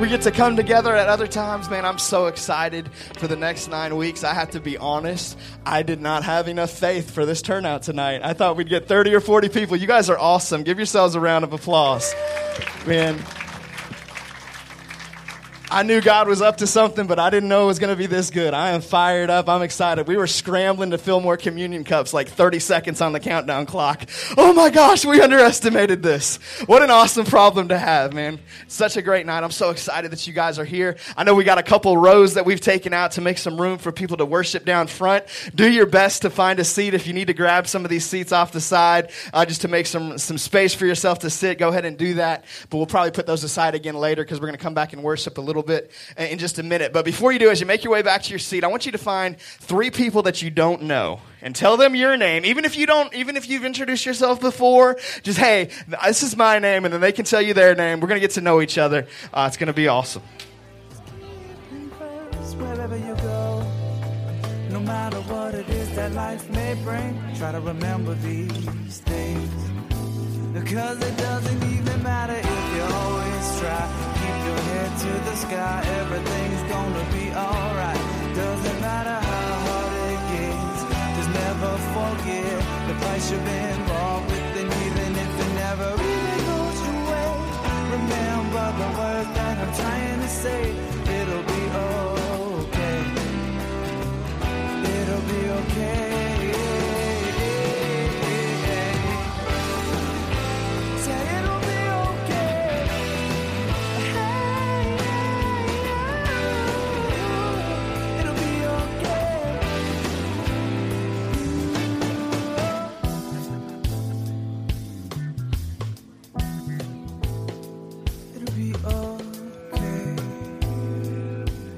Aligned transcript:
we 0.00 0.08
get 0.08 0.22
to 0.22 0.30
come 0.30 0.54
together 0.54 0.94
at 0.94 1.08
other 1.08 1.26
times, 1.26 1.68
man, 1.68 1.84
I'm 1.84 1.98
so 1.98 2.26
excited 2.26 2.88
for 3.18 3.26
the 3.26 3.34
next 3.34 3.68
nine 3.68 3.96
weeks. 3.96 4.22
I 4.22 4.32
have 4.32 4.50
to 4.52 4.60
be 4.60 4.76
honest, 4.76 5.36
I 5.66 5.82
did 5.82 6.00
not 6.00 6.22
have 6.22 6.46
enough 6.46 6.70
faith 6.70 7.10
for 7.10 7.26
this 7.26 7.42
turnout 7.42 7.82
tonight. 7.82 8.20
I 8.22 8.32
thought 8.32 8.56
we'd 8.56 8.68
get 8.68 8.86
30 8.86 9.14
or 9.14 9.20
40 9.20 9.48
people. 9.48 9.76
You 9.76 9.88
guys 9.88 10.08
are 10.08 10.18
awesome. 10.18 10.62
Give 10.62 10.78
yourselves 10.78 11.16
a 11.16 11.20
round 11.20 11.44
of 11.44 11.52
applause. 11.52 12.14
Man, 12.86 13.18
I 15.70 15.82
knew 15.82 16.00
God 16.00 16.28
was 16.28 16.40
up 16.40 16.56
to 16.58 16.66
something, 16.66 17.06
but 17.06 17.18
I 17.18 17.28
didn't 17.28 17.50
know 17.50 17.64
it 17.64 17.66
was 17.66 17.78
going 17.78 17.92
to 17.92 17.96
be 17.96 18.06
this 18.06 18.30
good. 18.30 18.54
I 18.54 18.70
am 18.70 18.80
fired 18.80 19.28
up. 19.28 19.50
I'm 19.50 19.60
excited. 19.60 20.08
We 20.08 20.16
were 20.16 20.26
scrambling 20.26 20.92
to 20.92 20.98
fill 20.98 21.20
more 21.20 21.36
communion 21.36 21.84
cups 21.84 22.14
like 22.14 22.28
30 22.28 22.58
seconds 22.58 23.02
on 23.02 23.12
the 23.12 23.20
countdown 23.20 23.66
clock. 23.66 24.08
Oh 24.38 24.54
my 24.54 24.70
gosh, 24.70 25.04
we 25.04 25.20
underestimated 25.20 26.02
this. 26.02 26.36
What 26.64 26.82
an 26.82 26.90
awesome 26.90 27.26
problem 27.26 27.68
to 27.68 27.78
have, 27.78 28.14
man. 28.14 28.38
Such 28.66 28.96
a 28.96 29.02
great 29.02 29.26
night. 29.26 29.44
I'm 29.44 29.50
so 29.50 29.68
excited 29.68 30.10
that 30.10 30.26
you 30.26 30.32
guys 30.32 30.58
are 30.58 30.64
here. 30.64 30.96
I 31.18 31.24
know 31.24 31.34
we 31.34 31.44
got 31.44 31.58
a 31.58 31.62
couple 31.62 31.94
rows 31.98 32.34
that 32.34 32.46
we've 32.46 32.60
taken 32.60 32.94
out 32.94 33.12
to 33.12 33.20
make 33.20 33.36
some 33.36 33.60
room 33.60 33.76
for 33.76 33.92
people 33.92 34.16
to 34.16 34.24
worship 34.24 34.64
down 34.64 34.86
front. 34.86 35.26
Do 35.54 35.70
your 35.70 35.86
best 35.86 36.22
to 36.22 36.30
find 36.30 36.58
a 36.60 36.64
seat. 36.64 36.94
If 36.94 37.06
you 37.06 37.12
need 37.12 37.26
to 37.26 37.34
grab 37.34 37.66
some 37.66 37.84
of 37.84 37.90
these 37.90 38.06
seats 38.06 38.32
off 38.32 38.52
the 38.52 38.60
side 38.62 39.10
uh, 39.34 39.44
just 39.44 39.60
to 39.60 39.68
make 39.68 39.84
some, 39.84 40.16
some 40.16 40.38
space 40.38 40.72
for 40.72 40.86
yourself 40.86 41.18
to 41.20 41.30
sit, 41.30 41.58
go 41.58 41.68
ahead 41.68 41.84
and 41.84 41.98
do 41.98 42.14
that. 42.14 42.46
But 42.70 42.78
we'll 42.78 42.86
probably 42.86 43.10
put 43.10 43.26
those 43.26 43.44
aside 43.44 43.74
again 43.74 43.96
later 43.96 44.24
because 44.24 44.40
we're 44.40 44.46
going 44.46 44.58
to 44.58 44.62
come 44.62 44.74
back 44.74 44.94
and 44.94 45.02
worship 45.02 45.36
a 45.36 45.42
little 45.42 45.57
little 45.58 45.66
bit 45.66 45.90
in 46.16 46.38
just 46.38 46.58
a 46.58 46.62
minute. 46.62 46.92
But 46.92 47.04
before 47.04 47.32
you 47.32 47.38
do, 47.38 47.50
as 47.50 47.60
you 47.60 47.66
make 47.66 47.84
your 47.84 47.92
way 47.92 48.02
back 48.02 48.22
to 48.22 48.30
your 48.30 48.38
seat, 48.38 48.64
I 48.64 48.68
want 48.68 48.86
you 48.86 48.92
to 48.92 48.98
find 48.98 49.38
three 49.38 49.90
people 49.90 50.22
that 50.22 50.42
you 50.42 50.50
don't 50.50 50.82
know 50.82 51.20
and 51.42 51.54
tell 51.54 51.76
them 51.76 51.94
your 51.94 52.16
name. 52.16 52.44
Even 52.44 52.64
if 52.64 52.76
you 52.76 52.86
don't, 52.86 53.12
even 53.14 53.36
if 53.36 53.48
you've 53.48 53.64
introduced 53.64 54.06
yourself 54.06 54.40
before, 54.40 54.98
just, 55.22 55.38
hey, 55.38 55.70
this 56.06 56.22
is 56.22 56.36
my 56.36 56.58
name, 56.58 56.84
and 56.84 56.94
then 56.94 57.00
they 57.00 57.12
can 57.12 57.24
tell 57.24 57.42
you 57.42 57.54
their 57.54 57.74
name. 57.74 58.00
We're 58.00 58.08
going 58.08 58.20
to 58.20 58.26
get 58.26 58.34
to 58.34 58.40
know 58.40 58.60
each 58.60 58.78
other. 58.78 59.06
Uh, 59.32 59.46
it's 59.48 59.56
going 59.56 59.68
to 59.68 59.72
be 59.72 59.88
awesome. 59.88 60.22
No 64.70 64.80
matter 64.80 65.20
what 65.22 65.54
it 65.54 65.68
is 65.68 65.94
that 65.96 66.12
life 66.12 66.48
may 66.50 66.74
bring, 66.84 67.20
try 67.36 67.52
to 67.52 67.60
remember 67.60 68.14
these 68.14 69.00
things. 69.00 69.50
Because 70.52 70.98
it 71.02 71.16
doesn't 71.16 71.62
even 71.62 72.02
matter 72.02 72.34
if 72.34 72.74
you 72.74 72.82
always 72.82 73.60
try 73.60 74.17
to 74.98 75.12
the 75.28 75.36
sky, 75.36 75.80
everything's 76.00 76.62
gonna 76.72 77.04
be 77.12 77.30
alright. 77.32 78.02
Doesn't 78.34 78.80
matter 78.80 79.18
how 79.30 79.52
hard 79.66 79.92
it 80.12 80.22
gets, 80.32 80.80
just 81.16 81.30
never 81.44 81.72
forget 81.94 82.58
the 82.88 82.94
price 83.02 83.30
you've 83.30 83.44
been 83.44 83.78
involved 83.78 84.26
with, 84.30 84.60
and 84.60 84.70
even 84.86 85.10
if 85.24 85.32
it 85.44 85.52
never 85.64 85.88
really 86.02 86.38
goes 86.50 86.78
your 86.86 87.00
way, 87.10 87.30
remember 87.94 88.64
the 88.82 88.88
words 88.98 89.30
that 89.38 89.56
I'm 89.62 89.72
trying 89.80 90.20
to 90.20 90.28
say. 90.28 90.62
It'll 91.18 91.46
be 91.54 91.62
okay. 92.66 93.00
It'll 94.98 95.26
be 95.32 95.40
okay. 95.60 96.07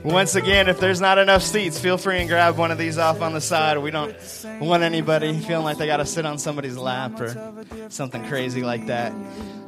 Once 0.04 0.34
again, 0.34 0.66
if 0.66 0.80
there's 0.80 1.00
not 1.00 1.18
enough 1.18 1.42
seats, 1.42 1.78
feel 1.78 1.98
free 1.98 2.20
and 2.20 2.28
grab 2.28 2.56
one 2.56 2.70
of 2.70 2.78
these 2.78 2.96
off 2.96 3.20
on 3.20 3.34
the 3.34 3.40
side. 3.40 3.76
We 3.76 3.90
don't 3.90 4.16
want 4.58 4.82
anybody 4.82 5.38
feeling 5.40 5.64
like 5.64 5.76
they 5.76 5.84
got 5.84 5.98
to 5.98 6.06
sit 6.06 6.24
on 6.24 6.38
somebody's 6.38 6.78
lap 6.78 7.20
or 7.20 7.64
something 7.90 8.24
crazy 8.24 8.62
like 8.62 8.86
that. 8.86 9.12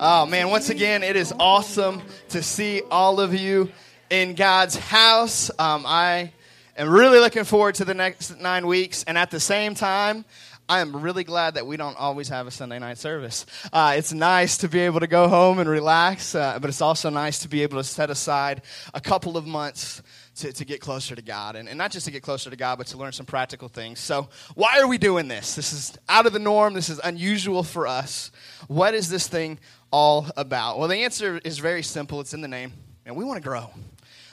Oh, 0.00 0.24
man, 0.24 0.48
once 0.48 0.70
again, 0.70 1.02
it 1.02 1.16
is 1.16 1.34
awesome 1.38 2.00
to 2.30 2.42
see 2.42 2.80
all 2.90 3.20
of 3.20 3.34
you 3.34 3.70
in 4.08 4.34
God's 4.34 4.74
house. 4.74 5.50
Um, 5.58 5.84
I 5.86 6.32
am 6.78 6.88
really 6.88 7.18
looking 7.18 7.44
forward 7.44 7.74
to 7.74 7.84
the 7.84 7.94
next 7.94 8.40
nine 8.40 8.66
weeks, 8.66 9.04
and 9.04 9.18
at 9.18 9.30
the 9.30 9.40
same 9.40 9.74
time, 9.74 10.24
I 10.66 10.80
am 10.80 10.96
really 10.96 11.24
glad 11.24 11.54
that 11.54 11.66
we 11.66 11.76
don't 11.76 11.98
always 11.98 12.30
have 12.30 12.46
a 12.46 12.50
Sunday 12.50 12.78
night 12.78 12.96
service. 12.96 13.44
Uh, 13.70 13.96
it's 13.98 14.14
nice 14.14 14.56
to 14.58 14.68
be 14.68 14.80
able 14.80 15.00
to 15.00 15.06
go 15.06 15.28
home 15.28 15.58
and 15.58 15.68
relax, 15.68 16.34
uh, 16.34 16.58
but 16.58 16.70
it's 16.70 16.80
also 16.80 17.10
nice 17.10 17.40
to 17.40 17.48
be 17.48 17.62
able 17.62 17.76
to 17.76 17.84
set 17.84 18.08
aside 18.08 18.62
a 18.94 19.00
couple 19.00 19.36
of 19.36 19.46
months 19.46 20.00
to, 20.36 20.52
to 20.52 20.64
get 20.64 20.80
closer 20.80 21.14
to 21.14 21.22
God. 21.22 21.56
And, 21.56 21.68
and 21.68 21.76
not 21.76 21.90
just 21.90 22.06
to 22.06 22.12
get 22.12 22.22
closer 22.22 22.50
to 22.50 22.56
God, 22.56 22.78
but 22.78 22.86
to 22.88 22.96
learn 22.96 23.12
some 23.12 23.26
practical 23.26 23.68
things. 23.68 24.00
So, 24.00 24.28
why 24.54 24.80
are 24.80 24.86
we 24.86 24.98
doing 24.98 25.28
this? 25.28 25.54
This 25.54 25.72
is 25.72 25.96
out 26.08 26.26
of 26.26 26.32
the 26.32 26.38
norm. 26.38 26.74
This 26.74 26.88
is 26.88 27.00
unusual 27.02 27.62
for 27.62 27.86
us. 27.86 28.30
What 28.68 28.94
is 28.94 29.08
this 29.08 29.26
thing 29.26 29.58
all 29.90 30.26
about? 30.36 30.78
Well, 30.78 30.88
the 30.88 30.98
answer 30.98 31.40
is 31.44 31.58
very 31.58 31.82
simple 31.82 32.20
it's 32.20 32.34
in 32.34 32.40
the 32.40 32.48
name. 32.48 32.72
And 33.04 33.16
we 33.16 33.24
want 33.24 33.42
to 33.42 33.48
grow. 33.48 33.70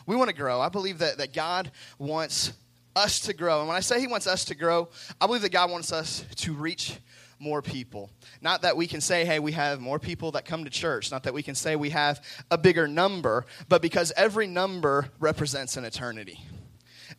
We 0.05 0.15
want 0.15 0.29
to 0.29 0.35
grow. 0.35 0.61
I 0.61 0.69
believe 0.69 0.99
that, 0.99 1.17
that 1.17 1.33
God 1.33 1.71
wants 1.97 2.53
us 2.95 3.19
to 3.21 3.33
grow. 3.33 3.59
And 3.59 3.67
when 3.67 3.77
I 3.77 3.81
say 3.81 3.99
He 3.99 4.07
wants 4.07 4.27
us 4.27 4.45
to 4.45 4.55
grow, 4.55 4.89
I 5.19 5.25
believe 5.25 5.41
that 5.41 5.51
God 5.51 5.69
wants 5.71 5.91
us 5.91 6.23
to 6.37 6.53
reach 6.53 6.97
more 7.39 7.61
people. 7.61 8.09
Not 8.41 8.61
that 8.61 8.77
we 8.77 8.87
can 8.87 9.01
say, 9.01 9.25
hey, 9.25 9.39
we 9.39 9.51
have 9.51 9.81
more 9.81 9.99
people 9.99 10.31
that 10.31 10.45
come 10.45 10.63
to 10.63 10.69
church. 10.69 11.11
Not 11.11 11.23
that 11.23 11.33
we 11.33 11.43
can 11.43 11.55
say 11.55 11.75
we 11.75 11.89
have 11.89 12.23
a 12.49 12.57
bigger 12.57 12.87
number, 12.87 13.45
but 13.67 13.81
because 13.81 14.13
every 14.15 14.47
number 14.47 15.09
represents 15.19 15.75
an 15.75 15.83
eternity. 15.83 16.39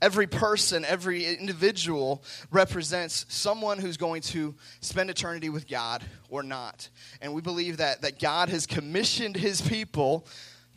Every 0.01 0.27
person, 0.27 0.85
every 0.87 1.27
individual 1.27 2.25
represents 2.51 3.27
someone 3.29 3.79
who's 3.79 3.99
going 3.99 4.23
to 4.23 4.55
spend 4.81 5.11
eternity 5.11 5.51
with 5.51 5.69
God 5.69 6.03
or 6.31 6.43
not. 6.43 6.89
And 7.21 7.35
we 7.35 7.43
believe 7.43 7.79
that, 7.79 8.01
that 8.01 8.19
God 8.19 8.49
has 8.49 8.67
commissioned 8.67 9.37
his 9.37 9.61
people 9.61 10.27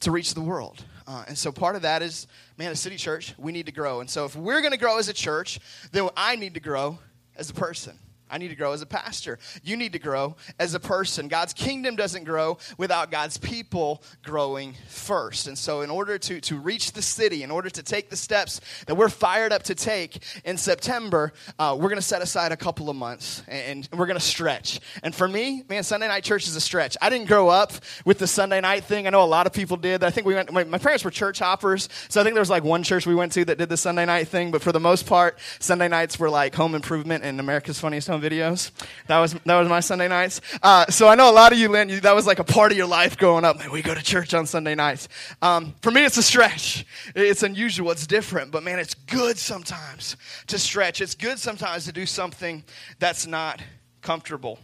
to 0.02 0.12
reach 0.12 0.34
the 0.34 0.42
world. 0.42 0.84
Uh, 1.08 1.24
and 1.28 1.38
so 1.38 1.54
part 1.54 1.78
of 1.78 1.84
that 1.84 2.02
is, 2.02 2.28
man, 2.58 2.72
a 2.72 2.76
city 2.76 2.98
church, 2.98 3.34
we 3.38 3.54
need 3.54 3.68
to 3.68 3.72
grow. 3.72 4.02
And 4.02 4.10
so 4.10 4.26
if 4.26 4.36
we're 4.36 4.60
going 4.60 4.74
to 4.74 4.78
grow 4.78 4.98
as 4.98 5.08
a 5.08 5.14
church, 5.14 5.60
then 5.94 6.10
I 6.18 6.36
need 6.36 6.56
to 6.56 6.60
grow 6.60 7.00
as 7.38 7.50
a 7.50 7.54
person. 7.54 7.98
I 8.30 8.38
need 8.38 8.48
to 8.50 8.56
grow 8.56 8.74
as 8.74 8.82
a 8.82 8.86
pastor. 8.86 9.38
You 9.64 9.78
need 9.78 9.94
to 9.94 10.00
grow 10.00 10.36
as 10.60 10.74
a 10.74 10.80
person. 10.80 11.28
God's 11.28 11.54
kingdom 11.54 11.96
doesn't 11.96 12.24
grow 12.24 12.58
without 12.78 13.12
God's 13.12 13.38
people 13.38 14.02
growing 14.24 14.76
first. 14.88 15.48
And 15.48 15.58
so, 15.58 15.82
in 15.82 15.90
order 15.90 16.18
to, 16.18 16.42
to 16.42 16.58
reach 16.58 16.94
the 16.94 17.02
city, 17.02 17.44
in 17.44 17.52
order 17.52 17.70
to 17.70 17.84
take 17.84 18.10
the 18.10 18.16
steps 18.16 18.62
that 18.88 18.96
we're 18.96 19.10
fired 19.10 19.54
up 19.54 19.64
to 19.64 19.76
take 19.76 20.24
in 20.46 20.58
September, 20.58 21.34
uh, 21.60 21.76
we're 21.78 21.90
going 21.90 21.96
to 21.96 22.02
set 22.02 22.22
aside 22.22 22.52
a 22.52 22.58
couple 22.58 22.90
of 22.90 22.96
months 22.96 23.44
and, 23.48 23.88
and 23.92 24.00
we're 24.00 24.08
going 24.08 24.20
to 24.20 24.26
stretch. 24.26 24.80
And 25.04 25.14
for 25.14 25.28
me, 25.28 25.64
man, 25.70 25.84
Sunday 25.84 26.08
night 26.08 26.24
church 26.24 26.48
is 26.48 26.56
a 26.56 26.62
stretch. 26.62 26.98
I 27.02 27.10
didn't 27.10 27.28
grow 27.28 27.50
up 27.50 27.74
with 28.06 28.20
the 28.20 28.28
Sunday 28.28 28.62
night 28.62 28.86
thing. 28.86 29.06
I 29.06 29.10
know 29.12 29.24
a 29.24 29.26
lot 29.26 29.46
of 29.46 29.54
people 29.54 29.78
did. 29.78 30.04
I 30.04 30.10
think 30.10 30.26
we 30.26 30.34
went, 30.34 30.52
my, 30.52 30.64
my 30.64 30.78
parents 30.78 31.04
were 31.04 31.12
church 31.12 31.40
hoppers. 31.40 31.90
So 32.10 32.20
I 32.20 32.24
think 32.24 32.34
there 32.34 32.42
was 32.42 32.50
like 32.50 32.64
one 32.64 32.84
church 32.84 33.06
we 33.06 33.16
went 33.16 33.32
to 33.34 33.46
that 33.46 33.58
did 33.58 33.70
the 33.70 33.78
Sunday 33.78 34.06
night 34.06 34.28
thing. 34.28 34.52
But 34.52 34.62
for 34.62 34.72
the 34.72 34.80
most 34.80 35.06
part, 35.06 35.38
Sunday 35.60 35.88
nights 35.88 36.18
were 36.18 36.30
like 36.30 36.56
home 36.56 36.74
improvement 36.76 37.24
and 37.24 37.40
America's 37.40 37.80
Funniest 37.80 38.10
Home 38.14 38.22
videos. 38.22 38.72
That 39.08 39.20
was 39.20 39.34
that 39.34 39.60
was 39.60 39.68
my 39.68 39.80
Sunday 39.80 40.08
nights. 40.08 40.40
Uh, 40.62 40.86
so 40.88 41.08
I 41.08 41.16
know 41.16 41.30
a 41.30 41.34
lot 41.34 41.52
of 41.52 41.58
you, 41.58 41.68
Lynn, 41.68 41.90
you, 41.90 42.00
that 42.02 42.14
was 42.14 42.28
like 42.28 42.38
a 42.38 42.44
part 42.44 42.72
of 42.72 42.78
your 42.78 42.88
life 42.88 43.18
growing 43.18 43.44
up. 43.44 43.58
Man, 43.58 43.72
we 43.72 43.82
go 43.82 43.96
to 43.96 44.04
church 44.04 44.34
on 44.34 44.46
Sunday 44.46 44.76
nights. 44.76 45.10
Um, 45.42 45.74
for 45.82 45.90
me, 45.90 46.06
it's 46.06 46.18
a 46.18 46.24
stretch. 46.24 46.86
It's 47.16 47.42
unusual. 47.42 47.90
It's 47.92 48.06
different, 48.06 48.52
but 48.52 48.62
man, 48.64 48.78
it's 48.78 48.94
good 48.94 49.38
sometimes 49.38 50.16
to 50.48 50.60
stretch. 50.60 51.02
It's 51.02 51.16
good 51.16 51.40
sometimes 51.40 51.86
to 51.86 51.92
do 51.92 52.06
something 52.06 52.64
that's 53.00 53.26
not 53.26 53.62
comfortable. 54.02 54.60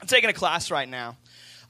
I'm 0.00 0.06
taking 0.06 0.30
a 0.30 0.34
class 0.34 0.70
right 0.70 0.88
now 0.88 1.16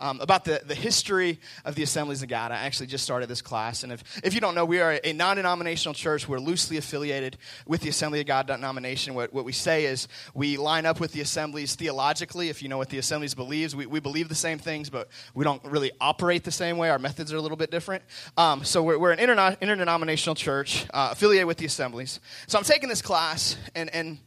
um, 0.00 0.20
about 0.20 0.44
the, 0.44 0.62
the 0.64 0.74
history 0.74 1.38
of 1.64 1.74
the 1.74 1.82
Assemblies 1.82 2.22
of 2.22 2.28
God. 2.28 2.50
I 2.50 2.56
actually 2.56 2.86
just 2.86 3.04
started 3.04 3.28
this 3.28 3.42
class. 3.42 3.84
And 3.84 3.92
if, 3.92 4.02
if 4.24 4.34
you 4.34 4.40
don't 4.40 4.54
know, 4.54 4.64
we 4.64 4.80
are 4.80 4.98
a 5.04 5.12
non 5.12 5.36
denominational 5.36 5.94
church. 5.94 6.26
We're 6.26 6.40
loosely 6.40 6.78
affiliated 6.78 7.36
with 7.66 7.82
the 7.82 7.90
Assembly 7.90 8.20
of 8.20 8.26
God 8.26 8.46
denomination. 8.46 9.14
What, 9.14 9.32
what 9.32 9.44
we 9.44 9.52
say 9.52 9.84
is 9.84 10.08
we 10.34 10.56
line 10.56 10.86
up 10.86 10.98
with 10.98 11.12
the 11.12 11.20
assemblies 11.20 11.74
theologically. 11.74 12.48
If 12.48 12.62
you 12.62 12.68
know 12.68 12.78
what 12.78 12.88
the 12.88 12.98
assemblies 12.98 13.34
believes, 13.34 13.76
we, 13.76 13.86
we 13.86 14.00
believe 14.00 14.28
the 14.28 14.34
same 14.34 14.58
things, 14.58 14.90
but 14.90 15.08
we 15.34 15.44
don't 15.44 15.62
really 15.64 15.92
operate 16.00 16.44
the 16.44 16.50
same 16.50 16.78
way. 16.78 16.90
Our 16.90 16.98
methods 16.98 17.32
are 17.32 17.36
a 17.36 17.42
little 17.42 17.56
bit 17.56 17.70
different. 17.70 18.02
Um, 18.36 18.64
so 18.64 18.82
we're, 18.82 18.98
we're 18.98 19.12
an 19.12 19.18
interna- 19.18 19.60
interdenominational 19.60 20.34
church 20.34 20.86
uh, 20.94 21.10
affiliated 21.12 21.46
with 21.46 21.58
the 21.58 21.66
assemblies. 21.66 22.20
So 22.46 22.58
I'm 22.58 22.64
taking 22.64 22.88
this 22.88 23.02
class, 23.02 23.56
and, 23.74 23.94
and 23.94 24.18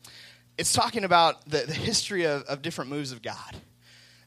it's 0.58 0.74
talking 0.74 1.04
about 1.04 1.50
the, 1.50 1.60
the 1.60 1.74
history 1.74 2.26
of, 2.26 2.44
of 2.44 2.62
different 2.62 2.92
moves 2.92 3.12
of 3.12 3.22
God 3.22 3.56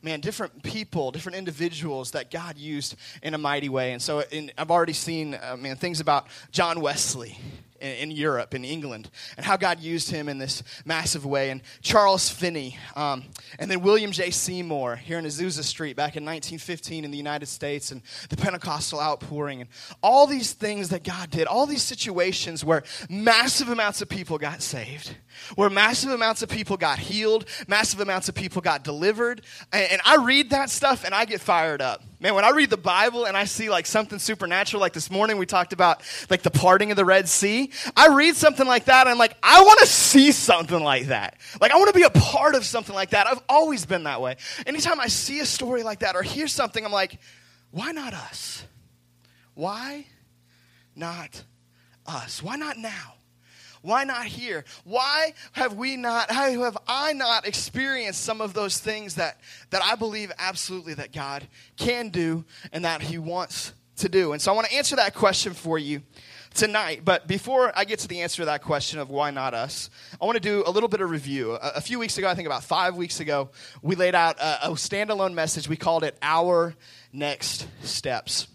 man, 0.03 0.21
different 0.21 0.63
people, 0.63 1.11
different 1.11 1.37
individuals 1.37 2.13
that 2.13 2.31
God 2.31 2.57
used 2.57 2.97
in 3.23 3.35
a 3.35 3.39
mighty 3.39 3.69
way. 3.69 3.93
And 3.93 4.03
so 4.03 4.23
in, 4.31 4.51
I've 4.57 4.71
already 4.71 4.93
seen, 4.93 5.35
uh, 5.35 5.57
man, 5.59 5.77
things 5.77 6.01
about 6.01 6.27
John 6.53 6.81
Wesley 6.81 7.39
in, 7.81 8.11
Europe, 8.11 8.55
in 8.55 8.65
England, 8.65 9.11
and 9.37 9.45
how 9.45 9.57
God 9.57 9.81
used 9.81 10.11
him 10.11 10.29
in 10.29 10.39
this 10.39 10.63
massive 10.85 11.25
way. 11.25 11.51
And 11.51 11.63
Charles 11.83 12.29
Finney, 12.29 12.79
um, 12.95 13.25
and 13.59 13.71
then 13.71 13.83
William 13.83 14.13
J. 14.13 14.31
Seymour 14.31 14.97
here 14.97 15.19
in 15.19 15.25
Azusa 15.25 15.63
Street 15.63 15.97
back 15.97 16.17
in 16.17 16.25
1915 16.25 17.05
in 17.05 17.11
the 17.11 17.17
United 17.17 17.47
States, 17.47 17.91
and 17.93 18.03
the 18.29 18.37
Pentecostal 18.37 19.01
outpouring, 19.01 19.61
and 19.61 19.71
all 20.03 20.27
these 20.27 20.53
things 20.53 20.89
that 20.91 21.05
God 21.05 21.31
did, 21.31 21.47
all 21.47 21.67
these 21.67 21.83
situations 21.83 22.65
where 22.65 22.83
massive 23.09 23.69
amounts 23.69 24.03
of 24.03 24.09
people 24.09 24.39
got 24.39 24.63
saved, 24.63 25.15
where 25.55 25.71
massive 25.71 26.11
amounts 26.11 26.43
of 26.43 26.49
people 26.49 26.77
got 26.77 26.99
healed, 26.99 27.47
massive 27.69 28.01
amounts 28.01 28.29
of 28.29 28.35
people 28.35 28.63
got 28.63 28.85
delivered. 28.85 29.43
And, 29.73 29.93
and 29.93 30.01
I 30.05 30.17
read 30.17 30.51
that 30.51 30.71
stuff 30.71 31.05
and 31.05 31.15
I 31.15 31.25
get 31.25 31.41
fired 31.41 31.83
up. 31.83 32.03
Man, 32.19 32.35
when 32.35 32.45
I 32.45 32.51
read 32.51 32.71
the 32.71 32.79
Bible 32.79 33.27
and 33.27 33.37
I 33.37 33.45
see 33.45 33.69
like 33.69 33.85
something 33.85 34.19
supernatural, 34.19 34.81
like 34.81 34.95
this 34.95 35.11
morning 35.11 35.37
we 35.37 35.45
talked 35.45 35.75
about 35.75 36.03
like 36.31 36.43
the 36.43 36.51
parting 36.51 36.91
of 36.91 36.97
the 36.97 37.05
Red 37.05 37.29
Sea, 37.29 37.71
I 37.95 38.09
read 38.09 38.37
something 38.37 38.67
like 38.67 38.87
that 38.87 39.03
and 39.03 39.11
I'm 39.11 39.19
like, 39.19 39.37
I 39.43 39.63
want 39.63 39.81
to 39.81 39.87
see 39.87 40.33
something 40.33 40.83
like 40.83 41.07
that. 41.07 41.37
Like, 41.61 41.73
I 41.73 41.77
want 41.77 41.89
to 41.89 41.95
be 41.99 42.05
a 42.05 42.11
part 42.11 42.55
of 42.55 42.65
something 42.65 42.95
like 42.95 43.11
that. 43.11 43.27
I've 43.27 43.43
always 43.51 43.85
been 43.85 44.05
that 44.05 44.23
way. 44.23 44.37
Anytime 44.67 44.99
I 44.99 45.09
see 45.09 45.41
a 45.41 45.47
story 45.47 45.83
like 45.83 45.99
that 45.99 46.17
or 46.17 46.23
hear 46.23 46.49
something, 46.49 46.83
I'm 46.85 46.93
like, 46.93 47.19
why 47.71 47.93
not 47.93 48.15
us? 48.15 48.65
Why 49.53 50.07
not 50.95 51.43
us? 52.07 52.43
Why 52.43 52.57
not 52.57 52.79
now? 52.79 53.15
Why 53.87 54.03
not 54.03 54.27
here? 54.27 54.65
Why 54.83 55.33
have 55.53 55.75
we 55.75 55.97
not, 55.97 56.29
how 56.29 56.51
have 56.65 56.77
I 56.89 57.13
not 57.13 57.47
experienced 57.47 58.25
some 58.25 58.41
of 58.41 58.53
those 58.53 58.79
things 58.79 59.15
that, 59.15 59.39
that 59.71 59.81
I 59.81 59.95
believe 59.95 60.33
absolutely 60.39 60.95
that 60.95 61.13
God 61.13 61.47
can 61.77 62.09
do 62.09 62.45
and 62.73 62.85
that 62.85 63.01
He 63.01 63.17
wants 63.17 63.73
to 63.99 64.09
do? 64.09 64.33
And 64.33 64.43
so 64.43 64.51
I 64.51 64.57
want 64.57 64.67
to 64.67 64.75
answer 64.75 64.97
that 64.97 65.15
question 65.15 65.55
for 65.55 65.79
you 65.79 66.03
tonight. 66.53 67.03
But 67.05 67.29
before 67.29 67.71
I 67.79 67.85
get 67.85 68.01
to 68.01 68.09
the 68.09 68.23
answer 68.23 68.43
to 68.43 68.47
that 68.47 68.63
question 68.63 68.99
of 68.99 69.09
why 69.09 69.31
not 69.31 69.55
us, 69.55 69.89
I 70.21 70.25
want 70.25 70.35
to 70.35 70.43
do 70.43 70.65
a 70.67 70.71
little 70.71 70.89
bit 70.89 71.01
of 71.01 71.09
review. 71.09 71.53
A, 71.53 71.75
a 71.77 71.81
few 71.81 72.01
weeks 72.01 72.19
ago, 72.19 72.29
I 72.29 72.35
think 72.35 72.47
about 72.47 72.65
five 72.65 72.97
weeks 72.97 73.21
ago, 73.21 73.51
we 73.83 73.95
laid 73.95 74.17
out 74.17 74.41
a, 74.41 74.67
a 74.67 74.71
standalone 74.73 75.35
message. 75.35 75.69
We 75.69 75.77
called 75.77 76.03
it 76.03 76.19
Our 76.23 76.75
Next 77.13 77.69
Steps 77.83 78.49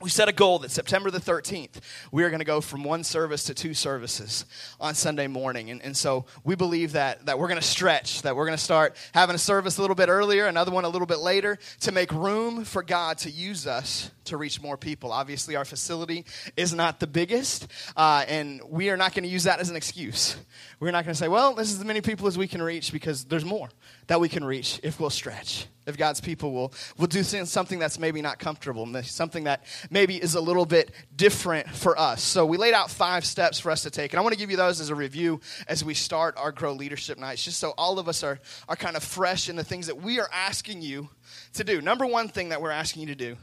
we 0.00 0.08
set 0.08 0.28
a 0.28 0.32
goal 0.32 0.60
that 0.60 0.70
September 0.70 1.10
the 1.10 1.20
13th, 1.20 1.80
we 2.10 2.24
are 2.24 2.30
going 2.30 2.40
to 2.40 2.46
go 2.46 2.60
from 2.62 2.84
one 2.84 3.04
service 3.04 3.44
to 3.44 3.54
two 3.54 3.74
services 3.74 4.46
on 4.80 4.94
Sunday 4.94 5.26
morning. 5.26 5.70
And, 5.70 5.82
and 5.82 5.94
so 5.94 6.24
we 6.42 6.54
believe 6.54 6.92
that, 6.92 7.26
that 7.26 7.38
we're 7.38 7.48
going 7.48 7.60
to 7.60 7.66
stretch, 7.66 8.22
that 8.22 8.34
we're 8.34 8.46
going 8.46 8.56
to 8.56 8.64
start 8.64 8.96
having 9.12 9.34
a 9.34 9.38
service 9.38 9.76
a 9.76 9.80
little 9.82 9.94
bit 9.94 10.08
earlier, 10.08 10.46
another 10.46 10.70
one 10.70 10.84
a 10.84 10.88
little 10.88 11.06
bit 11.06 11.18
later, 11.18 11.58
to 11.80 11.92
make 11.92 12.12
room 12.12 12.64
for 12.64 12.82
God 12.82 13.18
to 13.18 13.30
use 13.30 13.66
us 13.66 14.10
to 14.30 14.36
reach 14.36 14.60
more 14.60 14.76
people. 14.76 15.12
Obviously, 15.12 15.56
our 15.56 15.64
facility 15.64 16.24
is 16.56 16.74
not 16.74 16.98
the 16.98 17.06
biggest, 17.06 17.68
uh, 17.96 18.24
and 18.26 18.60
we 18.68 18.90
are 18.90 18.96
not 18.96 19.14
going 19.14 19.24
to 19.24 19.28
use 19.30 19.44
that 19.44 19.60
as 19.60 19.70
an 19.70 19.76
excuse. 19.76 20.36
We're 20.80 20.90
not 20.90 21.04
going 21.04 21.14
to 21.14 21.18
say, 21.18 21.28
well, 21.28 21.54
this 21.54 21.70
is 21.70 21.78
as 21.78 21.84
many 21.84 22.00
people 22.00 22.26
as 22.26 22.36
we 22.36 22.48
can 22.48 22.62
reach 22.62 22.92
because 22.92 23.24
there's 23.24 23.44
more 23.44 23.68
that 24.06 24.20
we 24.20 24.28
can 24.28 24.44
reach 24.44 24.80
if 24.82 24.98
we'll 24.98 25.10
stretch 25.10 25.66
if 25.90 25.98
God's 25.98 26.20
people 26.20 26.52
will, 26.52 26.72
will 26.96 27.06
do 27.06 27.22
something 27.22 27.78
that's 27.78 27.98
maybe 27.98 28.22
not 28.22 28.38
comfortable, 28.38 28.88
something 29.02 29.44
that 29.44 29.64
maybe 29.90 30.16
is 30.16 30.34
a 30.34 30.40
little 30.40 30.64
bit 30.64 30.90
different 31.14 31.68
for 31.68 31.98
us. 31.98 32.22
So 32.22 32.46
we 32.46 32.56
laid 32.56 32.74
out 32.74 32.90
five 32.90 33.24
steps 33.24 33.60
for 33.60 33.70
us 33.70 33.82
to 33.82 33.90
take, 33.90 34.12
and 34.12 34.20
I 34.20 34.22
want 34.22 34.32
to 34.32 34.38
give 34.38 34.50
you 34.50 34.56
those 34.56 34.80
as 34.80 34.88
a 34.88 34.94
review 34.94 35.40
as 35.68 35.84
we 35.84 35.94
start 35.94 36.36
our 36.38 36.52
Grow 36.52 36.72
Leadership 36.72 37.18
Nights, 37.18 37.44
just 37.44 37.58
so 37.58 37.74
all 37.76 37.98
of 37.98 38.08
us 38.08 38.22
are, 38.22 38.40
are 38.68 38.76
kind 38.76 38.96
of 38.96 39.02
fresh 39.02 39.48
in 39.48 39.56
the 39.56 39.64
things 39.64 39.86
that 39.88 40.00
we 40.00 40.20
are 40.20 40.30
asking 40.32 40.80
you 40.82 41.08
to 41.54 41.64
do. 41.64 41.80
Number 41.80 42.06
one 42.06 42.28
thing 42.28 42.50
that 42.50 42.62
we're 42.62 42.70
asking 42.70 43.02
you 43.02 43.08
to 43.08 43.14
do, 43.14 43.36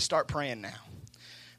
start 0.00 0.28
praying 0.28 0.60
now. 0.60 0.74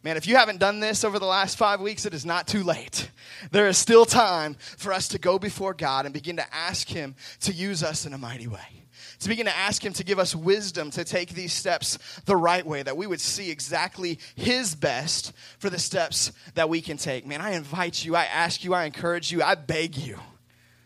Man, 0.03 0.17
if 0.17 0.25
you 0.25 0.35
haven't 0.35 0.59
done 0.59 0.79
this 0.79 1.03
over 1.03 1.19
the 1.19 1.25
last 1.25 1.57
five 1.57 1.79
weeks, 1.79 2.05
it 2.05 2.13
is 2.13 2.25
not 2.25 2.47
too 2.47 2.63
late. 2.63 3.11
There 3.51 3.67
is 3.67 3.77
still 3.77 4.05
time 4.05 4.55
for 4.55 4.91
us 4.93 5.09
to 5.09 5.19
go 5.19 5.37
before 5.37 5.75
God 5.75 6.05
and 6.05 6.13
begin 6.13 6.37
to 6.37 6.55
ask 6.55 6.87
Him 6.87 7.15
to 7.41 7.53
use 7.53 7.83
us 7.83 8.05
in 8.05 8.13
a 8.13 8.17
mighty 8.17 8.47
way 8.47 8.81
to 9.21 9.29
begin 9.29 9.45
to 9.45 9.55
ask 9.55 9.85
Him 9.85 9.93
to 9.93 10.03
give 10.03 10.19
us 10.19 10.35
wisdom 10.35 10.91
to 10.91 11.03
take 11.03 11.29
these 11.29 11.53
steps 11.53 11.97
the 12.25 12.35
right 12.35 12.65
way, 12.65 12.83
that 12.83 12.97
we 12.97 13.07
would 13.07 13.21
see 13.21 13.51
exactly 13.51 14.19
His 14.35 14.75
best 14.75 15.33
for 15.59 15.69
the 15.69 15.79
steps 15.79 16.31
that 16.55 16.69
we 16.69 16.81
can 16.81 16.97
take. 16.97 17.25
Man, 17.25 17.39
I 17.39 17.51
invite 17.51 18.03
you, 18.03 18.15
I 18.15 18.25
ask 18.25 18.63
you, 18.63 18.73
I 18.73 18.85
encourage 18.85 19.31
you, 19.31 19.43
I 19.43 19.55
beg 19.55 19.95
you, 19.95 20.19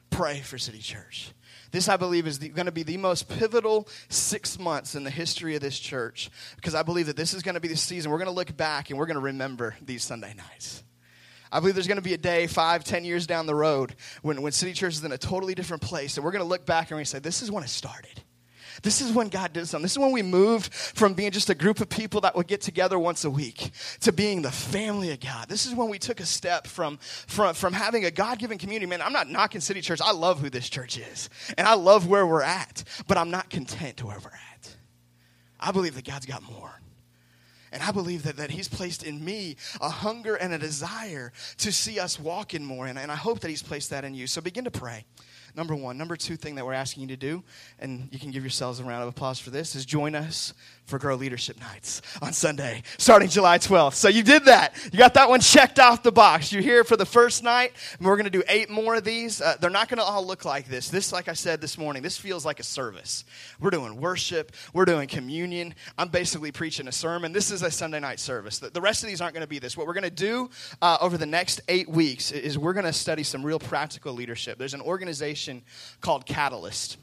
pray 0.09 0.41
for 0.41 0.57
City 0.57 0.79
Church. 0.79 1.31
This, 1.75 1.89
I 1.89 1.97
believe, 1.97 2.25
is 2.25 2.37
going 2.37 2.67
to 2.67 2.71
be 2.71 2.83
the 2.83 2.95
most 2.95 3.27
pivotal 3.27 3.89
six 4.07 4.57
months 4.57 4.95
in 4.95 5.03
the 5.03 5.09
history 5.09 5.55
of 5.55 5.61
this 5.61 5.77
church 5.77 6.29
because 6.55 6.73
I 6.73 6.83
believe 6.83 7.07
that 7.07 7.17
this 7.17 7.33
is 7.33 7.41
going 7.41 7.55
to 7.55 7.59
be 7.59 7.67
the 7.67 7.75
season 7.75 8.11
we're 8.11 8.17
going 8.17 8.29
to 8.29 8.33
look 8.33 8.55
back 8.55 8.89
and 8.89 8.97
we're 8.97 9.07
going 9.07 9.17
to 9.17 9.21
remember 9.21 9.75
these 9.81 10.01
Sunday 10.01 10.33
nights. 10.35 10.85
I 11.51 11.59
believe 11.59 11.75
there's 11.75 11.87
going 11.87 11.97
to 11.97 12.01
be 12.01 12.13
a 12.13 12.17
day 12.17 12.47
five, 12.47 12.85
ten 12.85 13.03
years 13.03 13.27
down 13.27 13.45
the 13.45 13.55
road 13.55 13.93
when, 14.21 14.41
when 14.41 14.53
City 14.53 14.71
Church 14.71 14.93
is 14.93 15.03
in 15.03 15.11
a 15.11 15.17
totally 15.17 15.53
different 15.53 15.83
place, 15.83 16.15
and 16.15 16.23
we're 16.23 16.31
going 16.31 16.45
to 16.45 16.47
look 16.47 16.65
back 16.65 16.83
and 16.83 16.91
we're 16.91 16.99
going 16.99 17.05
to 17.05 17.11
say, 17.11 17.19
This 17.19 17.41
is 17.41 17.51
when 17.51 17.61
it 17.61 17.69
started. 17.69 18.21
This 18.81 19.01
is 19.01 19.11
when 19.11 19.29
God 19.29 19.53
did 19.53 19.67
something. 19.67 19.83
This 19.83 19.93
is 19.93 19.99
when 19.99 20.11
we 20.11 20.21
moved 20.21 20.73
from 20.73 21.13
being 21.13 21.31
just 21.31 21.49
a 21.49 21.55
group 21.55 21.79
of 21.79 21.89
people 21.89 22.21
that 22.21 22.35
would 22.35 22.47
get 22.47 22.61
together 22.61 22.97
once 22.99 23.25
a 23.25 23.29
week 23.29 23.71
to 24.01 24.11
being 24.11 24.41
the 24.41 24.51
family 24.51 25.11
of 25.11 25.19
God. 25.19 25.47
This 25.49 25.65
is 25.65 25.73
when 25.73 25.89
we 25.89 25.99
took 25.99 26.19
a 26.19 26.25
step 26.25 26.67
from, 26.67 26.97
from, 27.27 27.53
from 27.55 27.73
having 27.73 28.05
a 28.05 28.11
God 28.11 28.39
given 28.39 28.57
community. 28.57 28.85
Man, 28.85 29.01
I'm 29.01 29.13
not 29.13 29.29
knocking 29.29 29.61
City 29.61 29.81
Church. 29.81 30.01
I 30.03 30.11
love 30.11 30.39
who 30.39 30.49
this 30.49 30.69
church 30.69 30.97
is, 30.97 31.29
and 31.57 31.67
I 31.67 31.73
love 31.73 32.07
where 32.07 32.25
we're 32.25 32.41
at, 32.41 32.83
but 33.07 33.17
I'm 33.17 33.31
not 33.31 33.49
content 33.49 33.97
to 33.97 34.07
where 34.07 34.17
we're 34.19 34.29
at. 34.29 34.75
I 35.59 35.71
believe 35.71 35.95
that 35.95 36.05
God's 36.05 36.25
got 36.25 36.43
more. 36.43 36.71
And 37.71 37.83
I 37.83 37.91
believe 37.91 38.23
that, 38.23 38.37
that 38.37 38.51
He's 38.51 38.69
placed 38.69 39.03
in 39.03 39.23
me 39.23 39.57
a 39.81 39.89
hunger 39.89 40.35
and 40.35 40.53
a 40.53 40.57
desire 40.57 41.33
to 41.57 41.73
see 41.73 41.99
us 41.99 42.17
walk 42.17 42.53
in 42.53 42.63
more. 42.63 42.87
And, 42.87 42.97
and 42.97 43.11
I 43.11 43.15
hope 43.15 43.41
that 43.41 43.49
He's 43.49 43.63
placed 43.63 43.89
that 43.89 44.05
in 44.05 44.13
you. 44.13 44.27
So 44.27 44.39
begin 44.39 44.63
to 44.63 44.71
pray 44.71 45.03
number 45.55 45.75
one. 45.75 45.97
Number 45.97 46.15
two 46.15 46.35
thing 46.35 46.55
that 46.55 46.65
we're 46.65 46.73
asking 46.73 47.01
you 47.01 47.07
to 47.09 47.17
do, 47.17 47.43
and 47.79 48.07
you 48.11 48.19
can 48.19 48.31
give 48.31 48.43
yourselves 48.43 48.79
a 48.79 48.83
round 48.83 49.03
of 49.03 49.09
applause 49.09 49.39
for 49.39 49.49
this, 49.49 49.75
is 49.75 49.85
join 49.85 50.15
us 50.15 50.53
for 50.85 50.99
Grow 50.99 51.15
Leadership 51.15 51.59
Nights 51.59 52.01
on 52.21 52.31
Sunday, 52.31 52.83
starting 52.97 53.27
July 53.27 53.57
12th. 53.57 53.95
So 53.95 54.07
you 54.07 54.21
did 54.21 54.45
that. 54.45 54.75
You 54.91 54.99
got 54.99 55.15
that 55.15 55.29
one 55.29 55.39
checked 55.41 55.79
off 55.79 56.03
the 56.03 56.11
box. 56.11 56.51
You're 56.51 56.61
here 56.61 56.83
for 56.83 56.95
the 56.95 57.05
first 57.05 57.43
night, 57.43 57.73
and 57.97 58.05
we're 58.05 58.17
going 58.17 58.25
to 58.25 58.29
do 58.29 58.43
eight 58.47 58.69
more 58.69 58.95
of 58.95 59.03
these. 59.03 59.41
Uh, 59.41 59.55
they're 59.59 59.71
not 59.71 59.89
going 59.89 59.97
to 59.97 60.03
all 60.03 60.25
look 60.25 60.45
like 60.45 60.67
this. 60.67 60.89
This, 60.89 61.11
like 61.11 61.27
I 61.27 61.33
said 61.33 61.59
this 61.59 61.77
morning, 61.77 62.03
this 62.03 62.17
feels 62.17 62.45
like 62.45 62.59
a 62.59 62.63
service. 62.63 63.25
We're 63.59 63.71
doing 63.71 63.99
worship, 63.99 64.51
we're 64.73 64.85
doing 64.85 65.07
communion. 65.07 65.73
I'm 65.97 66.09
basically 66.09 66.51
preaching 66.51 66.87
a 66.87 66.91
sermon. 66.91 67.31
This 67.31 67.49
is 67.49 67.63
a 67.63 67.71
Sunday 67.71 67.99
night 67.99 68.19
service. 68.19 68.59
The, 68.59 68.69
the 68.69 68.81
rest 68.81 69.03
of 69.03 69.09
these 69.09 69.21
aren't 69.21 69.33
going 69.33 69.41
to 69.41 69.49
be 69.49 69.59
this. 69.59 69.75
What 69.75 69.87
we're 69.87 69.93
going 69.93 70.03
to 70.03 70.09
do 70.09 70.49
uh, 70.81 70.97
over 71.01 71.17
the 71.17 71.25
next 71.25 71.61
eight 71.67 71.89
weeks 71.89 72.31
is 72.31 72.57
we're 72.59 72.73
going 72.73 72.85
to 72.85 72.93
study 72.93 73.23
some 73.23 73.43
real 73.43 73.59
practical 73.59 74.13
leadership. 74.13 74.59
There's 74.59 74.75
an 74.75 74.81
organization 74.81 75.44
called 76.01 76.25
Catalyst 76.25 76.97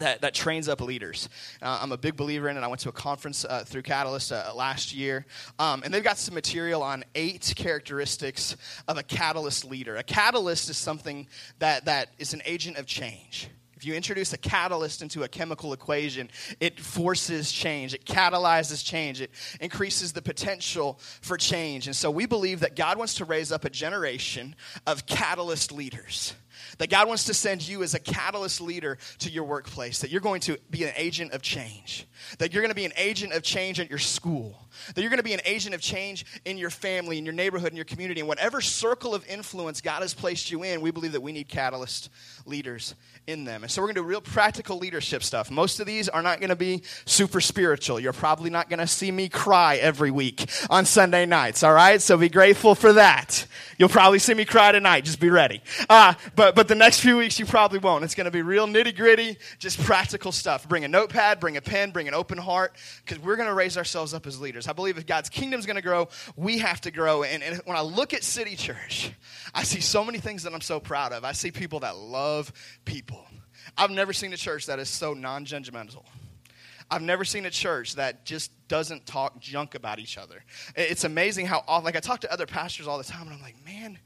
that, 0.00 0.22
that 0.22 0.34
trains 0.34 0.68
up 0.68 0.80
leaders. 0.80 1.28
Uh, 1.62 1.78
I'm 1.80 1.92
a 1.92 1.96
big 1.96 2.16
believer 2.16 2.48
in 2.48 2.56
it. 2.56 2.60
I 2.60 2.66
went 2.66 2.80
to 2.80 2.88
a 2.88 2.92
conference 2.92 3.44
uh, 3.44 3.64
through 3.64 3.82
Catalyst 3.82 4.32
uh, 4.32 4.52
last 4.54 4.94
year, 4.94 5.24
um, 5.58 5.82
and 5.84 5.94
they've 5.94 6.02
got 6.02 6.18
some 6.18 6.34
material 6.34 6.82
on 6.82 7.04
eight 7.14 7.52
characteristics 7.56 8.56
of 8.88 8.98
a 8.98 9.02
catalyst 9.02 9.64
leader. 9.64 9.96
A 9.96 10.02
catalyst 10.02 10.68
is 10.68 10.76
something 10.76 11.28
that, 11.58 11.84
that 11.84 12.08
is 12.18 12.34
an 12.34 12.42
agent 12.44 12.76
of 12.78 12.86
change. 12.86 13.48
If 13.76 13.86
you 13.86 13.94
introduce 13.94 14.34
a 14.34 14.38
catalyst 14.38 15.00
into 15.00 15.22
a 15.22 15.28
chemical 15.28 15.72
equation, 15.72 16.28
it 16.60 16.78
forces 16.78 17.50
change, 17.50 17.94
it 17.94 18.04
catalyzes 18.04 18.84
change, 18.84 19.22
it 19.22 19.30
increases 19.58 20.12
the 20.12 20.20
potential 20.20 20.98
for 21.22 21.38
change. 21.38 21.86
And 21.86 21.96
so 21.96 22.10
we 22.10 22.26
believe 22.26 22.60
that 22.60 22.76
God 22.76 22.98
wants 22.98 23.14
to 23.14 23.24
raise 23.24 23.50
up 23.50 23.64
a 23.64 23.70
generation 23.70 24.54
of 24.86 25.06
catalyst 25.06 25.72
leaders 25.72 26.34
that 26.78 26.90
God 26.90 27.08
wants 27.08 27.24
to 27.24 27.34
send 27.34 27.66
you 27.66 27.82
as 27.82 27.94
a 27.94 27.98
catalyst 27.98 28.60
leader 28.60 28.98
to 29.18 29.30
your 29.30 29.44
workplace, 29.44 30.00
that 30.00 30.10
you're 30.10 30.20
going 30.20 30.40
to 30.42 30.58
be 30.70 30.84
an 30.84 30.92
agent 30.96 31.32
of 31.32 31.42
change, 31.42 32.06
that 32.38 32.52
you're 32.52 32.62
going 32.62 32.70
to 32.70 32.74
be 32.74 32.84
an 32.84 32.92
agent 32.96 33.32
of 33.32 33.42
change 33.42 33.80
at 33.80 33.88
your 33.88 33.98
school, 33.98 34.56
that 34.94 35.00
you're 35.00 35.10
going 35.10 35.18
to 35.18 35.24
be 35.24 35.34
an 35.34 35.40
agent 35.44 35.74
of 35.74 35.80
change 35.80 36.24
in 36.44 36.58
your 36.58 36.70
family, 36.70 37.18
in 37.18 37.24
your 37.24 37.34
neighborhood, 37.34 37.70
in 37.70 37.76
your 37.76 37.84
community, 37.84 38.20
in 38.20 38.26
whatever 38.26 38.60
circle 38.60 39.14
of 39.14 39.26
influence 39.26 39.80
God 39.80 40.02
has 40.02 40.14
placed 40.14 40.50
you 40.50 40.62
in. 40.62 40.80
We 40.80 40.90
believe 40.90 41.12
that 41.12 41.22
we 41.22 41.32
need 41.32 41.48
catalyst 41.48 42.10
leaders 42.46 42.94
in 43.26 43.44
them. 43.44 43.62
And 43.62 43.70
so 43.70 43.80
we're 43.80 43.88
going 43.88 43.96
to 43.96 44.00
do 44.02 44.06
real 44.06 44.20
practical 44.20 44.78
leadership 44.78 45.22
stuff. 45.22 45.50
Most 45.50 45.80
of 45.80 45.86
these 45.86 46.08
are 46.08 46.22
not 46.22 46.40
going 46.40 46.50
to 46.50 46.56
be 46.56 46.82
super 47.04 47.40
spiritual. 47.40 48.00
You're 48.00 48.12
probably 48.12 48.50
not 48.50 48.68
going 48.68 48.78
to 48.78 48.86
see 48.86 49.10
me 49.10 49.28
cry 49.28 49.76
every 49.76 50.10
week 50.10 50.50
on 50.68 50.84
Sunday 50.84 51.26
nights, 51.26 51.62
all 51.62 51.72
right? 51.72 52.00
So 52.00 52.16
be 52.16 52.28
grateful 52.28 52.74
for 52.74 52.94
that. 52.94 53.46
You'll 53.78 53.88
probably 53.88 54.18
see 54.18 54.34
me 54.34 54.44
cry 54.44 54.72
tonight. 54.72 55.04
Just 55.04 55.20
be 55.20 55.30
ready. 55.30 55.62
Uh, 55.88 56.14
but, 56.36 56.49
but 56.54 56.68
the 56.68 56.74
next 56.74 57.00
few 57.00 57.16
weeks, 57.16 57.38
you 57.38 57.46
probably 57.46 57.78
won't. 57.78 58.04
It's 58.04 58.14
going 58.14 58.26
to 58.26 58.30
be 58.30 58.42
real 58.42 58.66
nitty 58.66 58.96
gritty, 58.96 59.36
just 59.58 59.78
practical 59.80 60.32
stuff. 60.32 60.68
Bring 60.68 60.84
a 60.84 60.88
notepad, 60.88 61.40
bring 61.40 61.56
a 61.56 61.60
pen, 61.60 61.90
bring 61.90 62.08
an 62.08 62.14
open 62.14 62.38
heart, 62.38 62.76
because 63.04 63.22
we're 63.22 63.36
going 63.36 63.48
to 63.48 63.54
raise 63.54 63.76
ourselves 63.76 64.14
up 64.14 64.26
as 64.26 64.40
leaders. 64.40 64.68
I 64.68 64.72
believe 64.72 64.98
if 64.98 65.06
God's 65.06 65.28
kingdom 65.28 65.60
is 65.60 65.66
going 65.66 65.76
to 65.76 65.82
grow, 65.82 66.08
we 66.36 66.58
have 66.58 66.80
to 66.82 66.90
grow. 66.90 67.22
And, 67.22 67.42
and 67.42 67.60
when 67.64 67.76
I 67.76 67.82
look 67.82 68.14
at 68.14 68.24
City 68.24 68.56
Church, 68.56 69.12
I 69.54 69.62
see 69.62 69.80
so 69.80 70.04
many 70.04 70.18
things 70.18 70.42
that 70.44 70.54
I'm 70.54 70.60
so 70.60 70.80
proud 70.80 71.12
of. 71.12 71.24
I 71.24 71.32
see 71.32 71.50
people 71.50 71.80
that 71.80 71.96
love 71.96 72.52
people. 72.84 73.24
I've 73.76 73.90
never 73.90 74.12
seen 74.12 74.32
a 74.32 74.36
church 74.36 74.66
that 74.66 74.78
is 74.78 74.88
so 74.88 75.14
non 75.14 75.44
judgmental. 75.44 76.04
I've 76.90 77.02
never 77.02 77.24
seen 77.24 77.46
a 77.46 77.50
church 77.50 77.94
that 77.94 78.24
just 78.24 78.50
doesn't 78.66 79.06
talk 79.06 79.38
junk 79.40 79.76
about 79.76 80.00
each 80.00 80.18
other. 80.18 80.44
It's 80.74 81.04
amazing 81.04 81.46
how, 81.46 81.62
often, 81.68 81.84
like, 81.84 81.96
I 81.96 82.00
talk 82.00 82.20
to 82.20 82.32
other 82.32 82.46
pastors 82.46 82.88
all 82.88 82.98
the 82.98 83.04
time, 83.04 83.22
and 83.22 83.32
I'm 83.32 83.42
like, 83.42 83.64
man, 83.64 83.98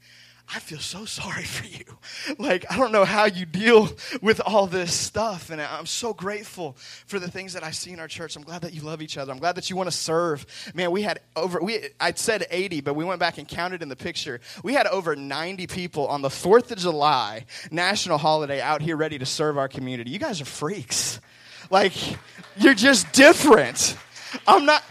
I 0.53 0.59
feel 0.59 0.79
so 0.79 1.05
sorry 1.05 1.43
for 1.43 1.65
you. 1.65 2.35
Like, 2.37 2.65
I 2.71 2.77
don't 2.77 2.91
know 2.91 3.05
how 3.05 3.25
you 3.25 3.45
deal 3.45 3.89
with 4.21 4.39
all 4.45 4.67
this 4.67 4.93
stuff. 4.93 5.49
And 5.49 5.61
I'm 5.61 5.85
so 5.85 6.13
grateful 6.13 6.73
for 7.07 7.19
the 7.19 7.29
things 7.29 7.53
that 7.53 7.63
I 7.63 7.71
see 7.71 7.91
in 7.91 7.99
our 7.99 8.07
church. 8.07 8.35
I'm 8.35 8.43
glad 8.43 8.61
that 8.61 8.73
you 8.73 8.81
love 8.81 9.01
each 9.01 9.17
other. 9.17 9.31
I'm 9.31 9.39
glad 9.39 9.55
that 9.55 9.69
you 9.69 9.75
want 9.75 9.89
to 9.89 9.95
serve. 9.95 10.45
Man, 10.73 10.91
we 10.91 11.01
had 11.01 11.19
over, 11.35 11.59
we, 11.61 11.89
I'd 11.99 12.19
said 12.19 12.45
80, 12.49 12.81
but 12.81 12.95
we 12.95 13.03
went 13.03 13.19
back 13.19 13.37
and 13.37 13.47
counted 13.47 13.81
in 13.81 13.89
the 13.89 13.95
picture. 13.95 14.39
We 14.63 14.73
had 14.73 14.87
over 14.87 15.15
90 15.15 15.67
people 15.67 16.07
on 16.07 16.21
the 16.21 16.29
4th 16.29 16.71
of 16.71 16.77
July, 16.77 17.45
national 17.71 18.17
holiday, 18.17 18.61
out 18.61 18.81
here 18.81 18.97
ready 18.97 19.17
to 19.17 19.25
serve 19.25 19.57
our 19.57 19.67
community. 19.67 20.11
You 20.11 20.19
guys 20.19 20.41
are 20.41 20.45
freaks. 20.45 21.19
Like, 21.71 21.93
you're 22.57 22.75
just 22.75 23.11
different. 23.11 23.97
I'm 24.47 24.65
not. 24.65 24.83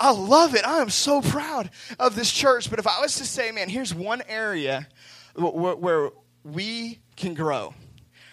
I 0.00 0.12
love 0.12 0.54
it. 0.54 0.66
I 0.66 0.80
am 0.80 0.88
so 0.88 1.20
proud 1.20 1.70
of 1.98 2.16
this 2.16 2.32
church. 2.32 2.70
But 2.70 2.78
if 2.78 2.86
I 2.86 3.00
was 3.00 3.16
to 3.16 3.26
say, 3.26 3.52
man, 3.52 3.68
here's 3.68 3.94
one 3.94 4.22
area 4.26 4.88
where, 5.34 5.76
where 5.76 6.10
we 6.42 7.00
can 7.16 7.34
grow. 7.34 7.74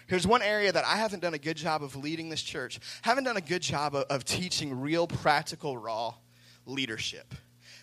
Here's 0.07 0.25
one 0.25 0.41
area 0.41 0.71
that 0.71 0.85
I 0.85 0.95
haven't 0.95 1.19
done 1.19 1.33
a 1.33 1.37
good 1.37 1.57
job 1.57 1.83
of 1.83 1.95
leading 1.97 2.29
this 2.29 2.41
church. 2.41 2.79
Haven't 3.01 3.25
done 3.25 3.35
a 3.35 3.41
good 3.41 3.61
job 3.61 3.93
of, 3.93 4.05
of 4.05 4.23
teaching 4.23 4.79
real, 4.79 5.05
practical, 5.05 5.77
raw 5.77 6.13
leadership. 6.65 7.33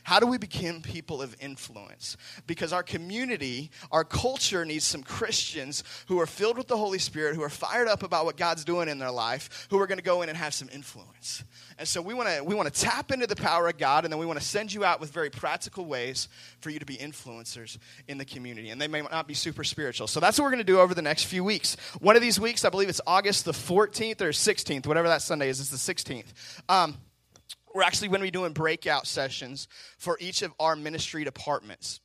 How 0.04 0.20
do 0.20 0.26
we 0.26 0.36
become 0.36 0.82
people 0.82 1.22
of 1.22 1.34
influence? 1.40 2.18
Because 2.46 2.74
our 2.74 2.82
community, 2.82 3.70
our 3.90 4.04
culture 4.04 4.64
needs 4.66 4.84
some 4.84 5.02
Christians 5.02 5.82
who 6.08 6.20
are 6.20 6.26
filled 6.26 6.58
with 6.58 6.68
the 6.68 6.76
Holy 6.76 6.98
Spirit, 6.98 7.34
who 7.34 7.42
are 7.42 7.48
fired 7.48 7.88
up 7.88 8.02
about 8.02 8.26
what 8.26 8.36
God's 8.36 8.64
doing 8.64 8.88
in 8.88 8.98
their 8.98 9.10
life, 9.10 9.66
who 9.70 9.80
are 9.80 9.86
going 9.86 9.98
to 9.98 10.04
go 10.04 10.20
in 10.20 10.28
and 10.28 10.36
have 10.36 10.52
some 10.52 10.68
influence. 10.72 11.42
And 11.78 11.88
so 11.88 12.02
we 12.02 12.12
want 12.12 12.28
to 12.28 12.44
we 12.44 12.54
want 12.54 12.72
to 12.72 12.80
tap 12.80 13.12
into 13.12 13.26
the 13.26 13.34
power 13.34 13.66
of 13.66 13.78
God, 13.78 14.04
and 14.04 14.12
then 14.12 14.20
we 14.20 14.26
want 14.26 14.38
to 14.38 14.44
send 14.44 14.72
you 14.74 14.84
out 14.84 15.00
with 15.00 15.10
very 15.10 15.30
practical 15.30 15.86
ways 15.86 16.28
for 16.60 16.68
you 16.68 16.78
to 16.78 16.86
be 16.86 16.96
influencers 16.96 17.78
in 18.06 18.18
the 18.18 18.26
community. 18.26 18.68
And 18.70 18.80
they 18.80 18.88
may 18.88 19.00
not 19.00 19.26
be 19.26 19.34
super 19.34 19.64
spiritual. 19.64 20.06
So 20.06 20.20
that's 20.20 20.38
what 20.38 20.44
we're 20.44 20.50
going 20.50 20.58
to 20.58 20.64
do 20.64 20.80
over 20.80 20.94
the 20.94 21.02
next 21.02 21.24
few 21.24 21.42
weeks. 21.42 21.78
One 22.00 22.14
of 22.14 22.20
these 22.20 22.38
weeks, 22.38 22.66
I 22.66 22.68
believe 22.68 22.90
it's 22.90 23.00
August 23.06 23.46
the 23.46 23.52
14th 23.52 24.20
or 24.20 24.28
16th, 24.28 24.86
whatever 24.86 25.08
that 25.08 25.22
Sunday 25.22 25.48
is. 25.48 25.60
It's 25.60 25.70
the 25.70 25.94
16th. 25.94 26.26
Um, 26.68 26.98
we're 27.74 27.82
actually 27.82 28.08
going 28.08 28.20
to 28.20 28.26
be 28.26 28.30
doing 28.30 28.52
breakout 28.52 29.06
sessions 29.06 29.68
for 29.98 30.16
each 30.20 30.42
of 30.42 30.54
our 30.60 30.76
ministry 30.76 31.24
departments. 31.24 32.00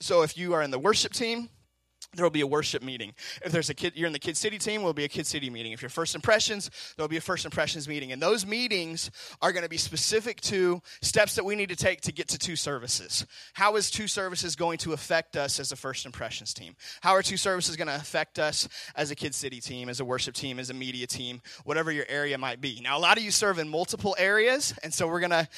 So 0.00 0.22
if 0.22 0.36
you 0.36 0.52
are 0.52 0.62
in 0.62 0.70
the 0.70 0.78
worship 0.78 1.12
team, 1.12 1.48
there 2.14 2.24
will 2.24 2.30
be 2.30 2.40
a 2.40 2.46
worship 2.46 2.82
meeting. 2.82 3.12
If 3.44 3.52
there's 3.52 3.70
a 3.70 3.74
kid, 3.74 3.92
you're 3.96 4.06
in 4.06 4.12
the 4.12 4.18
Kid 4.18 4.36
City 4.36 4.58
team, 4.58 4.82
will 4.82 4.92
be 4.92 5.04
a 5.04 5.08
Kid 5.08 5.26
City 5.26 5.50
meeting. 5.50 5.72
If 5.72 5.82
you're 5.82 5.88
First 5.88 6.14
Impressions, 6.14 6.70
there'll 6.96 7.08
be 7.08 7.16
a 7.16 7.20
First 7.20 7.44
Impressions 7.44 7.88
meeting. 7.88 8.12
And 8.12 8.22
those 8.22 8.46
meetings 8.46 9.10
are 9.42 9.52
going 9.52 9.62
to 9.62 9.68
be 9.68 9.76
specific 9.76 10.40
to 10.42 10.80
steps 11.02 11.34
that 11.34 11.44
we 11.44 11.56
need 11.56 11.68
to 11.68 11.76
take 11.76 12.00
to 12.02 12.12
get 12.12 12.28
to 12.28 12.38
two 12.38 12.56
services. 12.56 13.26
How 13.54 13.76
is 13.76 13.90
two 13.90 14.08
services 14.08 14.56
going 14.56 14.78
to 14.78 14.92
affect 14.92 15.36
us 15.36 15.60
as 15.60 15.72
a 15.72 15.76
First 15.76 16.06
Impressions 16.06 16.54
team? 16.54 16.76
How 17.00 17.12
are 17.12 17.22
two 17.22 17.36
services 17.36 17.76
going 17.76 17.88
to 17.88 17.96
affect 17.96 18.38
us 18.38 18.68
as 18.94 19.10
a 19.10 19.14
Kid 19.14 19.34
City 19.34 19.60
team, 19.60 19.88
as 19.88 20.00
a 20.00 20.04
worship 20.04 20.34
team, 20.34 20.58
as 20.58 20.70
a 20.70 20.74
media 20.74 21.06
team, 21.06 21.42
whatever 21.64 21.92
your 21.92 22.06
area 22.08 22.38
might 22.38 22.60
be? 22.60 22.80
Now, 22.82 22.96
a 22.96 23.00
lot 23.00 23.18
of 23.18 23.24
you 23.24 23.30
serve 23.30 23.58
in 23.58 23.68
multiple 23.68 24.16
areas, 24.18 24.74
and 24.82 24.92
so 24.92 25.06
we're 25.06 25.20
going 25.20 25.30
to 25.30 25.48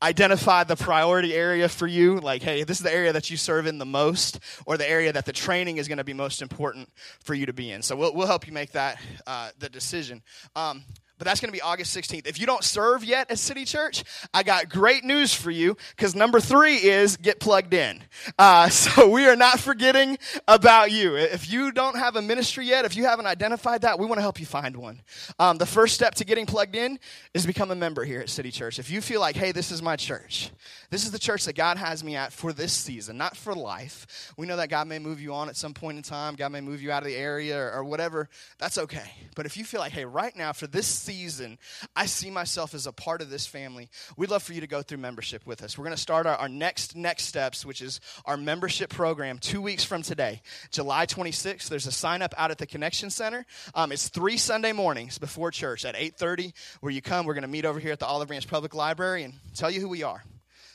identify 0.00 0.62
the 0.64 0.76
priority 0.76 1.34
area 1.34 1.68
for 1.68 1.86
you 1.86 2.20
like 2.20 2.40
hey 2.40 2.62
this 2.62 2.76
is 2.76 2.84
the 2.84 2.92
area 2.92 3.12
that 3.12 3.30
you 3.30 3.36
serve 3.36 3.66
in 3.66 3.78
the 3.78 3.84
most 3.84 4.38
or 4.64 4.76
the 4.76 4.88
area 4.88 5.12
that 5.12 5.24
the 5.24 5.32
training 5.32 5.78
is 5.78 5.88
going 5.88 5.98
to 5.98 6.04
be 6.04 6.12
most 6.12 6.42
important 6.42 6.88
for 7.20 7.34
you 7.34 7.46
to 7.46 7.52
be 7.52 7.70
in. 7.70 7.82
So 7.82 7.96
we'll, 7.96 8.14
we'll 8.14 8.26
help 8.26 8.46
you 8.46 8.52
make 8.52 8.72
that 8.72 9.00
uh, 9.26 9.50
the 9.58 9.68
decision. 9.68 10.22
Um, 10.56 10.84
but 11.18 11.24
that's 11.24 11.40
going 11.40 11.48
to 11.48 11.52
be 11.52 11.60
August 11.60 11.96
16th. 11.96 12.26
If 12.26 12.40
you 12.40 12.46
don't 12.46 12.62
serve 12.62 13.04
yet 13.04 13.30
at 13.30 13.38
City 13.38 13.64
Church, 13.64 14.04
I 14.32 14.42
got 14.42 14.68
great 14.68 15.04
news 15.04 15.34
for 15.34 15.50
you 15.50 15.76
because 15.96 16.14
number 16.14 16.40
three 16.40 16.76
is 16.76 17.16
get 17.16 17.40
plugged 17.40 17.74
in. 17.74 18.02
Uh, 18.38 18.68
so 18.68 19.10
we 19.10 19.26
are 19.26 19.36
not 19.36 19.58
forgetting 19.58 20.18
about 20.46 20.92
you. 20.92 21.16
If 21.16 21.50
you 21.50 21.72
don't 21.72 21.96
have 21.96 22.16
a 22.16 22.22
ministry 22.22 22.66
yet, 22.66 22.84
if 22.84 22.96
you 22.96 23.04
haven't 23.04 23.26
identified 23.26 23.82
that, 23.82 23.98
we 23.98 24.06
want 24.06 24.18
to 24.18 24.22
help 24.22 24.38
you 24.40 24.46
find 24.46 24.76
one. 24.76 25.02
Um, 25.38 25.58
the 25.58 25.66
first 25.66 25.94
step 25.94 26.14
to 26.16 26.24
getting 26.24 26.46
plugged 26.46 26.76
in 26.76 26.98
is 27.34 27.46
become 27.46 27.70
a 27.70 27.76
member 27.76 28.04
here 28.04 28.20
at 28.20 28.28
City 28.28 28.50
Church. 28.50 28.78
If 28.78 28.90
you 28.90 29.00
feel 29.00 29.20
like, 29.20 29.36
hey, 29.36 29.52
this 29.52 29.72
is 29.72 29.82
my 29.82 29.96
church, 29.96 30.50
this 30.90 31.04
is 31.04 31.10
the 31.10 31.18
church 31.18 31.44
that 31.46 31.56
God 31.56 31.76
has 31.76 32.04
me 32.04 32.16
at 32.16 32.32
for 32.32 32.52
this 32.52 32.72
season, 32.72 33.18
not 33.18 33.36
for 33.36 33.54
life. 33.54 34.32
We 34.36 34.46
know 34.46 34.56
that 34.56 34.70
God 34.70 34.86
may 34.86 34.98
move 34.98 35.20
you 35.20 35.34
on 35.34 35.48
at 35.48 35.56
some 35.56 35.74
point 35.74 35.96
in 35.96 36.02
time, 36.02 36.36
God 36.36 36.52
may 36.52 36.60
move 36.60 36.80
you 36.80 36.92
out 36.92 37.02
of 37.02 37.08
the 37.08 37.16
area 37.16 37.58
or, 37.58 37.72
or 37.72 37.84
whatever. 37.84 38.28
That's 38.58 38.78
okay. 38.78 39.10
But 39.34 39.46
if 39.46 39.56
you 39.56 39.64
feel 39.64 39.80
like, 39.80 39.92
hey, 39.92 40.04
right 40.04 40.34
now 40.36 40.52
for 40.52 40.66
this 40.66 40.86
season, 41.08 41.56
I 41.96 42.04
see 42.04 42.30
myself 42.30 42.74
as 42.74 42.86
a 42.86 42.92
part 42.92 43.22
of 43.22 43.30
this 43.30 43.46
family. 43.46 43.88
We'd 44.18 44.28
love 44.28 44.42
for 44.42 44.52
you 44.52 44.60
to 44.60 44.66
go 44.66 44.82
through 44.82 44.98
membership 44.98 45.46
with 45.46 45.62
us. 45.62 45.78
We're 45.78 45.84
going 45.84 45.96
to 45.96 46.02
start 46.02 46.26
our, 46.26 46.36
our 46.36 46.50
next 46.50 46.94
next 46.94 47.24
steps, 47.24 47.64
which 47.64 47.80
is 47.80 47.98
our 48.26 48.36
membership 48.36 48.90
program 48.90 49.38
two 49.38 49.62
weeks 49.62 49.84
from 49.84 50.02
today, 50.02 50.42
July 50.70 51.06
26th. 51.06 51.70
There's 51.70 51.86
a 51.86 51.92
sign 51.92 52.20
up 52.20 52.34
out 52.36 52.50
at 52.50 52.58
the 52.58 52.66
Connection 52.66 53.08
Center. 53.08 53.46
Um, 53.74 53.90
it's 53.90 54.08
three 54.08 54.36
Sunday 54.36 54.72
mornings 54.72 55.16
before 55.16 55.50
church 55.50 55.86
at 55.86 55.94
8:30, 55.94 56.52
where 56.80 56.92
you 56.92 57.00
come. 57.00 57.24
We're 57.24 57.34
going 57.34 57.42
to 57.42 57.48
meet 57.48 57.64
over 57.64 57.80
here 57.80 57.92
at 57.92 58.00
the 58.00 58.06
Olive 58.06 58.28
Branch 58.28 58.46
Public 58.46 58.74
Library 58.74 59.22
and 59.24 59.32
tell 59.54 59.70
you 59.70 59.80
who 59.80 59.88
we 59.88 60.02
are 60.02 60.22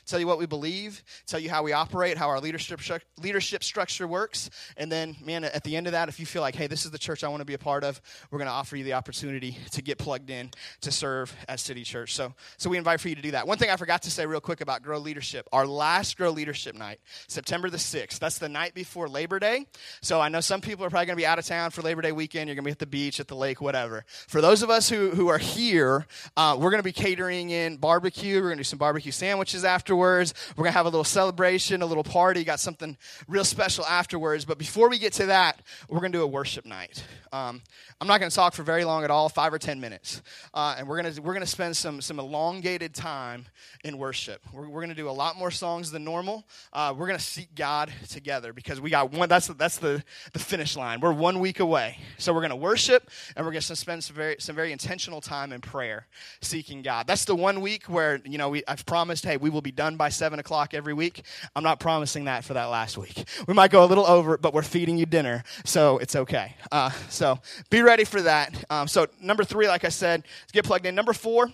tell 0.05 0.19
you 0.19 0.27
what 0.27 0.39
we 0.39 0.45
believe, 0.45 1.03
tell 1.25 1.39
you 1.39 1.49
how 1.49 1.63
we 1.63 1.73
operate, 1.73 2.17
how 2.17 2.29
our 2.29 2.39
leadership 2.39 2.79
leadership 3.21 3.63
structure 3.63 4.07
works, 4.07 4.49
and 4.77 4.91
then, 4.91 5.15
man, 5.23 5.43
at 5.43 5.63
the 5.63 5.75
end 5.75 5.87
of 5.87 5.93
that, 5.93 6.09
if 6.09 6.19
you 6.19 6.25
feel 6.25 6.41
like, 6.41 6.55
hey, 6.55 6.67
this 6.67 6.85
is 6.85 6.91
the 6.91 6.97
church 6.97 7.23
I 7.23 7.27
want 7.27 7.41
to 7.41 7.45
be 7.45 7.53
a 7.53 7.59
part 7.59 7.83
of, 7.83 8.01
we're 8.31 8.39
going 8.39 8.47
to 8.47 8.53
offer 8.53 8.75
you 8.75 8.83
the 8.83 8.93
opportunity 8.93 9.57
to 9.71 9.81
get 9.81 9.97
plugged 9.97 10.29
in 10.29 10.51
to 10.81 10.91
serve 10.91 11.35
at 11.47 11.59
City 11.59 11.83
Church. 11.83 12.13
So, 12.13 12.33
so 12.57 12.69
we 12.69 12.77
invite 12.77 12.99
for 12.99 13.09
you 13.09 13.15
to 13.15 13.21
do 13.21 13.31
that. 13.31 13.47
One 13.47 13.57
thing 13.57 13.69
I 13.69 13.77
forgot 13.77 14.03
to 14.03 14.11
say 14.11 14.25
real 14.25 14.41
quick 14.41 14.61
about 14.61 14.81
Grow 14.83 14.97
Leadership: 14.99 15.47
our 15.51 15.65
last 15.65 16.17
Grow 16.17 16.31
Leadership 16.31 16.75
night, 16.75 16.99
September 17.27 17.69
the 17.69 17.79
sixth. 17.79 18.19
That's 18.19 18.37
the 18.37 18.49
night 18.49 18.73
before 18.73 19.07
Labor 19.07 19.39
Day. 19.39 19.67
So 20.01 20.19
I 20.19 20.29
know 20.29 20.41
some 20.41 20.61
people 20.61 20.85
are 20.85 20.89
probably 20.89 21.07
going 21.07 21.17
to 21.17 21.21
be 21.21 21.27
out 21.27 21.39
of 21.39 21.45
town 21.45 21.71
for 21.71 21.81
Labor 21.81 22.01
Day 22.01 22.11
weekend. 22.11 22.47
You're 22.47 22.55
going 22.55 22.63
to 22.63 22.67
be 22.67 22.71
at 22.71 22.79
the 22.79 22.85
beach, 22.85 23.19
at 23.19 23.27
the 23.27 23.35
lake, 23.35 23.61
whatever. 23.61 24.05
For 24.27 24.41
those 24.41 24.63
of 24.63 24.69
us 24.69 24.89
who 24.89 25.11
who 25.11 25.27
are 25.27 25.37
here, 25.37 26.05
uh, 26.37 26.57
we're 26.59 26.71
going 26.71 26.79
to 26.79 26.83
be 26.83 26.91
catering 26.91 27.49
in 27.49 27.77
barbecue. 27.77 28.35
We're 28.35 28.49
going 28.49 28.57
to 28.57 28.63
do 28.63 28.65
some 28.65 28.79
barbecue 28.79 29.11
sandwiches 29.11 29.63
after 29.63 29.92
afterwards. 29.93 30.33
We're 30.57 30.63
going 30.63 30.71
to 30.71 30.77
have 30.77 30.87
a 30.87 30.89
little 30.89 31.03
celebration, 31.03 31.83
a 31.83 31.85
little 31.85 32.03
party, 32.03 32.43
got 32.43 32.59
something 32.59 32.97
real 33.27 33.45
special 33.45 33.85
afterwards. 33.85 34.43
But 34.43 34.57
before 34.57 34.89
we 34.89 34.97
get 34.97 35.13
to 35.13 35.27
that, 35.27 35.61
we're 35.87 35.99
going 35.99 36.11
to 36.11 36.17
do 36.17 36.23
a 36.23 36.27
worship 36.27 36.65
night. 36.65 37.03
Um, 37.31 37.61
I'm 38.01 38.07
not 38.07 38.19
going 38.19 38.29
to 38.29 38.35
talk 38.35 38.53
for 38.53 38.63
very 38.63 38.85
long 38.85 39.03
at 39.03 39.11
all, 39.11 39.29
five 39.29 39.53
or 39.53 39.59
10 39.59 39.79
minutes. 39.79 40.23
Uh, 40.51 40.75
and 40.77 40.87
we're 40.87 40.99
going 40.99 41.13
to 41.13 41.21
we're 41.21 41.37
to 41.39 41.45
spend 41.45 41.77
some, 41.77 42.01
some 42.01 42.19
elongated 42.19 42.95
time 42.95 43.45
in 43.83 43.99
worship. 43.99 44.41
We're, 44.51 44.67
we're 44.67 44.81
going 44.81 44.89
to 44.89 44.95
do 44.95 45.09
a 45.09 45.11
lot 45.11 45.37
more 45.37 45.51
songs 45.51 45.91
than 45.91 46.03
normal. 46.03 46.43
Uh, 46.71 46.93
we're 46.97 47.07
going 47.07 47.19
to 47.19 47.23
seek 47.23 47.53
God 47.53 47.91
together 48.09 48.51
because 48.51 48.81
we 48.81 48.89
got 48.89 49.11
one, 49.11 49.29
that's, 49.29 49.47
that's 49.47 49.77
the, 49.77 50.03
the 50.31 50.39
finish 50.39 50.75
line. 50.75 51.01
We're 51.01 51.13
one 51.13 51.39
week 51.39 51.59
away. 51.59 51.99
So 52.17 52.33
we're 52.33 52.41
going 52.41 52.49
to 52.49 52.55
worship 52.55 53.11
and 53.35 53.45
we're 53.45 53.51
going 53.51 53.61
to 53.61 53.75
spend 53.75 54.03
some 54.03 54.15
very, 54.15 54.37
some 54.39 54.55
very 54.55 54.71
intentional 54.71 55.21
time 55.21 55.53
in 55.53 55.61
prayer, 55.61 56.07
seeking 56.41 56.81
God. 56.81 57.05
That's 57.05 57.25
the 57.25 57.35
one 57.35 57.61
week 57.61 57.85
where, 57.85 58.21
you 58.25 58.37
know, 58.37 58.49
we, 58.49 58.63
I've 58.67 58.85
promised, 58.85 59.25
hey, 59.25 59.37
we 59.37 59.49
will 59.49 59.61
be 59.61 59.71
done 59.71 59.82
by 59.97 60.09
7 60.09 60.39
o'clock 60.39 60.73
every 60.73 60.93
week. 60.93 61.23
I'm 61.55 61.63
not 61.63 61.79
promising 61.79 62.25
that 62.25 62.43
for 62.43 62.53
that 62.53 62.65
last 62.65 62.97
week. 62.97 63.25
We 63.47 63.53
might 63.53 63.71
go 63.71 63.83
a 63.83 63.87
little 63.87 64.05
over, 64.05 64.37
but 64.37 64.53
we're 64.53 64.63
feeding 64.63 64.97
you 64.97 65.05
dinner, 65.05 65.43
so 65.65 65.97
it's 65.99 66.15
okay. 66.15 66.55
Uh, 66.71 66.89
so 67.09 67.39
be 67.69 67.81
ready 67.81 68.03
for 68.03 68.21
that. 68.21 68.63
Um, 68.69 68.87
so, 68.87 69.07
number 69.21 69.43
three, 69.43 69.67
like 69.67 69.83
I 69.85 69.89
said, 69.89 70.23
get 70.51 70.65
plugged 70.65 70.85
in. 70.85 70.95
Number 70.95 71.13
four, 71.13 71.51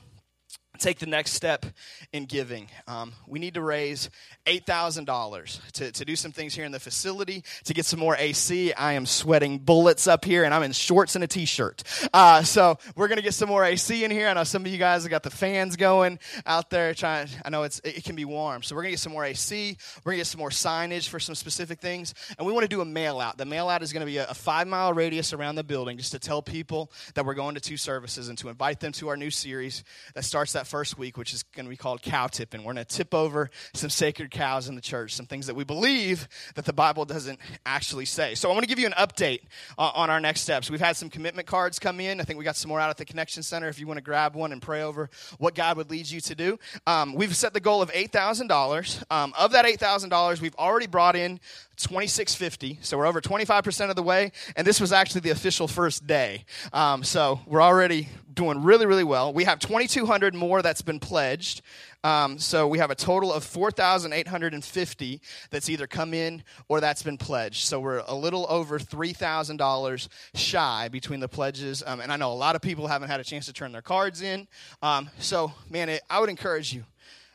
take 0.79 1.00
the 1.00 1.05
next 1.05 1.33
step 1.33 1.65
in 2.13 2.25
giving. 2.25 2.69
Um, 2.88 3.13
we 3.27 3.39
need 3.39 3.53
to 3.55 3.62
raise 3.62 4.09
$8,000 4.45 5.71
to, 5.93 6.05
do 6.05 6.15
some 6.15 6.31
things 6.31 6.55
here 6.55 6.65
in 6.65 6.71
the 6.71 6.79
facility, 6.79 7.43
to 7.65 7.74
get 7.74 7.86
some 7.86 8.00
more 8.00 8.15
AC. 8.17 8.74
I 8.74 8.93
am 8.93 9.05
sweating 9.05 9.59
bullets 9.59 10.07
up 10.07 10.25
here, 10.25 10.43
and 10.43 10.53
I'm 10.53 10.63
in 10.63 10.71
shorts 10.71 11.15
and 11.15 11.24
a 11.24 11.27
t 11.27 11.45
shirt. 11.45 11.83
Uh, 12.13 12.41
so 12.43 12.77
we're 12.95 13.07
going 13.07 13.17
to 13.17 13.24
get 13.24 13.33
some 13.33 13.50
more 13.50 13.63
AC 13.63 14.03
in 14.03 14.12
here. 14.12 14.27
I 14.27 14.33
know 14.33 14.43
some 14.43 14.65
of 14.65 14.71
you 14.71 14.77
guys 14.77 15.03
have 15.03 15.12
got 15.12 15.24
the 15.24 15.29
fans 15.29 15.75
going 15.75 16.19
out 16.45 16.69
there. 16.69 16.93
Trying, 16.93 17.27
I 17.43 17.50
know 17.50 17.63
it's, 17.63 17.79
it 17.83 18.03
can 18.03 18.15
be 18.15 18.25
warm. 18.25 18.63
So 18.63 18.75
we're 18.75 18.83
going 18.83 18.91
to 18.91 18.93
get 18.93 19.00
some 19.00 19.13
more 19.13 19.25
AC. 19.25 19.77
We're 20.03 20.12
going 20.12 20.17
to 20.17 20.21
get 20.21 20.27
some 20.27 20.39
more 20.39 20.50
signage 20.50 21.09
for 21.09 21.19
some 21.19 21.36
specific 21.36 21.79
things. 21.79 22.13
And 22.38 22.48
we 22.48 22.53
want 22.53 22.63
to 22.63 22.69
do 22.69 22.81
a 22.81 22.86
mail 22.86 23.19
out. 23.19 23.38
The 23.38 23.45
mail 23.45 23.69
out 23.69 23.83
is 23.83 23.93
going 23.93 24.01
to 24.01 24.12
be 24.12 24.17
a, 24.17 24.27
a 24.27 24.33
five 24.33 24.67
mile 24.67 24.93
radius 24.93 25.33
around 25.33 25.55
the 25.55 25.63
building 25.63 25.98
just 25.98 26.12
to 26.13 26.19
tell 26.19 26.41
people 26.41 26.91
that 27.15 27.25
we're 27.25 27.33
going 27.33 27.55
to 27.55 27.62
two 27.62 27.77
services 27.77 28.29
and 28.29 28.38
to 28.39 28.50
invite 28.50 28.79
them 28.79 28.91
to 28.93 29.09
our 29.09 29.17
new 29.17 29.29
series 29.29 29.83
that 30.15 30.24
starts 30.24 30.53
that 30.53 30.67
first 30.69 30.97
week, 30.99 31.17
which 31.17 31.33
is 31.33 31.43
going 31.43 31.65
to 31.65 31.69
be 31.69 31.75
called 31.75 32.01
Cow 32.01 32.27
Tipping. 32.27 32.63
We're 32.63 32.73
going 32.73 32.85
to 32.85 32.95
tip 32.95 33.13
over 33.13 33.49
some 33.73 33.89
sacred 33.89 34.29
cows 34.29 34.69
in 34.69 34.75
the 34.75 34.81
church, 34.81 35.15
some 35.15 35.25
things 35.25 35.47
that 35.47 35.55
we 35.55 35.63
believe 35.63 36.27
that 36.53 36.65
the 36.65 36.73
Bible 36.73 37.05
doesn't 37.05 37.39
actually 37.65 38.05
say. 38.05 38.35
So 38.35 38.49
I 38.49 38.53
want 38.53 38.63
to 38.63 38.69
give 38.69 38.77
you 38.77 38.85
an 38.85 38.93
update 38.93 39.41
uh, 39.77 39.91
on 39.95 40.09
our 40.11 40.19
next 40.19 40.41
steps. 40.41 40.69
We've 40.69 40.79
had 40.79 40.95
some 40.95 41.09
commitment 41.09 41.47
cards 41.47 41.79
come 41.79 41.99
in. 41.99 42.21
I 42.21 42.23
think 42.23 42.38
we 42.38 42.45
got 42.45 42.55
some 42.55 42.69
more 42.69 42.79
out 42.79 42.91
at 42.91 42.97
the 42.97 43.05
Connection 43.05 43.41
Center 43.41 43.67
if 43.67 43.79
you 43.79 43.88
want 43.88 43.97
to 43.97 44.03
grab 44.03 44.35
one 44.35 44.51
and 44.51 44.61
pray 44.61 44.83
over 44.83 45.09
what 45.39 45.55
God 45.55 45.75
would 45.77 45.89
lead 45.89 46.09
you 46.09 46.21
to 46.21 46.35
do. 46.35 46.59
Um, 46.85 47.15
we've 47.15 47.35
set 47.35 47.53
the 47.53 47.59
goal 47.59 47.81
of 47.81 47.91
$8,000. 47.91 49.03
Um, 49.09 49.33
of 49.38 49.51
that 49.53 49.65
$8,000, 49.65 50.39
we've 50.39 50.55
already 50.55 50.88
brought 50.88 51.15
in 51.15 51.39
2650 51.79 52.79
so 52.81 52.97
we're 52.97 53.05
over 53.05 53.21
25% 53.21 53.89
of 53.89 53.95
the 53.95 54.03
way 54.03 54.33
and 54.57 54.67
this 54.67 54.81
was 54.81 54.91
actually 54.91 55.21
the 55.21 55.29
official 55.29 55.65
first 55.65 56.05
day 56.05 56.43
um, 56.73 57.05
so 57.05 57.39
we're 57.47 57.61
already 57.61 58.09
doing 58.39 58.63
really, 58.63 58.86
really 58.86 59.03
well. 59.03 59.34
We 59.34 59.43
have 59.43 59.60
2,200 59.60 60.34
more 60.34 60.62
that's 60.62 60.81
been 60.81 61.00
pledged. 61.00 61.62
Um, 62.03 62.39
so 62.39 62.67
we 62.67 62.77
have 62.77 62.89
a 62.89 62.96
total 62.96 63.34
of 63.34 63.43
4,850 63.43 65.22
that's 65.50 65.69
either 65.69 65.88
come 65.88 66.13
in 66.13 66.43
or 66.69 66.79
that's 66.79 67.03
been 67.03 67.17
pledged. 67.17 67.65
So 67.65 67.81
we're 67.81 68.01
a 68.08 68.15
little 68.15 68.46
over 68.50 68.79
$3,000 68.79 70.08
shy 70.36 70.88
between 70.88 71.19
the 71.19 71.27
pledges. 71.27 71.84
Um, 71.86 72.00
and 72.00 72.13
I 72.13 72.15
know 72.15 72.31
a 72.31 72.34
lot 72.34 72.55
of 72.55 72.62
people 72.62 72.88
haven't 72.88 73.10
had 73.10 73.19
a 73.19 73.25
chance 73.25 73.46
to 73.48 73.53
turn 73.53 73.74
their 73.74 73.81
cards 73.81 74.22
in. 74.22 74.48
Um, 74.81 75.10
so, 75.19 75.51
man, 75.69 75.89
it, 75.89 76.01
I 76.10 76.22
would 76.22 76.29
encourage 76.29 76.74
you 76.74 76.86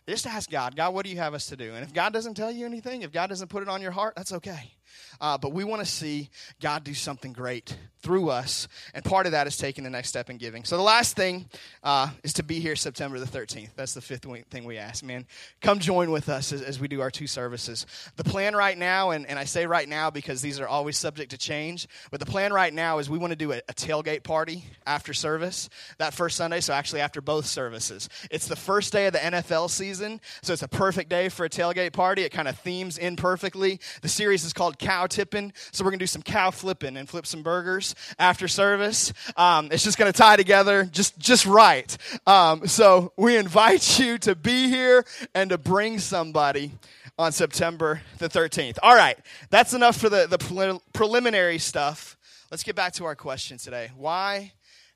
just 0.07 0.27
ask 0.27 0.51
God, 0.51 0.77
God, 0.77 0.93
what 0.93 1.05
do 1.05 1.11
you 1.11 1.17
have 1.19 1.35
us 1.35 1.47
to 1.47 1.57
do? 1.57 1.75
And 1.75 1.83
if 1.83 1.93
God 1.95 2.13
doesn't 2.13 2.35
tell 2.35 2.51
you 2.51 2.67
anything, 2.67 3.03
if 3.03 3.13
God 3.13 3.29
doesn't 3.29 3.49
put 3.49 3.63
it 3.63 3.69
on 3.69 3.81
your 3.81 3.91
heart, 3.91 4.15
that's 4.17 4.33
okay. 4.33 4.73
Uh, 5.21 5.39
but 5.39 5.53
we 5.53 5.65
want 5.65 5.81
to 5.81 5.91
see 5.91 6.31
God 6.61 6.85
do 6.85 6.95
something 6.95 7.33
great 7.33 7.77
through 8.05 8.29
us. 8.29 8.69
And 8.93 9.03
part 9.03 9.27
of 9.27 9.33
that 9.33 9.47
is 9.47 9.57
taking 9.57 9.83
the 9.83 9.91
next 9.91 10.11
step 10.11 10.29
in 10.29 10.37
giving. 10.37 10.65
So 10.65 10.77
the 10.77 10.83
last 10.83 11.17
thing 11.17 11.49
uh, 11.83 12.09
is 12.23 12.35
to 12.35 12.43
be 12.43 12.61
here 12.61 12.77
September 12.77 13.19
the 13.19 13.27
13th. 13.27 13.71
That's 13.77 13.95
the 13.95 14.03
fifth 14.03 14.27
thing 14.51 14.65
we 14.65 14.77
ask, 14.77 15.03
man. 15.03 15.27
Come 15.63 15.79
join 15.79 16.11
with 16.11 16.29
us 16.29 16.53
as, 16.53 16.61
as 16.61 16.79
we 16.79 16.87
do 16.87 17.01
our 17.01 17.11
two 17.11 17.27
services. 17.27 17.87
The 18.17 18.25
plan 18.25 18.55
right 18.55 18.77
now, 18.77 19.11
and, 19.11 19.27
and 19.27 19.39
I 19.39 19.45
say 19.45 19.67
right 19.67 19.89
now 19.89 20.11
because 20.11 20.43
these 20.43 20.61
are 20.61 20.69
always 20.69 20.99
subject 20.99 21.31
to 21.31 21.39
change, 21.39 21.89
but 22.11 22.21
the 22.21 22.27
plan 22.27 22.53
right 22.53 22.73
now 22.73 22.99
is 22.99 23.09
we 23.09 23.19
want 23.19 23.33
to 23.33 23.37
do 23.37 23.53
a, 23.53 23.63
a 23.69 23.73
tailgate 23.73 24.23
party 24.23 24.65
after 24.87 25.15
service 25.15 25.69
that 25.99 26.13
first 26.13 26.37
Sunday, 26.37 26.61
so 26.61 26.75
actually 26.75 27.01
after 27.01 27.21
both 27.21 27.47
services. 27.47 28.09
It's 28.31 28.47
the 28.47 28.57
first 28.57 28.93
day 28.93 29.07
of 29.07 29.15
the 29.15 29.19
NFL 29.19 29.71
season, 29.71 30.21
so 30.43 30.53
it's 30.53 30.63
a 30.63 30.69
perfect 30.69 31.09
day 31.09 31.29
for 31.31 31.47
a 31.47 31.51
tailgate 31.51 31.93
party. 31.93 32.23
It 32.23 32.33
kind 32.33 32.49
of 32.49 32.59
themes 32.59 32.99
in 32.99 33.17
perfectly. 33.17 33.81
The 34.03 34.09
series 34.09 34.45
is 34.45 34.53
called 34.53 34.79
Cow 34.85 35.07
tipping. 35.07 35.51
So 35.73 35.83
we're 35.83 35.93
going 35.93 35.99
to 35.99 36.03
do 36.03 36.07
some 36.07 36.23
cow 36.23 36.51
flipping 36.51 36.99
and 36.99 37.09
flip 37.09 37.27
some 37.27 37.43
burgers 37.43 37.95
after 38.19 38.47
service. 38.49 39.15
Um, 39.35 39.71
it's 39.73 39.83
just 39.83 39.97
going 39.97 40.13
to 40.13 40.17
tie 40.17 40.37
together 40.37 40.85
just, 40.85 41.19
just 41.19 41.47
right. 41.47 41.97
Um, 42.27 42.67
so 42.67 43.13
we 43.17 43.39
invite 43.39 43.99
you 43.99 44.19
to 44.19 44.35
be 44.35 44.69
here 44.69 45.07
and 45.35 45.49
to 45.49 45.57
bring 45.57 45.99
somebody 45.99 46.73
on 47.19 47.33
September 47.33 48.03
the 48.19 48.29
13th. 48.29 48.77
All 48.83 48.95
right, 48.95 49.17
that's 49.49 49.73
enough 49.73 49.97
for 49.97 50.11
the, 50.11 50.27
the 50.29 50.37
pre- 50.37 50.81
preliminary 50.93 51.59
stuff. 51.59 52.19
Let's 52.51 52.63
get 52.63 52.77
back 52.77 52.93
to 52.95 53.07
our 53.07 53.17
question 53.17 53.57
today. 53.57 53.91
Why 53.97 54.53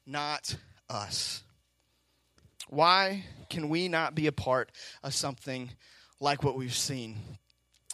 not 0.06 0.54
us? 0.90 1.42
Why 2.68 3.24
can 3.48 3.70
we 3.70 3.88
not 3.88 4.14
be 4.14 4.26
a 4.26 4.32
part 4.32 4.70
of 5.02 5.14
something 5.14 5.70
like 6.20 6.44
what 6.44 6.56
we've 6.58 6.74
seen 6.74 7.16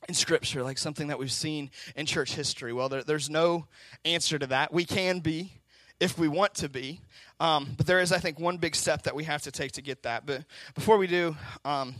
in 0.08 0.14
Scripture, 0.14 0.62
like 0.62 0.78
something 0.78 1.08
that 1.08 1.18
we've 1.18 1.32
seen 1.32 1.70
in 1.96 2.06
church 2.06 2.34
history? 2.34 2.72
Well, 2.72 2.88
there, 2.88 3.02
there's 3.02 3.30
no 3.30 3.66
answer 4.04 4.38
to 4.38 4.46
that. 4.48 4.72
We 4.72 4.84
can 4.84 5.20
be 5.20 5.52
if 6.00 6.18
we 6.18 6.28
want 6.28 6.54
to 6.54 6.68
be, 6.68 7.00
um, 7.40 7.74
but 7.76 7.86
there 7.86 8.00
is, 8.00 8.12
I 8.12 8.18
think, 8.18 8.38
one 8.38 8.58
big 8.58 8.74
step 8.74 9.04
that 9.04 9.14
we 9.14 9.24
have 9.24 9.42
to 9.42 9.52
take 9.52 9.72
to 9.72 9.82
get 9.82 10.02
that. 10.02 10.26
But 10.26 10.44
before 10.74 10.98
we 10.98 11.06
do, 11.06 11.36
um, 11.64 11.94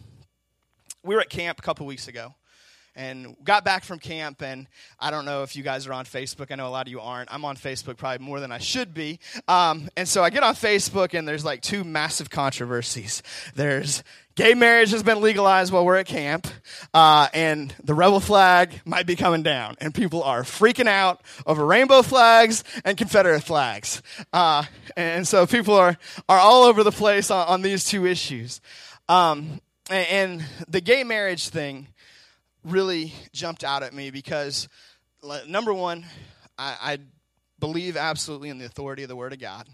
we 1.02 1.14
were 1.14 1.20
at 1.20 1.30
camp 1.30 1.58
a 1.58 1.62
couple 1.62 1.87
weeks 1.87 2.08
ago 2.08 2.34
and 2.96 3.37
got 3.42 3.64
back 3.64 3.82
from 3.84 3.99
camp 3.99 4.42
and 4.42 4.68
i 5.00 5.11
don't 5.11 5.25
know 5.25 5.42
if 5.42 5.56
you 5.56 5.62
guys 5.62 5.87
are 5.87 5.92
on 5.92 6.04
facebook 6.04 6.50
i 6.50 6.54
know 6.54 6.68
a 6.68 6.70
lot 6.70 6.87
of 6.87 6.90
you 6.90 7.00
aren't 7.00 7.32
i'm 7.32 7.44
on 7.44 7.56
facebook 7.56 7.96
probably 7.96 8.25
more 8.25 8.40
than 8.40 8.52
i 8.52 8.58
should 8.58 8.94
be 8.94 9.18
um, 9.49 9.88
and 9.96 10.06
so 10.06 10.23
i 10.23 10.30
get 10.30 10.42
on 10.42 10.54
facebook 10.54 11.16
and 11.16 11.26
there's 11.26 11.44
like 11.44 11.61
two 11.61 11.82
massive 11.82 12.30
controversies 12.30 13.23
there's 13.54 14.04
gay 14.34 14.54
marriage 14.54 14.90
has 14.90 15.02
been 15.02 15.20
legalized 15.20 15.72
while 15.72 15.84
we're 15.84 15.96
at 15.96 16.06
camp 16.06 16.46
uh, 16.92 17.28
and 17.32 17.74
the 17.84 17.94
rebel 17.94 18.20
flag 18.20 18.80
might 18.84 19.06
be 19.06 19.16
coming 19.16 19.42
down 19.42 19.76
and 19.80 19.94
people 19.94 20.22
are 20.22 20.42
freaking 20.42 20.88
out 20.88 21.22
over 21.46 21.64
rainbow 21.64 22.02
flags 22.02 22.64
and 22.84 22.96
confederate 22.96 23.42
flags 23.42 24.02
uh, 24.32 24.64
and 24.96 25.26
so 25.26 25.46
people 25.46 25.74
are, 25.74 25.96
are 26.28 26.38
all 26.38 26.64
over 26.64 26.82
the 26.82 26.92
place 26.92 27.30
on, 27.30 27.46
on 27.46 27.62
these 27.62 27.84
two 27.84 28.06
issues 28.06 28.60
um, 29.08 29.60
and, 29.90 30.08
and 30.08 30.44
the 30.68 30.80
gay 30.80 31.04
marriage 31.04 31.48
thing 31.48 31.88
really 32.64 33.12
jumped 33.32 33.64
out 33.64 33.82
at 33.82 33.92
me 33.92 34.10
because, 34.10 34.68
number 35.46 35.72
one, 35.72 36.04
I, 36.58 36.76
I 36.80 36.98
believe 37.58 37.96
absolutely 37.96 38.48
in 38.48 38.58
the 38.58 38.64
authority 38.64 39.02
of 39.02 39.08
the 39.08 39.16
Word 39.16 39.32
of 39.32 39.38
God. 39.38 39.68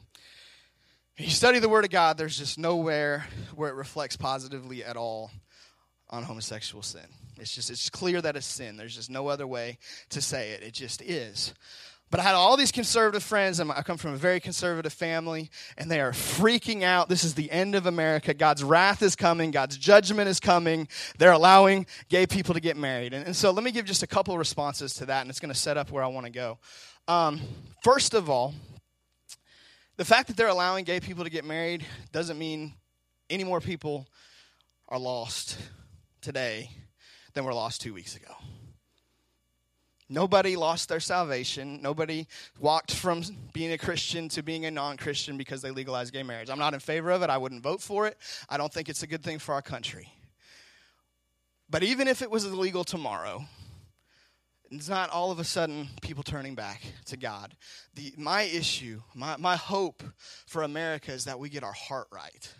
You 1.21 1.29
study 1.29 1.59
the 1.59 1.69
Word 1.69 1.85
of 1.85 1.91
God, 1.91 2.17
there's 2.17 2.39
just 2.39 2.59
nowhere 2.59 3.27
where 3.55 3.69
it 3.69 3.75
reflects 3.75 4.17
positively 4.17 4.83
at 4.83 4.97
all 4.97 5.31
on 6.09 6.23
homosexual 6.23 6.83
sin. 6.83 7.05
It's 7.39 7.55
just 7.55 7.69
it's 7.69 7.91
clear 7.91 8.23
that 8.23 8.37
it's 8.37 8.47
sin. 8.47 8.79
There's 8.79 8.97
just 8.97 9.11
no 9.11 9.29
other 9.29 9.47
way 9.47 9.77
to 10.09 10.23
say 10.23 10.53
it. 10.53 10.63
It 10.63 10.73
just 10.73 11.03
is. 11.03 11.53
But 12.11 12.21
I 12.21 12.23
had 12.23 12.35
all 12.35 12.57
these 12.57 12.73
conservative 12.73 13.23
friends, 13.23 13.61
and 13.61 13.71
I 13.71 13.83
come 13.83 13.99
from 13.99 14.15
a 14.15 14.17
very 14.17 14.41
conservative 14.41 14.95
family, 14.95 15.51
and 15.77 15.91
they 15.91 16.01
are 16.01 16.13
freaking 16.13 16.85
out. 16.85 17.11
This 17.11 17.23
is 17.23 17.35
the 17.35 17.51
end 17.51 17.75
of 17.75 17.85
America. 17.85 18.33
God's 18.33 18.65
wrath 18.65 19.03
is 19.03 19.15
coming, 19.15 19.51
God's 19.51 19.77
judgment 19.77 20.27
is 20.27 20.41
coming. 20.41 20.89
They're 21.19 21.33
allowing 21.33 21.85
gay 22.09 22.27
people 22.27 22.55
to 22.55 22.61
get 22.61 22.79
married. 22.79 23.13
And, 23.13 23.27
and 23.27 23.37
so 23.37 23.51
let 23.51 23.63
me 23.63 23.73
give 23.73 23.85
just 23.85 24.03
a 24.03 24.07
couple 24.07 24.39
responses 24.39 24.95
to 24.95 25.07
that, 25.07 25.21
and 25.21 25.29
it's 25.29 25.39
going 25.39 25.53
to 25.53 25.59
set 25.59 25.77
up 25.77 25.91
where 25.91 26.03
I 26.03 26.07
want 26.07 26.25
to 26.25 26.33
go. 26.33 26.59
Um, 27.09 27.43
first 27.83 28.15
of 28.15 28.31
all, 28.31 28.55
the 30.01 30.07
fact 30.07 30.29
that 30.29 30.37
they're 30.39 30.49
allowing 30.49 30.87
gay 30.87 30.99
people 30.99 31.25
to 31.25 31.29
get 31.29 31.45
married 31.45 31.85
doesn't 32.11 32.39
mean 32.39 32.73
any 33.29 33.45
more 33.45 33.61
people 33.61 34.09
are 34.89 34.99
lost 34.99 35.59
today 36.23 36.71
than 37.35 37.45
were 37.45 37.53
lost 37.53 37.83
two 37.83 37.93
weeks 37.93 38.17
ago. 38.17 38.33
Nobody 40.09 40.57
lost 40.57 40.89
their 40.89 41.01
salvation. 41.01 41.83
Nobody 41.83 42.27
walked 42.59 42.95
from 42.95 43.23
being 43.53 43.73
a 43.73 43.77
Christian 43.77 44.31
to 44.31 44.43
being 44.43 44.65
a 44.65 44.71
non 44.71 44.97
Christian 44.97 45.37
because 45.37 45.61
they 45.61 45.71
legalized 45.71 46.15
gay 46.15 46.23
marriage. 46.23 46.49
I'm 46.49 46.59
not 46.59 46.73
in 46.73 46.81
favor 46.81 47.11
of 47.11 47.21
it. 47.21 47.29
I 47.29 47.37
wouldn't 47.37 47.63
vote 47.63 47.83
for 47.83 48.07
it. 48.07 48.17
I 48.49 48.57
don't 48.57 48.73
think 48.73 48.89
it's 48.89 49.03
a 49.03 49.07
good 49.07 49.23
thing 49.23 49.39
for 49.39 49.53
our 49.53 49.61
country. 49.61 50.11
But 51.69 51.83
even 51.83 52.09
if 52.09 52.23
it 52.23 52.31
was 52.31 52.47
illegal 52.47 52.85
tomorrow, 52.85 53.45
it's 54.71 54.89
not 54.89 55.11
all 55.11 55.31
of 55.31 55.39
a 55.39 55.45
sudden 55.45 55.89
people 56.01 56.23
turning 56.23 56.55
back 56.55 56.83
to 57.07 57.17
God. 57.17 57.57
The, 57.95 58.15
my 58.17 58.43
issue, 58.43 59.03
my, 59.15 59.37
my 59.37 59.57
hope 59.57 60.03
for 60.47 60.63
America 60.63 61.13
is 61.13 61.25
that 61.25 61.39
we 61.41 61.49
get 61.49 61.65
our 61.65 61.73
heart 61.73 62.07
right. 62.13 62.55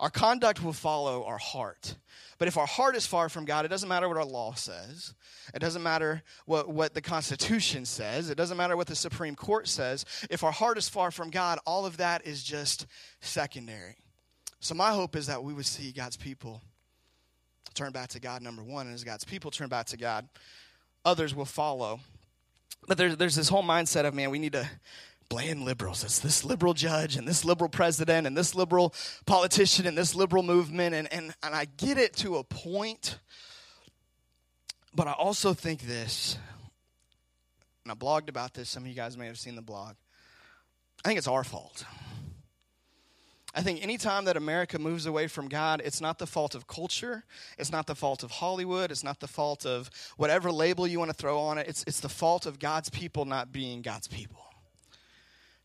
Our 0.00 0.10
conduct 0.10 0.62
will 0.62 0.72
follow 0.72 1.24
our 1.24 1.38
heart. 1.38 1.96
But 2.38 2.48
if 2.48 2.56
our 2.56 2.66
heart 2.66 2.96
is 2.96 3.06
far 3.06 3.28
from 3.28 3.44
God, 3.44 3.64
it 3.64 3.68
doesn't 3.68 3.88
matter 3.88 4.08
what 4.08 4.16
our 4.16 4.24
law 4.24 4.54
says. 4.54 5.14
It 5.54 5.60
doesn't 5.60 5.82
matter 5.82 6.22
what, 6.46 6.68
what 6.68 6.94
the 6.94 7.00
Constitution 7.00 7.84
says. 7.84 8.28
It 8.28 8.36
doesn't 8.36 8.56
matter 8.56 8.76
what 8.76 8.88
the 8.88 8.96
Supreme 8.96 9.36
Court 9.36 9.68
says. 9.68 10.04
If 10.30 10.42
our 10.42 10.50
heart 10.50 10.78
is 10.78 10.88
far 10.88 11.10
from 11.10 11.30
God, 11.30 11.58
all 11.64 11.86
of 11.86 11.98
that 11.98 12.26
is 12.26 12.42
just 12.42 12.86
secondary. 13.20 13.96
So, 14.60 14.74
my 14.74 14.92
hope 14.92 15.14
is 15.14 15.26
that 15.26 15.44
we 15.44 15.52
would 15.52 15.66
see 15.66 15.92
God's 15.92 16.16
people 16.16 16.62
turn 17.74 17.92
back 17.92 18.08
to 18.10 18.20
God, 18.20 18.42
number 18.42 18.62
one. 18.62 18.86
And 18.86 18.94
as 18.94 19.04
God's 19.04 19.24
people 19.24 19.50
turn 19.50 19.68
back 19.68 19.86
to 19.86 19.96
God, 19.96 20.28
others 21.04 21.34
will 21.34 21.44
follow. 21.44 22.00
But 22.86 22.98
there's, 22.98 23.16
there's 23.16 23.34
this 23.34 23.48
whole 23.48 23.62
mindset 23.62 24.04
of, 24.04 24.14
man, 24.14 24.30
we 24.30 24.38
need 24.38 24.52
to 24.52 24.68
blame 25.28 25.64
liberals. 25.64 26.04
It's 26.04 26.18
this 26.18 26.44
liberal 26.44 26.74
judge 26.74 27.16
and 27.16 27.26
this 27.26 27.44
liberal 27.44 27.70
president 27.70 28.26
and 28.26 28.36
this 28.36 28.54
liberal 28.54 28.94
politician 29.26 29.86
and 29.86 29.96
this 29.96 30.14
liberal 30.14 30.42
movement. 30.42 30.94
And, 30.94 31.12
and, 31.12 31.34
and 31.42 31.54
I 31.54 31.66
get 31.76 31.98
it 31.98 32.14
to 32.16 32.36
a 32.36 32.44
point, 32.44 33.18
but 34.94 35.06
I 35.06 35.12
also 35.12 35.54
think 35.54 35.82
this, 35.82 36.38
and 37.84 37.92
I 37.92 37.94
blogged 37.94 38.28
about 38.28 38.54
this. 38.54 38.68
Some 38.68 38.84
of 38.84 38.88
you 38.88 38.94
guys 38.94 39.16
may 39.16 39.26
have 39.26 39.38
seen 39.38 39.56
the 39.56 39.62
blog. 39.62 39.94
I 41.04 41.08
think 41.08 41.18
it's 41.18 41.28
our 41.28 41.44
fault. 41.44 41.84
I 43.56 43.62
think 43.62 43.82
anytime 43.82 44.24
that 44.24 44.36
America 44.36 44.80
moves 44.80 45.06
away 45.06 45.28
from 45.28 45.48
God, 45.48 45.80
it's 45.84 46.00
not 46.00 46.18
the 46.18 46.26
fault 46.26 46.56
of 46.56 46.66
culture. 46.66 47.24
It's 47.56 47.70
not 47.70 47.86
the 47.86 47.94
fault 47.94 48.24
of 48.24 48.32
Hollywood. 48.32 48.90
It's 48.90 49.04
not 49.04 49.20
the 49.20 49.28
fault 49.28 49.64
of 49.64 49.88
whatever 50.16 50.50
label 50.50 50.88
you 50.88 50.98
want 50.98 51.10
to 51.10 51.16
throw 51.16 51.38
on 51.38 51.58
it. 51.58 51.68
It's, 51.68 51.84
it's 51.86 52.00
the 52.00 52.08
fault 52.08 52.46
of 52.46 52.58
God's 52.58 52.90
people 52.90 53.24
not 53.24 53.52
being 53.52 53.80
God's 53.80 54.08
people. 54.08 54.40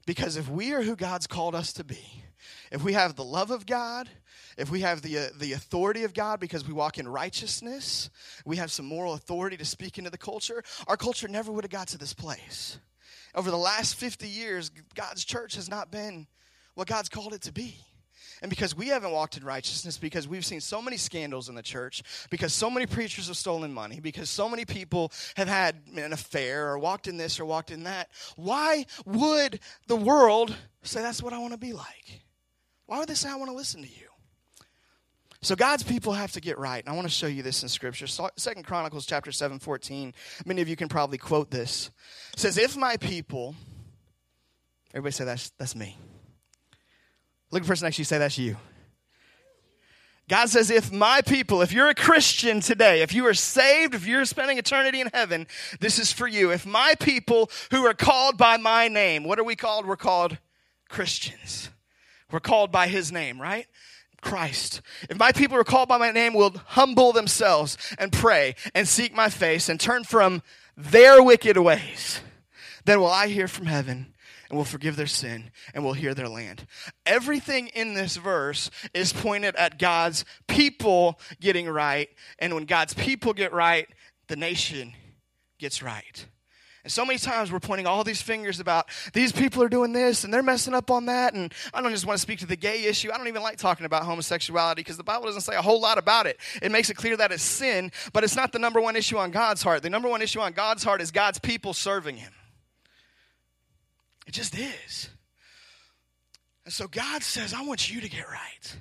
Because 0.06 0.38
if 0.38 0.48
we 0.48 0.74
are 0.74 0.84
who 0.84 0.96
God's 0.96 1.26
called 1.26 1.56
us 1.56 1.74
to 1.74 1.84
be, 1.84 2.24
if 2.72 2.84
we 2.84 2.94
have 2.94 3.16
the 3.16 3.24
love 3.24 3.50
of 3.50 3.66
God, 3.66 4.08
if 4.56 4.70
we 4.70 4.82
have 4.82 5.02
the, 5.02 5.18
uh, 5.18 5.28
the 5.40 5.54
authority 5.54 6.04
of 6.04 6.14
God 6.14 6.40
because 6.40 6.68
we 6.68 6.74
walk 6.74 7.00
in 7.00 7.08
righteousness, 7.08 8.12
we 8.46 8.58
have 8.58 8.72
some 8.72 8.86
moral 8.86 9.14
authority 9.14 9.58
to 9.58 9.66
speak 9.66 9.98
into 9.98 10.12
the 10.12 10.18
culture, 10.18 10.64
our 10.88 10.98
culture 10.98 11.28
never 11.28 11.52
would 11.52 11.64
have 11.64 11.72
got 11.72 11.88
to 11.90 11.98
this 11.98 12.14
place. 12.14 12.78
Over 13.34 13.50
the 13.50 13.58
last 13.58 13.96
50 13.96 14.28
years, 14.28 14.70
God's 14.96 15.24
church 15.26 15.56
has 15.56 15.70
not 15.70 15.92
been 15.92 16.28
what 16.80 16.88
God's 16.88 17.10
called 17.10 17.34
it 17.34 17.42
to 17.42 17.52
be. 17.52 17.76
And 18.42 18.50
because 18.50 18.74
we 18.74 18.88
haven't 18.88 19.12
walked 19.12 19.36
in 19.36 19.44
righteousness, 19.44 19.98
because 19.98 20.30
we've 20.30 20.46
seen 20.46 20.62
so 20.62 20.82
many 20.82 20.96
scandals 20.96 21.50
in 21.50 21.56
the 21.56 21.62
church, 21.62 22.02
because 22.30 22.54
so 22.54 22.70
many 22.70 22.86
preachers 22.86 23.28
have 23.28 23.36
stolen 23.36 23.74
money, 23.74 24.00
because 24.00 24.30
so 24.30 24.48
many 24.48 24.64
people 24.64 25.12
have 25.36 25.50
had 25.50 25.76
an 25.98 26.14
affair 26.14 26.70
or 26.70 26.80
walked 26.80 27.08
in 27.08 27.18
this 27.18 27.38
or 27.38 27.44
walked 27.44 27.70
in 27.70 27.84
that, 27.84 28.08
why 28.38 28.86
would 29.06 29.60
the 29.88 29.98
world 29.98 30.56
say, 30.82 31.02
That's 31.02 31.22
what 31.22 31.34
I 31.34 31.40
want 31.40 31.52
to 31.52 31.60
be 31.60 31.74
like? 31.74 32.24
Why 32.86 33.00
would 33.00 33.10
they 33.10 33.14
say, 33.14 33.30
I 33.30 33.36
want 33.36 33.52
to 33.52 33.58
listen 33.58 33.82
to 33.82 33.90
you? 33.90 34.08
So 35.42 35.58
God's 35.58 35.84
people 35.84 36.14
have 36.14 36.32
to 36.32 36.42
get 36.42 36.58
right. 36.58 36.82
And 36.82 36.90
I 36.90 36.96
want 36.96 37.08
to 37.08 37.14
show 37.14 37.28
you 37.28 37.44
this 37.44 37.62
in 37.62 37.68
Scripture. 37.68 38.08
Second 38.08 38.64
Chronicles 38.64 39.06
chapter 39.06 39.34
7, 39.34 39.60
14. 39.60 40.14
Many 40.46 40.62
of 40.62 40.70
you 40.70 40.78
can 40.78 40.88
probably 40.88 41.18
quote 41.18 41.52
this. 41.52 41.92
It 42.34 42.40
says, 42.40 42.58
If 42.58 42.78
my 42.78 42.96
people, 42.96 43.56
everybody 44.94 45.12
say 45.12 45.26
that's 45.26 45.50
that's 45.58 45.76
me. 45.76 45.98
Look 47.52 47.62
at 47.62 47.66
the 47.66 47.72
person 47.72 47.86
next 47.86 47.96
to 47.98 48.02
you, 48.02 48.06
say 48.06 48.18
that's 48.18 48.38
you. 48.38 48.58
God 50.30 50.48
says, 50.48 50.70
if 50.70 50.92
my 50.92 51.22
people, 51.22 51.64
if 51.64 51.72
you're 51.72 51.90
a 51.90 51.96
Christian 51.96 52.60
today, 52.60 53.02
if 53.02 53.16
you 53.16 53.26
are 53.26 53.34
saved, 53.34 53.96
if 53.96 54.06
you're 54.06 54.26
spending 54.26 54.60
eternity 54.60 55.02
in 55.02 55.10
heaven, 55.12 55.48
this 55.80 55.98
is 55.98 56.12
for 56.12 56.28
you. 56.28 56.52
If 56.52 56.68
my 56.68 56.94
people 57.00 57.50
who 57.72 57.84
are 57.88 57.96
called 57.96 58.38
by 58.38 58.58
my 58.58 58.88
name, 58.88 59.24
what 59.24 59.40
are 59.40 59.44
we 59.44 59.56
called? 59.56 59.88
We're 59.88 59.98
called 59.98 60.38
Christians. 60.88 61.72
We're 62.32 62.40
called 62.40 62.72
by 62.72 62.88
his 62.88 63.12
name, 63.12 63.42
right? 63.42 63.66
Christ. 64.22 64.82
If 65.10 65.18
my 65.18 65.32
people 65.32 65.58
are 65.58 65.64
called 65.64 65.90
by 65.90 65.98
my 65.98 66.12
name 66.12 66.36
will 66.36 66.54
humble 66.68 67.12
themselves 67.12 67.76
and 67.98 68.12
pray 68.12 68.54
and 68.76 68.88
seek 68.88 69.16
my 69.16 69.30
face 69.30 69.68
and 69.68 69.80
turn 69.80 70.04
from 70.04 70.44
their 70.78 71.24
wicked 71.24 71.58
ways, 71.58 72.20
then 72.86 73.00
will 73.00 73.08
I 73.08 73.30
hear 73.30 73.48
from 73.48 73.66
heaven 73.66 74.14
and 74.50 74.58
will 74.58 74.66
forgive 74.66 74.96
their 74.96 75.08
sin 75.08 75.52
and 75.74 75.84
will 75.84 75.94
hear 75.94 76.14
their 76.14 76.28
land. 76.28 76.66
Everything 77.06 77.68
in 77.68 77.94
this 77.94 78.18
verse 78.18 78.70
is 78.94 79.14
pointed 79.14 79.56
at 79.56 79.80
God's 79.80 80.26
people 80.48 81.20
getting 81.40 81.68
right. 81.68 82.10
And 82.40 82.54
when 82.56 82.66
God's 82.66 82.94
people 82.94 83.34
get 83.34 83.54
right, 83.54 83.88
the 84.28 84.36
nation 84.36 84.94
gets 85.60 85.84
right. 85.84 86.26
And 86.84 86.92
so 86.92 87.06
many 87.06 87.20
times 87.20 87.52
we're 87.52 87.60
pointing 87.60 87.88
all 87.88 88.06
these 88.06 88.22
fingers 88.22 88.60
about 88.62 88.90
these 89.14 89.34
people 89.34 89.62
are 89.62 89.70
doing 89.70 89.92
this 89.92 90.24
and 90.24 90.34
they're 90.34 90.42
messing 90.42 90.74
up 90.74 90.90
on 90.90 91.06
that. 91.08 91.34
And 91.34 91.54
I 91.74 91.82
don't 91.82 91.92
just 91.92 92.06
want 92.06 92.18
to 92.18 92.22
speak 92.22 92.40
to 92.40 92.46
the 92.46 92.56
gay 92.56 92.86
issue. 92.86 93.12
I 93.12 93.18
don't 93.18 93.28
even 93.28 93.44
like 93.44 93.58
talking 93.58 93.86
about 93.86 94.04
homosexuality 94.04 94.80
because 94.80 94.98
the 94.98 95.04
Bible 95.04 95.26
doesn't 95.26 95.42
say 95.42 95.56
a 95.56 95.62
whole 95.62 95.82
lot 95.82 95.98
about 95.98 96.26
it. 96.26 96.40
It 96.62 96.72
makes 96.72 96.90
it 96.90 96.96
clear 96.96 97.18
that 97.18 97.32
it's 97.34 97.44
sin, 97.44 97.92
but 98.14 98.24
it's 98.24 98.36
not 98.36 98.54
the 98.54 98.60
number 98.60 98.80
one 98.80 98.96
issue 98.96 99.18
on 99.18 99.32
God's 99.32 99.62
heart. 99.62 99.84
The 99.84 99.90
number 99.90 100.08
one 100.08 100.22
issue 100.22 100.40
on 100.40 100.54
God's 100.54 100.84
heart 100.84 101.02
is 101.02 101.12
God's 101.12 101.38
people 101.38 101.74
serving 101.74 102.16
Him. 102.16 102.32
It 104.30 104.34
just 104.34 104.56
is. 104.56 105.10
And 106.64 106.72
so 106.72 106.88
God 106.88 107.24
says, 107.24 107.52
I 107.52 107.64
want 107.64 107.92
you 107.92 108.00
to 108.00 108.08
get 108.08 108.30
right. 108.30 108.78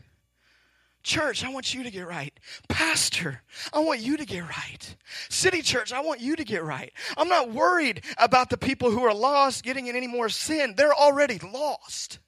Church, 1.02 1.42
I 1.42 1.48
want 1.48 1.72
you 1.72 1.84
to 1.84 1.90
get 1.90 2.06
right. 2.06 2.38
Pastor, 2.68 3.40
I 3.72 3.78
want 3.78 4.00
you 4.00 4.18
to 4.18 4.26
get 4.26 4.42
right. 4.42 4.96
City 5.30 5.62
church, 5.62 5.90
I 5.90 6.02
want 6.02 6.20
you 6.20 6.36
to 6.36 6.44
get 6.44 6.62
right. 6.62 6.92
I'm 7.16 7.30
not 7.30 7.50
worried 7.50 8.04
about 8.18 8.50
the 8.50 8.58
people 8.58 8.90
who 8.90 9.02
are 9.04 9.14
lost 9.14 9.64
getting 9.64 9.86
in 9.86 9.96
any 9.96 10.06
more 10.06 10.28
sin. 10.28 10.74
They're 10.76 10.92
already 10.92 11.38
lost. 11.38 12.18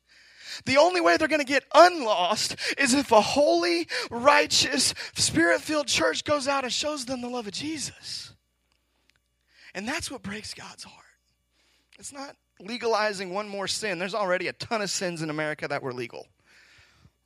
The 0.64 0.78
only 0.78 1.02
way 1.02 1.18
they're 1.18 1.28
going 1.28 1.40
to 1.40 1.44
get 1.44 1.64
unlost 1.74 2.56
is 2.78 2.94
if 2.94 3.12
a 3.12 3.20
holy, 3.20 3.86
righteous, 4.10 4.94
spirit 5.14 5.60
filled 5.60 5.88
church 5.88 6.24
goes 6.24 6.48
out 6.48 6.64
and 6.64 6.72
shows 6.72 7.04
them 7.04 7.20
the 7.20 7.28
love 7.28 7.46
of 7.46 7.52
Jesus. 7.52 8.32
And 9.74 9.86
that's 9.86 10.10
what 10.10 10.22
breaks 10.22 10.54
God's 10.54 10.84
heart. 10.84 11.04
It's 11.98 12.14
not 12.14 12.34
legalizing 12.60 13.32
one 13.32 13.48
more 13.48 13.68
sin. 13.68 13.98
There's 13.98 14.14
already 14.14 14.48
a 14.48 14.52
ton 14.52 14.82
of 14.82 14.90
sins 14.90 15.22
in 15.22 15.30
America 15.30 15.68
that 15.68 15.82
were 15.82 15.92
legal. 15.92 16.26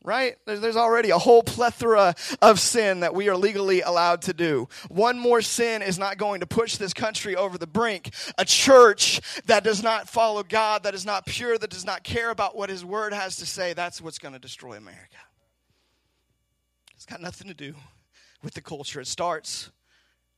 Right? 0.07 0.37
There's, 0.44 0.77
already 0.77 1.09
a 1.11 1.18
whole 1.18 1.42
plethora 1.42 2.14
of 2.42 2.61
sin 2.61 3.01
that 3.01 3.14
we 3.14 3.31
are 3.31 3.37
legally 3.38 3.81
allowed 3.81 4.20
to 4.23 4.35
do. 4.35 4.68
One 4.88 5.18
more 5.18 5.40
sin 5.40 5.81
is 5.81 5.99
not 5.99 6.18
going 6.18 6.40
to 6.40 6.47
push 6.47 6.77
this 6.77 6.92
country 6.92 7.35
over 7.35 7.57
the 7.57 7.66
brink. 7.66 8.12
A 8.37 8.44
church 8.44 9.23
that 9.47 9.64
does 9.64 9.83
not 9.83 10.07
follow 10.07 10.42
God, 10.42 10.83
that 10.83 10.94
is 10.94 11.07
not 11.07 11.25
pure, 11.25 11.57
that 11.57 11.70
does 11.70 11.87
not 11.87 12.05
care 12.05 12.29
about 12.29 12.55
what 12.55 12.68
His 12.68 12.85
Word 12.85 13.14
has 13.14 13.37
to 13.37 13.47
say, 13.47 13.73
that's 13.73 14.03
what's 14.03 14.18
going 14.18 14.35
to 14.35 14.38
destroy 14.38 14.77
America. 14.77 15.16
It's 16.94 17.07
got 17.07 17.23
nothing 17.23 17.49
to 17.49 17.55
do 17.55 17.75
with 18.42 18.53
the 18.53 18.61
culture. 18.61 19.01
It 19.01 19.07
starts 19.07 19.70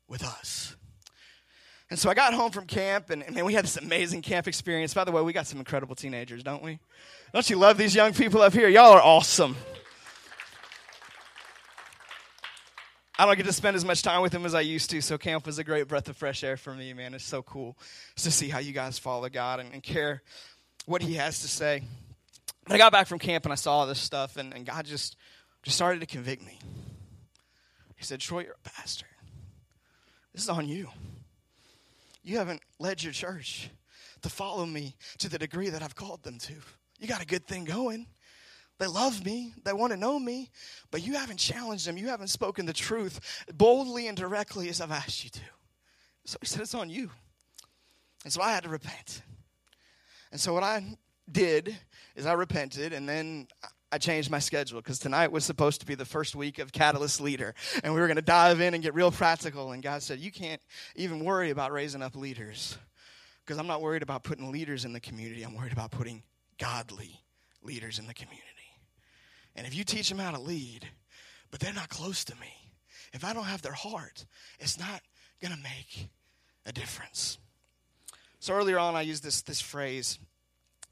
with 0.06 0.22
us. 0.22 0.76
And 1.88 1.98
so 1.98 2.10
I 2.10 2.14
got 2.14 2.34
home 2.34 2.50
from 2.50 2.66
camp, 2.66 3.10
and, 3.10 3.22
and 3.22 3.34
man, 3.34 3.44
we 3.44 3.54
had 3.54 3.64
this 3.64 3.76
amazing 3.76 4.22
camp 4.22 4.48
experience. 4.48 4.92
By 4.92 5.04
the 5.04 5.12
way, 5.12 5.22
we 5.22 5.32
got 5.32 5.46
some 5.46 5.60
incredible 5.60 5.94
teenagers, 5.94 6.42
don't 6.42 6.62
we? 6.62 6.80
Don't 7.32 7.48
you 7.48 7.56
love 7.56 7.78
these 7.78 7.94
young 7.94 8.12
people 8.12 8.42
up 8.42 8.52
here? 8.52 8.68
Y'all 8.68 8.92
are 8.92 9.00
awesome. 9.00 9.56
I 13.18 13.24
don't 13.24 13.36
get 13.36 13.46
to 13.46 13.52
spend 13.52 13.76
as 13.76 13.84
much 13.84 14.02
time 14.02 14.20
with 14.20 14.32
them 14.32 14.44
as 14.44 14.54
I 14.54 14.62
used 14.62 14.90
to, 14.90 15.00
so 15.00 15.16
camp 15.16 15.46
was 15.46 15.58
a 15.58 15.64
great 15.64 15.86
breath 15.86 16.08
of 16.08 16.16
fresh 16.16 16.42
air 16.42 16.56
for 16.56 16.74
me, 16.74 16.92
man. 16.92 17.14
It's 17.14 17.24
so 17.24 17.40
cool 17.40 17.78
to 18.16 18.30
see 18.32 18.48
how 18.48 18.58
you 18.58 18.72
guys 18.72 18.98
follow 18.98 19.28
God 19.28 19.60
and, 19.60 19.72
and 19.72 19.82
care 19.82 20.22
what 20.86 21.02
He 21.02 21.14
has 21.14 21.40
to 21.42 21.48
say. 21.48 21.82
But 22.64 22.74
I 22.74 22.78
got 22.78 22.90
back 22.90 23.06
from 23.06 23.20
camp 23.20 23.44
and 23.44 23.52
I 23.52 23.56
saw 23.56 23.78
all 23.78 23.86
this 23.86 24.00
stuff, 24.00 24.36
and, 24.36 24.52
and 24.52 24.66
God 24.66 24.86
just, 24.86 25.16
just 25.62 25.76
started 25.76 26.00
to 26.00 26.06
convict 26.06 26.44
me. 26.44 26.58
He 27.94 28.04
said, 28.04 28.18
Troy, 28.18 28.40
you're 28.40 28.56
a 28.64 28.68
pastor. 28.68 29.06
This 30.34 30.42
is 30.42 30.48
on 30.48 30.68
you 30.68 30.88
you 32.26 32.38
haven't 32.38 32.60
led 32.80 33.04
your 33.04 33.12
church 33.12 33.70
to 34.22 34.28
follow 34.28 34.66
me 34.66 34.96
to 35.18 35.28
the 35.28 35.38
degree 35.38 35.68
that 35.68 35.80
I've 35.80 35.94
called 35.94 36.24
them 36.24 36.38
to. 36.40 36.54
You 36.98 37.06
got 37.06 37.22
a 37.22 37.26
good 37.26 37.46
thing 37.46 37.64
going. 37.64 38.08
They 38.78 38.88
love 38.88 39.24
me, 39.24 39.54
they 39.64 39.72
want 39.72 39.92
to 39.92 39.96
know 39.96 40.18
me, 40.18 40.50
but 40.90 41.06
you 41.06 41.14
haven't 41.14 41.38
challenged 41.38 41.86
them. 41.86 41.96
You 41.96 42.08
haven't 42.08 42.28
spoken 42.28 42.66
the 42.66 42.72
truth 42.72 43.44
boldly 43.54 44.08
and 44.08 44.16
directly 44.16 44.68
as 44.68 44.80
I've 44.80 44.90
asked 44.90 45.22
you 45.22 45.30
to. 45.30 45.40
So 46.24 46.36
he 46.40 46.46
said, 46.46 46.62
It's 46.62 46.74
on 46.74 46.90
you. 46.90 47.10
And 48.24 48.32
so 48.32 48.42
I 48.42 48.50
had 48.50 48.64
to 48.64 48.68
repent. 48.68 49.22
And 50.32 50.40
so 50.40 50.52
what 50.52 50.64
I 50.64 50.98
did 51.30 51.76
is 52.16 52.26
I 52.26 52.32
repented, 52.32 52.92
and 52.92 53.08
then 53.08 53.46
I 53.92 53.98
changed 53.98 54.30
my 54.30 54.40
schedule 54.40 54.80
because 54.80 54.98
tonight 54.98 55.30
was 55.30 55.44
supposed 55.44 55.80
to 55.80 55.86
be 55.86 55.94
the 55.94 56.04
first 56.04 56.34
week 56.34 56.58
of 56.58 56.72
Catalyst 56.72 57.20
Leader. 57.20 57.54
And 57.84 57.94
we 57.94 58.00
were 58.00 58.08
going 58.08 58.16
to 58.16 58.22
dive 58.22 58.60
in 58.60 58.74
and 58.74 58.82
get 58.82 58.94
real 58.94 59.12
practical. 59.12 59.72
And 59.72 59.82
God 59.82 60.02
said, 60.02 60.18
You 60.18 60.32
can't 60.32 60.60
even 60.96 61.24
worry 61.24 61.50
about 61.50 61.72
raising 61.72 62.02
up 62.02 62.16
leaders 62.16 62.76
because 63.44 63.58
I'm 63.58 63.68
not 63.68 63.80
worried 63.80 64.02
about 64.02 64.24
putting 64.24 64.50
leaders 64.50 64.84
in 64.84 64.92
the 64.92 65.00
community. 65.00 65.42
I'm 65.42 65.56
worried 65.56 65.72
about 65.72 65.92
putting 65.92 66.24
godly 66.58 67.20
leaders 67.62 67.98
in 67.98 68.06
the 68.06 68.14
community. 68.14 68.44
And 69.54 69.66
if 69.66 69.74
you 69.74 69.84
teach 69.84 70.08
them 70.08 70.18
how 70.18 70.32
to 70.32 70.40
lead, 70.40 70.86
but 71.50 71.60
they're 71.60 71.72
not 71.72 71.88
close 71.88 72.24
to 72.24 72.34
me, 72.36 72.72
if 73.12 73.24
I 73.24 73.32
don't 73.32 73.44
have 73.44 73.62
their 73.62 73.72
heart, 73.72 74.26
it's 74.58 74.78
not 74.78 75.00
going 75.40 75.54
to 75.54 75.62
make 75.62 76.08
a 76.66 76.72
difference. 76.72 77.38
So 78.40 78.52
earlier 78.52 78.78
on, 78.78 78.94
I 78.94 79.02
used 79.02 79.22
this, 79.22 79.42
this 79.42 79.60
phrase 79.60 80.18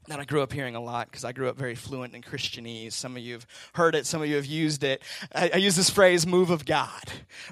that 0.07 0.19
I 0.19 0.25
grew 0.25 0.41
up 0.41 0.53
hearing 0.53 0.75
a 0.75 0.79
lot 0.79 1.09
because 1.09 1.25
I 1.25 1.31
grew 1.31 1.49
up 1.49 1.57
very 1.57 1.75
fluent 1.75 2.13
in 2.13 2.21
Christianese. 2.21 2.93
Some 2.93 3.17
of 3.17 3.23
you 3.23 3.33
have 3.33 3.47
heard 3.73 3.95
it, 3.95 4.05
some 4.05 4.21
of 4.21 4.27
you 4.27 4.35
have 4.35 4.45
used 4.45 4.83
it. 4.83 5.01
I, 5.33 5.51
I, 5.53 5.57
use 5.57 5.75
this 5.75 5.89
phrase, 5.89 6.27
move 6.27 6.49
of 6.49 6.65
God, 6.65 7.03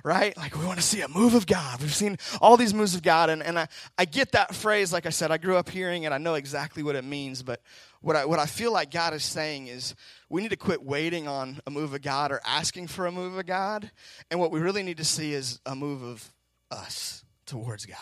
right? 0.04 0.36
Like, 0.38 0.58
we 0.58 0.66
want 0.66 0.80
to 0.80 0.86
see 0.86 1.02
a 1.02 1.08
move 1.08 1.34
of 1.34 1.46
God. 1.46 1.82
We've 1.82 1.94
seen 1.94 2.18
all 2.42 2.58
these 2.58 2.74
moves 2.74 2.96
of 2.96 3.02
God, 3.02 3.30
and, 3.30 3.42
and 3.42 3.58
I, 3.58 3.68
I 3.98 4.06
get 4.06 4.32
that 4.34 4.54
phrase, 4.54 4.94
like 4.94 5.06
I 5.06 5.10
said, 5.10 5.32
I 5.32 5.38
grew 5.38 5.58
up 5.58 5.70
hearing 5.70 6.04
it, 6.04 6.12
I 6.12 6.18
know 6.18 6.36
exactly 6.36 6.84
what 6.84 6.96
it 6.96 7.04
means, 7.04 7.44
but 7.44 7.62
what 8.02 8.16
I, 8.16 8.26
what 8.26 8.40
I 8.40 8.46
feel 8.46 8.72
like 8.72 8.92
God 8.92 9.14
is 9.14 9.24
saying 9.24 9.68
is 9.68 9.96
we 10.30 10.42
need 10.42 10.50
to 10.50 10.58
quit 10.58 10.84
waiting 10.84 11.28
on 11.28 11.60
a 11.66 11.72
move 11.72 11.94
of 11.94 12.02
God 12.02 12.32
or 12.32 12.42
asking 12.46 12.88
for 12.88 13.08
a 13.08 13.12
move 13.12 13.38
of 13.38 13.46
God, 13.46 13.90
and 14.30 14.40
what 14.40 14.52
we 14.52 14.60
really 14.60 14.84
need 14.84 14.98
to 14.98 15.06
see 15.06 15.34
is 15.34 15.60
a 15.66 15.76
move 15.76 16.04
of 16.04 16.32
us 16.70 17.24
towards 17.46 17.86
God. 17.86 17.98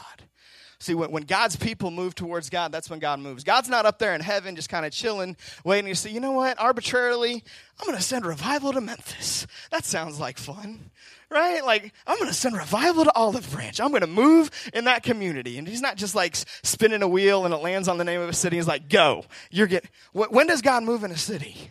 See, 0.81 0.95
when, 0.95 1.11
when 1.11 1.23
God's 1.23 1.55
people 1.55 1.91
move 1.91 2.15
towards 2.15 2.49
God, 2.49 2.71
that's 2.71 2.89
when 2.89 2.97
God 2.97 3.19
moves. 3.19 3.43
God's 3.43 3.69
not 3.69 3.85
up 3.85 3.99
there 3.99 4.15
in 4.15 4.21
heaven 4.21 4.55
just 4.55 4.67
kind 4.67 4.83
of 4.83 4.91
chilling, 4.91 5.37
waiting 5.63 5.85
to 5.85 5.95
say, 5.95 6.09
you 6.09 6.19
know 6.19 6.31
what, 6.31 6.59
arbitrarily, 6.59 7.43
I'm 7.79 7.85
going 7.85 7.99
to 7.99 8.03
send 8.03 8.25
revival 8.25 8.73
to 8.73 8.81
Memphis. 8.81 9.45
That 9.69 9.85
sounds 9.85 10.19
like 10.19 10.39
fun, 10.39 10.89
right? 11.29 11.63
Like, 11.63 11.93
I'm 12.07 12.17
going 12.17 12.31
to 12.31 12.33
send 12.33 12.57
revival 12.57 13.03
to 13.03 13.13
Olive 13.13 13.51
Branch. 13.51 13.79
I'm 13.79 13.89
going 13.89 14.01
to 14.01 14.07
move 14.07 14.49
in 14.73 14.85
that 14.85 15.03
community. 15.03 15.59
And 15.59 15.67
he's 15.67 15.83
not 15.83 15.97
just 15.97 16.15
like 16.15 16.35
spinning 16.35 17.03
a 17.03 17.07
wheel 17.07 17.45
and 17.45 17.53
it 17.53 17.57
lands 17.57 17.87
on 17.87 17.99
the 17.99 18.03
name 18.03 18.19
of 18.19 18.29
a 18.29 18.33
city. 18.33 18.55
He's 18.55 18.67
like, 18.67 18.89
go. 18.89 19.25
You're 19.51 19.67
get. 19.67 19.85
When 20.13 20.47
does 20.47 20.63
God 20.63 20.81
move 20.81 21.03
in 21.03 21.11
a 21.11 21.17
city? 21.17 21.69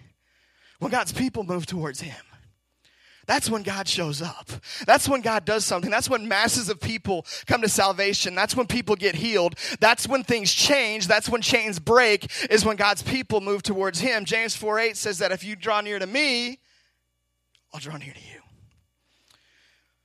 When 0.78 0.92
God's 0.92 1.12
people 1.12 1.42
move 1.42 1.66
towards 1.66 2.00
him. 2.00 2.14
That's 3.26 3.48
when 3.48 3.62
God 3.62 3.86
shows 3.86 4.22
up. 4.22 4.50
That's 4.86 5.08
when 5.08 5.20
God 5.20 5.44
does 5.44 5.64
something. 5.64 5.90
That's 5.90 6.10
when 6.10 6.26
masses 6.26 6.68
of 6.68 6.80
people 6.80 7.26
come 7.46 7.62
to 7.62 7.68
salvation. 7.68 8.34
That's 8.34 8.56
when 8.56 8.66
people 8.66 8.96
get 8.96 9.14
healed. 9.14 9.54
That's 9.78 10.08
when 10.08 10.24
things 10.24 10.52
change. 10.52 11.06
That's 11.06 11.28
when 11.28 11.42
chains 11.42 11.78
break, 11.78 12.30
is 12.50 12.64
when 12.64 12.76
God's 12.76 13.02
people 13.02 13.40
move 13.40 13.62
towards 13.62 14.00
Him. 14.00 14.24
James 14.24 14.56
4 14.56 14.78
8 14.78 14.96
says 14.96 15.18
that 15.18 15.32
if 15.32 15.44
you 15.44 15.56
draw 15.56 15.80
near 15.80 15.98
to 15.98 16.06
me, 16.06 16.58
I'll 17.72 17.80
draw 17.80 17.96
near 17.96 18.12
to 18.12 18.20
you. 18.20 18.40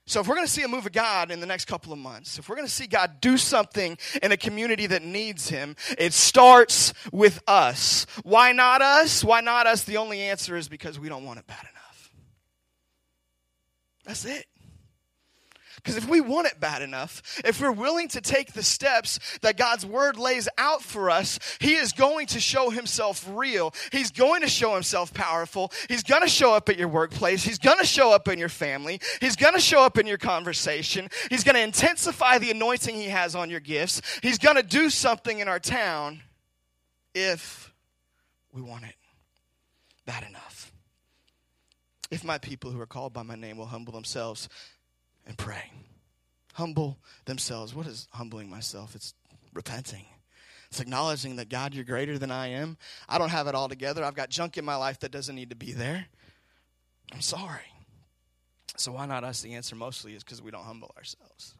So, 0.08 0.19
if 0.19 0.28
we're 0.28 0.36
going 0.36 0.45
to 0.45 0.54
see 0.54 0.62
a 0.62 0.67
move 0.67 0.86
of 0.86 0.91
God 0.91 1.32
in 1.32 1.39
the 1.39 1.47
next 1.47 1.65
couple 1.65 1.91
of 1.91 1.97
months, 1.97 2.38
if 2.38 2.47
we're 2.47 2.56
going 2.56 2.67
to 2.67 2.73
see 2.73 2.86
God 2.86 3.21
do 3.21 3.38
something 3.38 3.97
in 4.21 4.32
a 4.32 4.38
community 4.38 4.86
that 4.86 5.01
needs 5.01 5.49
Him, 5.49 5.75
it 5.97 6.13
starts 6.13 6.93
with 7.12 7.41
us. 7.47 8.06
Why 8.21 8.51
not 8.51 8.84
us? 8.84 9.23
Why 9.23 9.41
not 9.41 9.65
us? 9.65 9.84
The 9.84 9.97
only 9.97 10.21
answer 10.21 10.56
is 10.56 10.69
because 10.69 10.99
we 10.99 11.10
don't 11.10 11.25
want 11.25 11.39
it 11.39 11.47
bad 11.47 11.63
enough. 11.63 11.75
That's 14.06 14.26
it. 14.26 14.46
Because 15.86 15.98
if 15.98 16.10
we 16.10 16.20
want 16.20 16.48
it 16.48 16.60
bad 16.60 16.82
enough, 16.82 17.22
if 17.46 17.62
we're 17.62 17.72
willing 17.72 18.08
to 18.10 18.22
take 18.22 18.54
the 18.54 18.63
steps 18.63 19.20
that 19.41 19.56
God's 19.56 19.86
word 19.86 20.18
lays 20.18 20.50
out 20.58 20.82
for 20.82 21.12
us, 21.12 21.38
He 21.60 21.76
is 21.76 21.91
going 21.91 22.26
to 22.28 22.39
show 22.39 22.72
Himself 22.72 23.24
real. 23.30 23.72
He's 23.91 24.10
going 24.10 24.41
to 24.41 24.48
show 24.48 24.74
Himself 24.74 25.13
powerful. 25.13 25.72
He's 25.88 26.02
going 26.02 26.24
to 26.24 26.28
show 26.28 26.56
up 26.56 26.70
at 26.70 26.80
your 26.80 26.88
workplace. 26.88 27.44
He's 27.44 27.60
going 27.60 27.78
to 27.78 27.86
show 27.86 28.12
up 28.12 28.28
in 28.28 28.39
your 28.39 28.50
family. 28.50 29.00
He's 29.22 29.36
going 29.36 29.54
to 29.54 29.60
show 29.60 29.84
up 29.84 30.00
in 30.00 30.08
your 30.08 30.18
conversation. 30.18 31.08
He's 31.30 31.44
going 31.44 31.56
to 31.56 31.62
intensify 31.62 32.39
the 32.39 32.50
anointing 32.50 32.96
He 32.96 33.10
has 33.10 33.36
on 33.36 33.52
your 33.52 33.60
gifts. 33.60 34.02
He's 34.24 34.39
going 34.39 34.56
to 34.56 34.63
do 34.63 34.89
something 34.89 35.39
in 35.39 35.48
our 35.48 35.60
town 35.60 36.24
if 37.13 37.72
we 38.52 38.62
want 38.62 38.86
it. 38.86 38.96
that 40.08 40.28
enough? 40.28 40.64
If 42.15 42.23
my 42.23 42.38
people 42.38 42.71
who 42.71 42.80
are 42.80 42.86
called 42.86 43.12
by 43.12 43.23
my 43.23 43.36
name 43.36 43.58
will 43.58 43.65
humble 43.65 43.91
themselves 43.91 44.47
and 45.28 45.38
pray. 45.38 45.69
Humble 46.54 46.97
themselves. 47.25 47.75
What 47.75 47.88
is 47.88 48.08
humbling 48.12 48.49
myself? 48.49 48.95
It's 48.95 49.13
repenting. 49.54 50.06
It's 50.69 50.80
acknowledging 50.80 51.36
that 51.36 51.49
God, 51.49 51.73
you're 51.73 51.84
greater 51.84 52.17
than 52.17 52.32
I 52.32 52.47
am. 52.47 52.78
I 53.10 53.17
don't 53.17 53.32
have 53.32 53.47
it 53.47 53.54
all 53.54 53.67
together. 53.67 54.01
I've 54.01 54.15
got 54.15 54.30
junk 54.30 54.58
in 54.58 54.63
my 54.63 54.78
life 54.78 55.01
that 55.01 55.12
doesn't 55.12 55.36
need 55.36 55.49
to 55.49 55.58
be 55.58 55.73
there. 55.73 56.06
I'm 57.12 57.19
sorry. 57.19 57.73
So, 58.78 58.93
why 58.93 59.06
not 59.08 59.25
us? 59.25 59.41
The 59.41 59.54
answer 59.56 59.75
mostly 59.75 60.15
is 60.15 60.23
because 60.23 60.41
we 60.41 60.51
don't 60.51 60.63
humble 60.63 60.95
ourselves, 60.95 61.56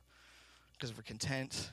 because 0.72 0.96
we're 0.96 1.04
content 1.04 1.70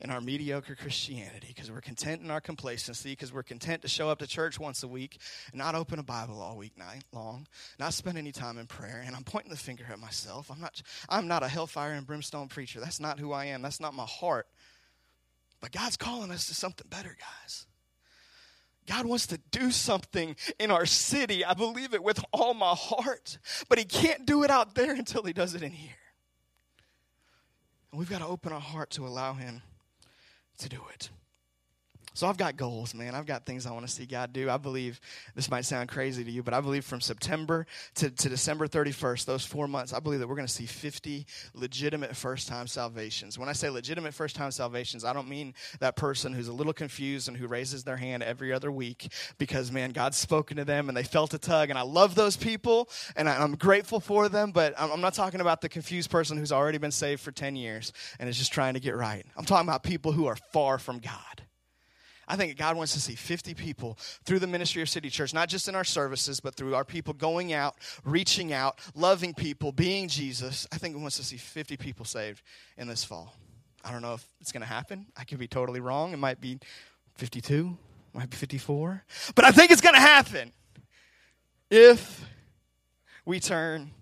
in 0.00 0.10
our 0.10 0.20
mediocre 0.20 0.74
Christianity, 0.74 1.48
because 1.48 1.70
we're 1.70 1.80
content 1.80 2.20
in 2.20 2.30
our 2.30 2.40
complacency, 2.40 3.12
because 3.12 3.32
we're 3.32 3.42
content 3.42 3.82
to 3.82 3.88
show 3.88 4.10
up 4.10 4.18
to 4.18 4.26
church 4.26 4.60
once 4.60 4.82
a 4.82 4.88
week 4.88 5.18
and 5.52 5.58
not 5.58 5.74
open 5.74 5.98
a 5.98 6.02
Bible 6.02 6.40
all 6.40 6.56
week 6.56 6.76
night 6.76 7.04
long, 7.12 7.46
not 7.78 7.94
spend 7.94 8.18
any 8.18 8.32
time 8.32 8.58
in 8.58 8.66
prayer. 8.66 9.02
And 9.06 9.16
I'm 9.16 9.24
pointing 9.24 9.50
the 9.50 9.56
finger 9.56 9.84
at 9.90 9.98
myself. 9.98 10.50
I'm 10.50 10.60
not, 10.60 10.82
I'm 11.08 11.28
not 11.28 11.42
a 11.42 11.48
hellfire 11.48 11.92
and 11.92 12.06
brimstone 12.06 12.48
preacher. 12.48 12.78
That's 12.78 13.00
not 13.00 13.18
who 13.18 13.32
I 13.32 13.46
am. 13.46 13.62
That's 13.62 13.80
not 13.80 13.94
my 13.94 14.04
heart. 14.04 14.46
But 15.60 15.72
God's 15.72 15.96
calling 15.96 16.30
us 16.30 16.46
to 16.48 16.54
something 16.54 16.86
better, 16.90 17.16
guys. 17.18 17.66
God 18.86 19.06
wants 19.06 19.26
to 19.28 19.40
do 19.50 19.70
something 19.70 20.36
in 20.60 20.70
our 20.70 20.86
city. 20.86 21.44
I 21.44 21.54
believe 21.54 21.94
it 21.94 22.04
with 22.04 22.22
all 22.32 22.54
my 22.54 22.74
heart. 22.76 23.38
But 23.68 23.78
He 23.78 23.84
can't 23.84 24.26
do 24.26 24.44
it 24.44 24.50
out 24.50 24.74
there 24.74 24.94
until 24.94 25.22
He 25.22 25.32
does 25.32 25.54
it 25.54 25.62
in 25.62 25.72
here. 25.72 25.96
And 27.90 27.98
we've 27.98 28.10
got 28.10 28.18
to 28.18 28.26
open 28.26 28.52
our 28.52 28.60
heart 28.60 28.90
to 28.90 29.06
allow 29.06 29.32
Him 29.32 29.62
to 30.58 30.68
do 30.68 30.80
it. 30.94 31.10
So 32.16 32.26
I've 32.26 32.38
got 32.38 32.56
goals, 32.56 32.94
man. 32.94 33.14
I've 33.14 33.26
got 33.26 33.44
things 33.44 33.66
I 33.66 33.72
want 33.72 33.86
to 33.86 33.92
see 33.92 34.06
God 34.06 34.32
do. 34.32 34.48
I 34.48 34.56
believe 34.56 35.02
this 35.34 35.50
might 35.50 35.66
sound 35.66 35.90
crazy 35.90 36.24
to 36.24 36.30
you, 36.30 36.42
but 36.42 36.54
I 36.54 36.62
believe 36.62 36.82
from 36.82 37.02
September 37.02 37.66
to, 37.96 38.08
to 38.08 38.30
December 38.30 38.66
31st, 38.66 39.26
those 39.26 39.44
four 39.44 39.68
months, 39.68 39.92
I 39.92 40.00
believe 40.00 40.20
that 40.20 40.26
we're 40.26 40.34
going 40.34 40.46
to 40.46 40.52
see 40.52 40.64
50 40.64 41.26
legitimate 41.52 42.16
first 42.16 42.48
time 42.48 42.68
salvations. 42.68 43.38
When 43.38 43.50
I 43.50 43.52
say 43.52 43.68
legitimate 43.68 44.14
first 44.14 44.34
time 44.34 44.50
salvations, 44.50 45.04
I 45.04 45.12
don't 45.12 45.28
mean 45.28 45.52
that 45.80 45.94
person 45.96 46.32
who's 46.32 46.48
a 46.48 46.54
little 46.54 46.72
confused 46.72 47.28
and 47.28 47.36
who 47.36 47.48
raises 47.48 47.84
their 47.84 47.98
hand 47.98 48.22
every 48.22 48.50
other 48.50 48.72
week 48.72 49.12
because, 49.36 49.70
man, 49.70 49.90
God's 49.90 50.16
spoken 50.16 50.56
to 50.56 50.64
them 50.64 50.88
and 50.88 50.96
they 50.96 51.04
felt 51.04 51.34
a 51.34 51.38
tug. 51.38 51.68
And 51.68 51.78
I 51.78 51.82
love 51.82 52.14
those 52.14 52.34
people 52.34 52.88
and 53.14 53.28
I, 53.28 53.44
am 53.44 53.56
grateful 53.56 54.00
for 54.00 54.30
them, 54.30 54.52
but 54.52 54.72
I'm, 54.78 54.90
I'm 54.90 55.00
not 55.02 55.12
talking 55.12 55.42
about 55.42 55.60
the 55.60 55.68
confused 55.68 56.10
person 56.10 56.38
who's 56.38 56.50
already 56.50 56.78
been 56.78 56.92
saved 56.92 57.20
for 57.20 57.30
10 57.30 57.56
years 57.56 57.92
and 58.18 58.26
is 58.26 58.38
just 58.38 58.54
trying 58.54 58.72
to 58.72 58.80
get 58.80 58.96
right. 58.96 59.26
I'm 59.36 59.44
talking 59.44 59.68
about 59.68 59.82
people 59.82 60.12
who 60.12 60.24
are 60.24 60.36
far 60.54 60.78
from 60.78 61.00
God. 61.00 61.42
I 62.28 62.36
think 62.36 62.56
God 62.56 62.76
wants 62.76 62.92
to 62.94 63.00
see 63.00 63.14
50 63.14 63.54
people 63.54 63.96
through 64.24 64.40
the 64.40 64.46
ministry 64.46 64.82
of 64.82 64.88
City 64.88 65.10
Church, 65.10 65.32
not 65.32 65.48
just 65.48 65.68
in 65.68 65.74
our 65.74 65.84
services, 65.84 66.40
but 66.40 66.54
through 66.54 66.74
our 66.74 66.84
people 66.84 67.14
going 67.14 67.52
out, 67.52 67.76
reaching 68.04 68.52
out, 68.52 68.80
loving 68.94 69.32
people, 69.32 69.70
being 69.70 70.08
Jesus. 70.08 70.66
I 70.72 70.78
think 70.78 70.96
He 70.96 71.00
wants 71.00 71.16
to 71.18 71.24
see 71.24 71.36
50 71.36 71.76
people 71.76 72.04
saved 72.04 72.42
in 72.76 72.88
this 72.88 73.04
fall. 73.04 73.34
I 73.84 73.92
don't 73.92 74.02
know 74.02 74.14
if 74.14 74.28
it's 74.40 74.50
going 74.50 74.62
to 74.62 74.68
happen. 74.68 75.06
I 75.16 75.24
could 75.24 75.38
be 75.38 75.46
totally 75.46 75.80
wrong. 75.80 76.12
It 76.12 76.18
might 76.18 76.40
be 76.40 76.58
52, 77.14 77.76
might 78.12 78.30
be 78.30 78.36
54. 78.36 79.04
But 79.36 79.44
I 79.44 79.52
think 79.52 79.70
it's 79.70 79.80
going 79.80 79.94
to 79.94 80.00
happen 80.00 80.52
if 81.70 82.24
we 83.24 83.38
turn 83.38 83.92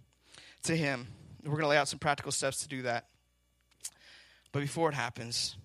to 0.62 0.74
Him. 0.74 1.08
We're 1.42 1.50
going 1.50 1.62
to 1.62 1.68
lay 1.68 1.76
out 1.76 1.88
some 1.88 1.98
practical 1.98 2.32
steps 2.32 2.62
to 2.62 2.68
do 2.68 2.82
that. 2.82 3.08
But 4.52 4.60
before 4.60 4.88
it 4.88 4.94
happens, 4.94 5.56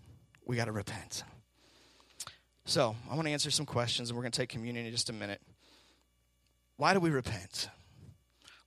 we 0.46 0.58
got 0.58 0.66
to 0.66 0.74
repent. 0.74 1.24
So, 2.70 2.96
I 3.10 3.16
want 3.16 3.26
to 3.26 3.32
answer 3.32 3.50
some 3.50 3.66
questions 3.66 4.12
and 4.12 4.16
we're 4.16 4.22
going 4.22 4.32
to 4.32 4.40
take 4.40 4.50
communion 4.50 4.86
in 4.86 4.92
just 4.92 5.10
a 5.10 5.14
minute. 5.14 5.42
Why 6.78 6.94
do 6.94 7.00
we 7.00 7.10
repent? 7.10 7.68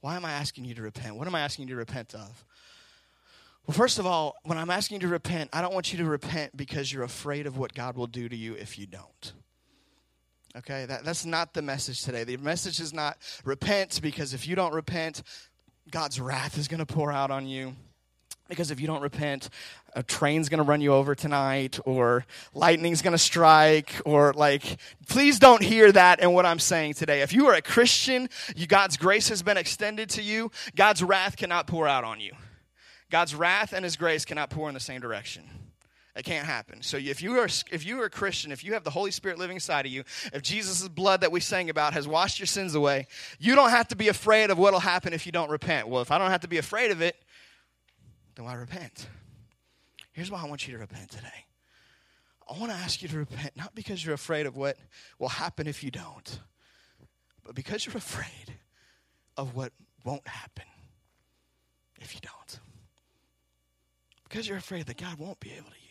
Why 0.01 0.17
am 0.17 0.25
I 0.25 0.33
asking 0.33 0.65
you 0.65 0.75
to 0.75 0.83
repent? 0.83 1.15
What 1.15 1.29
am 1.29 1.37
I 1.37 1.43
asking 1.43 1.69
you 1.69 1.75
to 1.75 1.79
repent 1.79 2.12
of? 2.12 2.45
Well, 3.65 3.77
first 3.77 4.01
of 4.01 4.07
all, 4.07 4.35
when 4.43 4.59
I'm 4.59 4.71
asking 4.71 4.97
you 4.97 5.01
to 5.03 5.09
repent, 5.09 5.51
I 5.53 5.62
don't 5.62 5.73
want 5.73 5.93
you 5.93 5.99
to 5.99 6.05
repent 6.05 6.57
because 6.57 6.93
you're 6.93 7.05
afraid 7.05 7.47
of 7.47 7.59
what 7.59 7.75
God 7.75 7.97
will 7.97 8.09
do 8.09 8.29
to 8.29 8.35
you 8.35 8.55
if 8.55 8.77
you 8.77 8.88
don't. 8.88 9.33
Okay, 10.57 10.85
that, 10.85 11.05
that's 11.05 11.25
not 11.25 11.55
the 11.55 11.62
message 11.62 12.03
today. 12.03 12.25
The 12.25 12.38
message 12.38 12.81
is 12.81 12.93
not 12.93 13.19
repent 13.45 14.03
because 14.03 14.35
if 14.35 14.49
you 14.49 14.57
don't 14.57 14.75
repent, 14.75 15.23
God's 15.93 16.21
wrath 16.21 16.59
is 16.59 16.67
going 16.67 16.85
to 16.85 16.93
pour 16.93 17.12
out 17.12 17.31
on 17.31 17.47
you. 17.47 17.77
Because 18.49 18.71
if 18.71 18.81
you 18.81 18.87
don't 18.87 19.03
repent, 19.03 19.49
a 19.95 20.03
train's 20.03 20.49
going 20.49 20.59
to 20.59 20.65
run 20.65 20.81
you 20.81 20.93
over 20.93 21.15
tonight, 21.15 21.79
or 21.85 22.27
lightning's 22.55 23.01
going 23.01 23.13
to 23.13 23.19
strike, 23.19 23.95
or 24.05 24.33
like, 24.35 24.79
please 25.09 25.39
don't 25.39 25.63
hear 25.63 25.91
that 25.93 26.21
in 26.21 26.33
what 26.33 26.45
I'm 26.45 26.59
saying 26.59 26.95
today. 26.95 27.23
If 27.23 27.33
you 27.33 27.47
are 27.47 27.55
a 27.55 27.63
Christian, 27.63 28.29
you, 28.55 28.67
God's 28.67 28.97
grace 28.97 29.29
has 29.29 29.43
been 29.43 29.57
extended 29.57 30.11
to 30.11 30.23
you, 30.23 30.51
God's 30.77 31.03
wrath 31.03 31.37
cannot 31.37 31.67
pour 31.67 31.89
out 31.89 32.05
on 32.05 32.21
you. 32.21 32.33
God's 33.11 33.35
wrath 33.35 33.73
and 33.73 33.85
His 33.85 33.97
grace 33.97 34.25
cannot 34.25 34.51
pour 34.51 34.69
in 34.69 34.75
the 34.75 34.81
same 34.81 35.01
direction. 35.01 35.45
It 36.15 36.25
can't 36.25 36.47
happen. 36.47 36.83
So 36.83 36.99
if 36.99 37.23
you 37.23 37.39
are 37.39 37.49
if 37.71 37.87
you 37.87 38.01
are 38.03 38.05
a 38.05 38.11
Christian, 38.11 38.53
if 38.53 38.65
you 38.65 38.75
have 38.75 38.85
the 38.85 38.91
Holy 38.91 39.11
Spirit 39.11 39.39
living 39.39 39.57
inside 39.57 39.87
of 39.87 39.93
you, 39.93 40.05
if 40.35 40.43
Jesus' 40.43 40.87
blood 40.87 41.23
that 41.23 41.33
we 41.33 41.41
sang 41.41 41.71
about 41.71 41.95
has 41.95 42.07
washed 42.07 42.39
your 42.39 42.47
sins 42.47 42.75
away, 42.75 43.07
you 43.39 43.55
don't 43.55 43.71
have 43.71 43.89
to 43.89 43.97
be 43.97 44.09
afraid 44.09 44.51
of 44.51 44.59
what'll 44.59 44.81
happen 44.81 45.15
if 45.15 45.25
you 45.25 45.33
don't 45.33 45.51
repent. 45.51 45.89
Well, 45.89 46.03
if 46.03 46.11
I 46.11 46.19
don't 46.19 46.31
have 46.31 46.43
to 46.43 46.49
be 46.49 46.59
afraid 46.59 46.91
of 46.91 47.01
it, 47.01 47.17
then 48.35 48.45
why 48.45 48.55
repent? 48.55 49.07
Here's 50.12 50.31
why 50.31 50.42
I 50.42 50.49
want 50.49 50.66
you 50.66 50.75
to 50.75 50.79
repent 50.79 51.11
today. 51.11 51.47
I 52.49 52.59
want 52.59 52.73
to 52.73 52.79
ask 52.79 53.03
you 53.03 53.09
to 53.09 53.18
repent, 53.18 53.57
not 53.57 53.75
because 53.75 54.05
you're 54.05 54.14
afraid 54.14 54.47
of 54.47 54.57
what 54.57 54.77
will 55.18 55.29
happen 55.29 55.66
if 55.66 55.83
you 55.83 55.90
don't, 55.90 56.40
but 57.45 57.55
because 57.55 57.87
you're 57.87 57.97
afraid 57.97 58.57
of 59.37 59.55
what 59.55 59.73
won't 60.05 60.27
happen 60.27 60.64
if 62.01 62.14
you 62.14 62.21
don't. 62.21 62.61
Because 64.25 64.49
you're 64.49 64.59
afraid 64.59 64.87
that 64.87 64.97
God 64.97 65.18
won't 65.18 65.40
be 65.40 65.53
able 65.53 65.71
to 65.71 65.82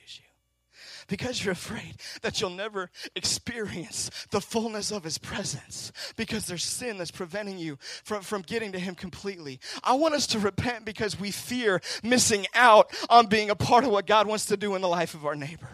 because 1.11 1.43
you're 1.43 1.51
afraid 1.51 1.95
that 2.21 2.39
you'll 2.39 2.49
never 2.49 2.89
experience 3.17 4.09
the 4.31 4.39
fullness 4.39 4.91
of 4.91 5.03
his 5.03 5.17
presence 5.17 5.91
because 6.15 6.47
there's 6.47 6.63
sin 6.63 6.97
that's 6.97 7.11
preventing 7.11 7.59
you 7.59 7.77
from, 8.05 8.21
from 8.21 8.41
getting 8.41 8.71
to 8.71 8.79
him 8.79 8.95
completely. 8.95 9.59
I 9.83 9.93
want 9.95 10.13
us 10.13 10.25
to 10.27 10.39
repent 10.39 10.85
because 10.85 11.19
we 11.19 11.31
fear 11.31 11.81
missing 12.01 12.47
out 12.55 12.95
on 13.09 13.27
being 13.27 13.49
a 13.49 13.55
part 13.55 13.83
of 13.83 13.91
what 13.91 14.07
God 14.07 14.25
wants 14.25 14.45
to 14.45 14.57
do 14.57 14.73
in 14.75 14.81
the 14.81 14.87
life 14.87 15.13
of 15.13 15.25
our 15.25 15.35
neighbor 15.35 15.67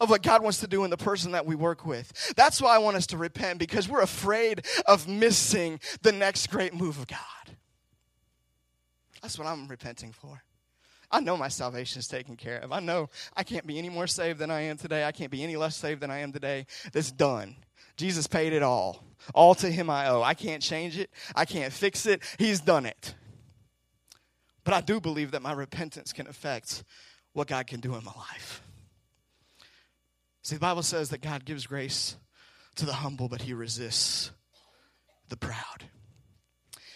of 0.00 0.08
what 0.08 0.22
God 0.22 0.42
wants 0.42 0.60
to 0.60 0.66
do 0.66 0.84
in 0.84 0.90
the 0.90 0.96
person 0.96 1.32
that 1.32 1.44
we 1.44 1.54
work 1.54 1.84
with. 1.84 2.32
That's 2.36 2.60
why 2.60 2.74
I 2.74 2.78
want 2.78 2.96
us 2.96 3.06
to 3.08 3.18
repent 3.18 3.58
because 3.58 3.86
we're 3.86 4.00
afraid 4.00 4.64
of 4.86 5.06
missing 5.06 5.78
the 6.00 6.10
next 6.10 6.46
great 6.48 6.72
move 6.72 6.98
of 6.98 7.06
God. 7.06 7.18
That's 9.20 9.38
what 9.38 9.46
I'm 9.46 9.68
repenting 9.68 10.12
for. 10.12 10.42
I 11.14 11.20
know 11.20 11.36
my 11.36 11.46
salvation 11.46 12.00
is 12.00 12.08
taken 12.08 12.34
care 12.34 12.58
of. 12.58 12.72
I 12.72 12.80
know 12.80 13.08
I 13.36 13.44
can't 13.44 13.64
be 13.64 13.78
any 13.78 13.88
more 13.88 14.08
saved 14.08 14.40
than 14.40 14.50
I 14.50 14.62
am 14.62 14.76
today. 14.76 15.04
I 15.04 15.12
can't 15.12 15.30
be 15.30 15.44
any 15.44 15.54
less 15.54 15.76
saved 15.76 16.00
than 16.00 16.10
I 16.10 16.18
am 16.18 16.32
today. 16.32 16.66
That's 16.92 17.12
done. 17.12 17.54
Jesus 17.96 18.26
paid 18.26 18.52
it 18.52 18.64
all. 18.64 19.04
All 19.32 19.54
to 19.54 19.70
him 19.70 19.88
I 19.88 20.08
owe. 20.08 20.22
I 20.22 20.34
can't 20.34 20.60
change 20.60 20.98
it. 20.98 21.10
I 21.36 21.44
can't 21.44 21.72
fix 21.72 22.04
it. 22.06 22.20
He's 22.36 22.60
done 22.60 22.84
it. 22.84 23.14
But 24.64 24.74
I 24.74 24.80
do 24.80 25.00
believe 25.00 25.30
that 25.30 25.42
my 25.42 25.52
repentance 25.52 26.12
can 26.12 26.26
affect 26.26 26.82
what 27.32 27.46
God 27.46 27.68
can 27.68 27.78
do 27.78 27.94
in 27.94 28.02
my 28.02 28.12
life. 28.16 28.60
See, 30.42 30.56
the 30.56 30.60
Bible 30.60 30.82
says 30.82 31.10
that 31.10 31.20
God 31.20 31.44
gives 31.44 31.64
grace 31.64 32.16
to 32.74 32.86
the 32.86 32.92
humble, 32.92 33.28
but 33.28 33.42
he 33.42 33.54
resists 33.54 34.32
the 35.28 35.36
proud. 35.36 35.84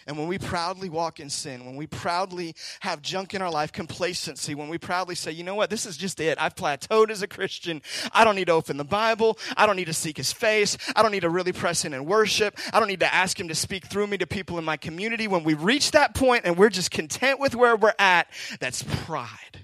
And 0.09 0.17
when 0.17 0.27
we 0.27 0.39
proudly 0.39 0.89
walk 0.89 1.19
in 1.19 1.29
sin, 1.29 1.67
when 1.67 1.75
we 1.75 1.85
proudly 1.85 2.55
have 2.79 2.99
junk 3.03 3.35
in 3.35 3.43
our 3.43 3.51
life, 3.51 3.71
complacency, 3.71 4.55
when 4.55 4.67
we 4.67 4.79
proudly 4.79 5.13
say, 5.13 5.31
you 5.31 5.43
know 5.43 5.53
what, 5.53 5.69
this 5.69 5.85
is 5.85 5.97
just 5.97 6.19
it. 6.19 6.35
I've 6.41 6.55
plateaued 6.55 7.11
as 7.11 7.21
a 7.21 7.27
Christian. 7.27 7.83
I 8.11 8.23
don't 8.23 8.35
need 8.35 8.47
to 8.47 8.53
open 8.53 8.77
the 8.77 8.83
Bible. 8.83 9.37
I 9.55 9.67
don't 9.67 9.75
need 9.75 9.85
to 9.85 9.93
seek 9.93 10.17
his 10.17 10.31
face. 10.31 10.79
I 10.95 11.03
don't 11.03 11.11
need 11.11 11.19
to 11.19 11.29
really 11.29 11.51
press 11.51 11.85
in 11.85 11.93
and 11.93 12.07
worship. 12.07 12.57
I 12.73 12.79
don't 12.79 12.87
need 12.87 13.01
to 13.01 13.13
ask 13.13 13.39
him 13.39 13.49
to 13.49 13.55
speak 13.55 13.85
through 13.85 14.07
me 14.07 14.17
to 14.17 14.25
people 14.25 14.57
in 14.57 14.65
my 14.65 14.77
community. 14.77 15.27
When 15.27 15.43
we 15.43 15.53
reach 15.53 15.91
that 15.91 16.15
point 16.15 16.41
and 16.43 16.57
we're 16.57 16.71
just 16.71 16.89
content 16.89 17.39
with 17.39 17.53
where 17.53 17.75
we're 17.75 17.93
at, 17.99 18.31
that's 18.59 18.81
pride. 18.81 19.59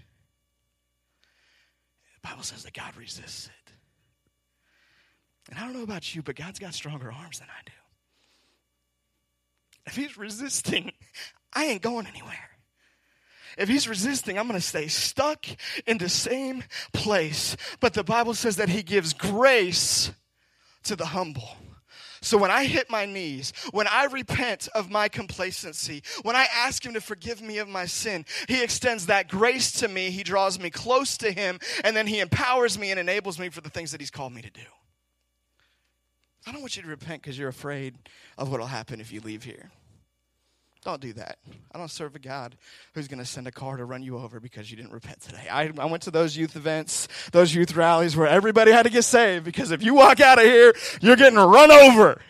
The 2.21 2.29
Bible 2.29 2.43
says 2.43 2.61
that 2.65 2.73
God 2.73 2.95
resists 2.95 3.47
it. 3.47 3.71
And 5.49 5.57
I 5.57 5.63
don't 5.63 5.73
know 5.73 5.81
about 5.81 6.13
you, 6.13 6.21
but 6.21 6.35
God's 6.35 6.59
got 6.59 6.75
stronger 6.75 7.11
arms 7.11 7.39
than 7.39 7.47
I 7.49 7.63
do. 7.65 7.71
If 9.85 9.95
he's 9.95 10.17
resisting, 10.17 10.91
I 11.53 11.65
ain't 11.65 11.81
going 11.81 12.07
anywhere. 12.07 12.49
If 13.57 13.69
he's 13.69 13.87
resisting, 13.87 14.37
I'm 14.37 14.47
going 14.47 14.59
to 14.59 14.65
stay 14.65 14.87
stuck 14.87 15.45
in 15.85 15.97
the 15.97 16.09
same 16.09 16.63
place. 16.91 17.55
But 17.79 17.93
the 17.93 18.03
Bible 18.03 18.33
says 18.33 18.57
that 18.57 18.69
he 18.69 18.83
gives 18.83 19.13
grace 19.13 20.11
to 20.83 20.95
the 20.95 21.05
humble. 21.05 21.49
So 22.25 22.39
when 22.39 22.49
I 22.49 22.65
hit 22.65 22.89
my 22.89 23.05
knees, 23.05 23.53
when 23.71 23.87
I 23.87 24.05
repent 24.05 24.67
of 24.73 24.89
my 24.89 25.09
complacency, 25.09 26.01
when 26.23 26.35
I 26.35 26.47
ask 26.55 26.83
Him 26.83 26.95
to 26.95 27.01
forgive 27.01 27.39
me 27.39 27.59
of 27.59 27.67
my 27.67 27.85
sin, 27.85 28.25
He 28.47 28.63
extends 28.63 29.05
that 29.05 29.27
grace 29.27 29.71
to 29.73 29.87
me. 29.87 30.09
He 30.09 30.23
draws 30.23 30.59
me 30.59 30.71
close 30.71 31.17
to 31.17 31.31
Him, 31.31 31.59
and 31.83 31.95
then 31.95 32.07
He 32.07 32.19
empowers 32.19 32.79
me 32.79 32.89
and 32.89 32.99
enables 32.99 33.37
me 33.37 33.49
for 33.49 33.61
the 33.61 33.69
things 33.69 33.91
that 33.91 34.01
He's 34.01 34.09
called 34.09 34.33
me 34.33 34.41
to 34.41 34.49
do. 34.49 34.61
I 36.47 36.51
don't 36.51 36.61
want 36.61 36.75
you 36.77 36.83
to 36.83 36.87
repent 36.87 37.21
because 37.21 37.37
you're 37.37 37.49
afraid 37.49 37.95
of 38.37 38.51
what 38.51 38.59
will 38.59 38.67
happen 38.67 39.01
if 39.01 39.11
you 39.11 39.19
leave 39.21 39.43
here. 39.43 39.71
Don't 40.83 41.01
do 41.01 41.13
that. 41.13 41.39
I 41.71 41.79
don't 41.79 41.89
serve 41.89 42.15
a 42.15 42.19
God 42.19 42.55
who's 42.93 43.07
going 43.07 43.17
to 43.17 43.25
send 43.25 43.47
a 43.47 43.51
car 43.51 43.75
to 43.75 43.85
run 43.85 44.03
you 44.03 44.19
over 44.19 44.39
because 44.39 44.69
you 44.69 44.77
didn't 44.77 44.91
repent 44.91 45.19
today. 45.19 45.47
I, 45.51 45.71
I 45.79 45.85
went 45.85 46.03
to 46.03 46.11
those 46.11 46.37
youth 46.37 46.55
events, 46.55 47.07
those 47.31 47.55
youth 47.55 47.75
rallies 47.75 48.15
where 48.15 48.27
everybody 48.27 48.71
had 48.71 48.83
to 48.83 48.91
get 48.91 49.01
saved 49.01 49.45
because 49.45 49.71
if 49.71 49.81
you 49.81 49.95
walk 49.95 50.19
out 50.19 50.37
of 50.37 50.45
here, 50.45 50.75
you're 51.01 51.15
getting 51.15 51.39
run 51.39 51.71
over. 51.71 52.21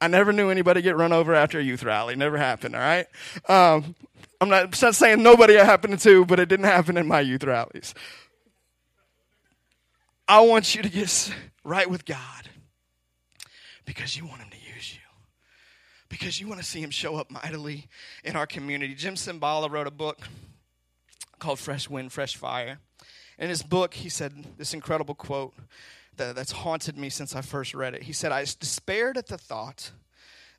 I 0.00 0.08
never 0.08 0.32
knew 0.32 0.50
anybody 0.50 0.82
get 0.82 0.96
run 0.96 1.12
over 1.12 1.36
after 1.36 1.60
a 1.60 1.62
youth 1.62 1.84
rally. 1.84 2.16
Never 2.16 2.36
happened, 2.36 2.74
all 2.74 2.80
right? 2.80 3.06
Um, 3.48 3.94
I'm 4.40 4.48
not, 4.48 4.82
not 4.82 4.96
saying 4.96 5.22
nobody 5.22 5.54
happened 5.54 6.00
to, 6.00 6.26
but 6.26 6.40
it 6.40 6.48
didn't 6.48 6.66
happen 6.66 6.96
in 6.96 7.06
my 7.06 7.20
youth 7.20 7.44
rallies. 7.44 7.94
I 10.26 10.40
want 10.40 10.74
you 10.74 10.82
to 10.82 10.88
get 10.88 11.32
right 11.62 11.88
with 11.88 12.04
God 12.04 12.50
because 13.86 14.16
you 14.16 14.26
want 14.26 14.42
Him 14.42 14.50
to 14.50 14.74
use 14.74 14.92
you. 14.92 15.00
Because 16.08 16.40
you 16.40 16.46
want 16.46 16.60
to 16.60 16.66
see 16.66 16.80
Him 16.80 16.90
show 16.90 17.16
up 17.16 17.30
mightily 17.30 17.88
in 18.22 18.36
our 18.36 18.46
community. 18.46 18.94
Jim 18.94 19.14
Cymbala 19.14 19.70
wrote 19.70 19.86
a 19.86 19.92
book 19.92 20.18
called 21.38 21.58
Fresh 21.58 21.88
Wind, 21.88 22.12
Fresh 22.12 22.36
Fire. 22.36 22.78
In 23.38 23.48
his 23.48 23.62
book, 23.62 23.94
he 23.94 24.08
said 24.08 24.32
this 24.56 24.72
incredible 24.72 25.14
quote 25.14 25.54
that, 26.16 26.34
that's 26.34 26.52
haunted 26.52 26.96
me 26.96 27.10
since 27.10 27.36
I 27.36 27.42
first 27.42 27.74
read 27.74 27.94
it. 27.94 28.04
He 28.04 28.12
said, 28.12 28.32
I 28.32 28.40
despaired 28.40 29.18
at 29.18 29.26
the 29.26 29.38
thought 29.38 29.92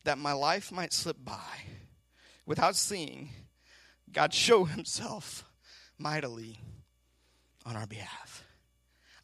that 0.03 0.17
my 0.17 0.33
life 0.33 0.71
might 0.71 0.93
slip 0.93 1.17
by 1.23 1.63
without 2.45 2.75
seeing 2.75 3.29
God 4.11 4.33
show 4.33 4.63
himself 4.65 5.43
mightily 5.97 6.59
on 7.65 7.75
our 7.75 7.87
behalf. 7.87 8.45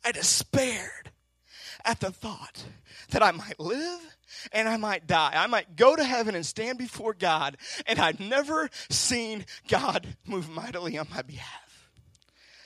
I 0.03 0.11
despaired 0.11 1.11
at 1.85 1.99
the 1.99 2.11
thought 2.11 2.65
that 3.09 3.23
I 3.23 3.31
might 3.31 3.59
live 3.59 3.99
and 4.51 4.67
I 4.67 4.77
might 4.77 5.07
die. 5.07 5.31
I 5.35 5.47
might 5.47 5.75
go 5.75 5.95
to 5.95 6.03
heaven 6.03 6.35
and 6.35 6.45
stand 6.45 6.77
before 6.77 7.13
God, 7.13 7.57
and 7.85 7.99
I'd 7.99 8.19
never 8.19 8.69
seen 8.89 9.45
God 9.67 10.07
move 10.25 10.49
mightily 10.49 10.97
on 10.97 11.07
my 11.13 11.21
behalf. 11.21 11.89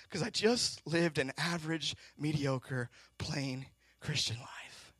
Because 0.04 0.24
I 0.24 0.30
just 0.30 0.86
lived 0.88 1.18
an 1.18 1.34
average, 1.38 1.96
mediocre, 2.18 2.90
plain 3.18 3.66
Christian 4.00 4.38
life. 4.38 4.94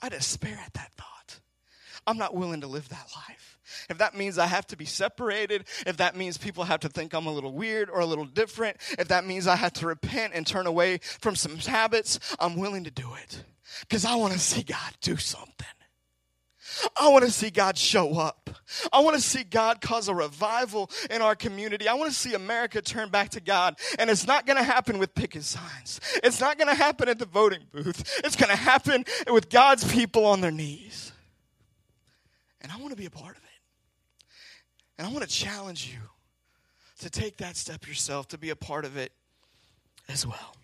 I 0.00 0.08
despair 0.08 0.60
at 0.64 0.74
that 0.74 0.92
thought. 0.92 1.21
I'm 2.06 2.18
not 2.18 2.34
willing 2.34 2.60
to 2.62 2.66
live 2.66 2.88
that 2.88 3.08
life. 3.28 3.58
If 3.88 3.98
that 3.98 4.14
means 4.14 4.38
I 4.38 4.46
have 4.46 4.66
to 4.68 4.76
be 4.76 4.84
separated, 4.84 5.64
if 5.86 5.98
that 5.98 6.16
means 6.16 6.36
people 6.36 6.64
have 6.64 6.80
to 6.80 6.88
think 6.88 7.14
I'm 7.14 7.26
a 7.26 7.32
little 7.32 7.52
weird 7.52 7.88
or 7.90 8.00
a 8.00 8.06
little 8.06 8.24
different, 8.24 8.76
if 8.98 9.08
that 9.08 9.24
means 9.24 9.46
I 9.46 9.56
have 9.56 9.72
to 9.74 9.86
repent 9.86 10.32
and 10.34 10.46
turn 10.46 10.66
away 10.66 10.98
from 10.98 11.36
some 11.36 11.56
habits, 11.56 12.18
I'm 12.38 12.56
willing 12.56 12.84
to 12.84 12.90
do 12.90 13.08
it. 13.22 13.44
Because 13.80 14.04
I 14.04 14.16
want 14.16 14.32
to 14.34 14.38
see 14.38 14.62
God 14.62 14.92
do 15.00 15.16
something. 15.16 15.66
I 16.98 17.08
want 17.08 17.24
to 17.24 17.30
see 17.30 17.50
God 17.50 17.76
show 17.76 18.18
up. 18.18 18.50
I 18.92 19.00
want 19.00 19.16
to 19.16 19.22
see 19.22 19.44
God 19.44 19.80
cause 19.80 20.08
a 20.08 20.14
revival 20.14 20.90
in 21.10 21.20
our 21.20 21.34
community. 21.34 21.88
I 21.88 21.94
want 21.94 22.10
to 22.10 22.16
see 22.16 22.34
America 22.34 22.80
turn 22.80 23.10
back 23.10 23.30
to 23.30 23.40
God. 23.40 23.78
And 23.98 24.08
it's 24.08 24.26
not 24.26 24.46
going 24.46 24.56
to 24.56 24.62
happen 24.62 24.98
with 24.98 25.14
picket 25.14 25.44
signs, 25.44 26.00
it's 26.22 26.40
not 26.40 26.58
going 26.58 26.68
to 26.68 26.74
happen 26.74 27.08
at 27.08 27.18
the 27.18 27.26
voting 27.26 27.62
booth. 27.72 28.20
It's 28.24 28.36
going 28.36 28.50
to 28.50 28.56
happen 28.56 29.04
with 29.30 29.50
God's 29.50 29.90
people 29.90 30.24
on 30.24 30.40
their 30.40 30.50
knees. 30.50 31.11
And 32.62 32.72
I 32.72 32.76
want 32.76 32.90
to 32.90 32.96
be 32.96 33.06
a 33.06 33.10
part 33.10 33.36
of 33.36 33.42
it. 33.42 33.48
And 34.98 35.06
I 35.06 35.10
want 35.10 35.22
to 35.22 35.30
challenge 35.30 35.90
you 35.92 36.00
to 37.00 37.10
take 37.10 37.38
that 37.38 37.56
step 37.56 37.86
yourself, 37.86 38.28
to 38.28 38.38
be 38.38 38.50
a 38.50 38.56
part 38.56 38.84
of 38.84 38.96
it 38.96 39.12
as 40.08 40.26
well. 40.26 40.54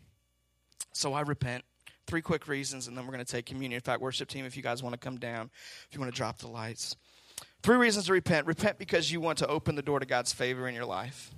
So 0.93 1.13
I 1.13 1.23
repent. 1.23 1.65
Three 2.07 2.23
quick 2.23 2.49
reasons, 2.49 2.89
and 2.89 2.97
then 2.97 3.05
we're 3.05 3.13
going 3.13 3.25
to 3.25 3.31
take 3.31 3.45
communion. 3.45 3.77
In 3.77 3.83
fact, 3.83 4.01
worship 4.01 4.29
team, 4.29 4.47
if 4.47 4.57
you 4.57 4.63
guys 4.63 4.83
want 4.83 4.95
to 4.95 4.99
come 4.99 5.19
down, 5.19 5.51
if 5.89 5.95
you 5.95 6.01
want 6.01 6.11
to 6.11 6.17
drop 6.17 6.39
the 6.39 6.49
lights. 6.49 6.97
Three 7.63 7.77
reasons 7.77 8.07
to 8.07 8.13
repent. 8.13 8.47
Repent 8.47 8.79
because 8.79 9.13
you 9.13 9.21
want 9.21 9.39
to 9.39 9.47
open 9.47 9.75
the 9.75 9.83
door 9.83 10.01
to 10.01 10.07
God's 10.07 10.33
favor 10.33 10.67
in 10.67 10.75
your 10.75 10.87
life. 10.87 11.31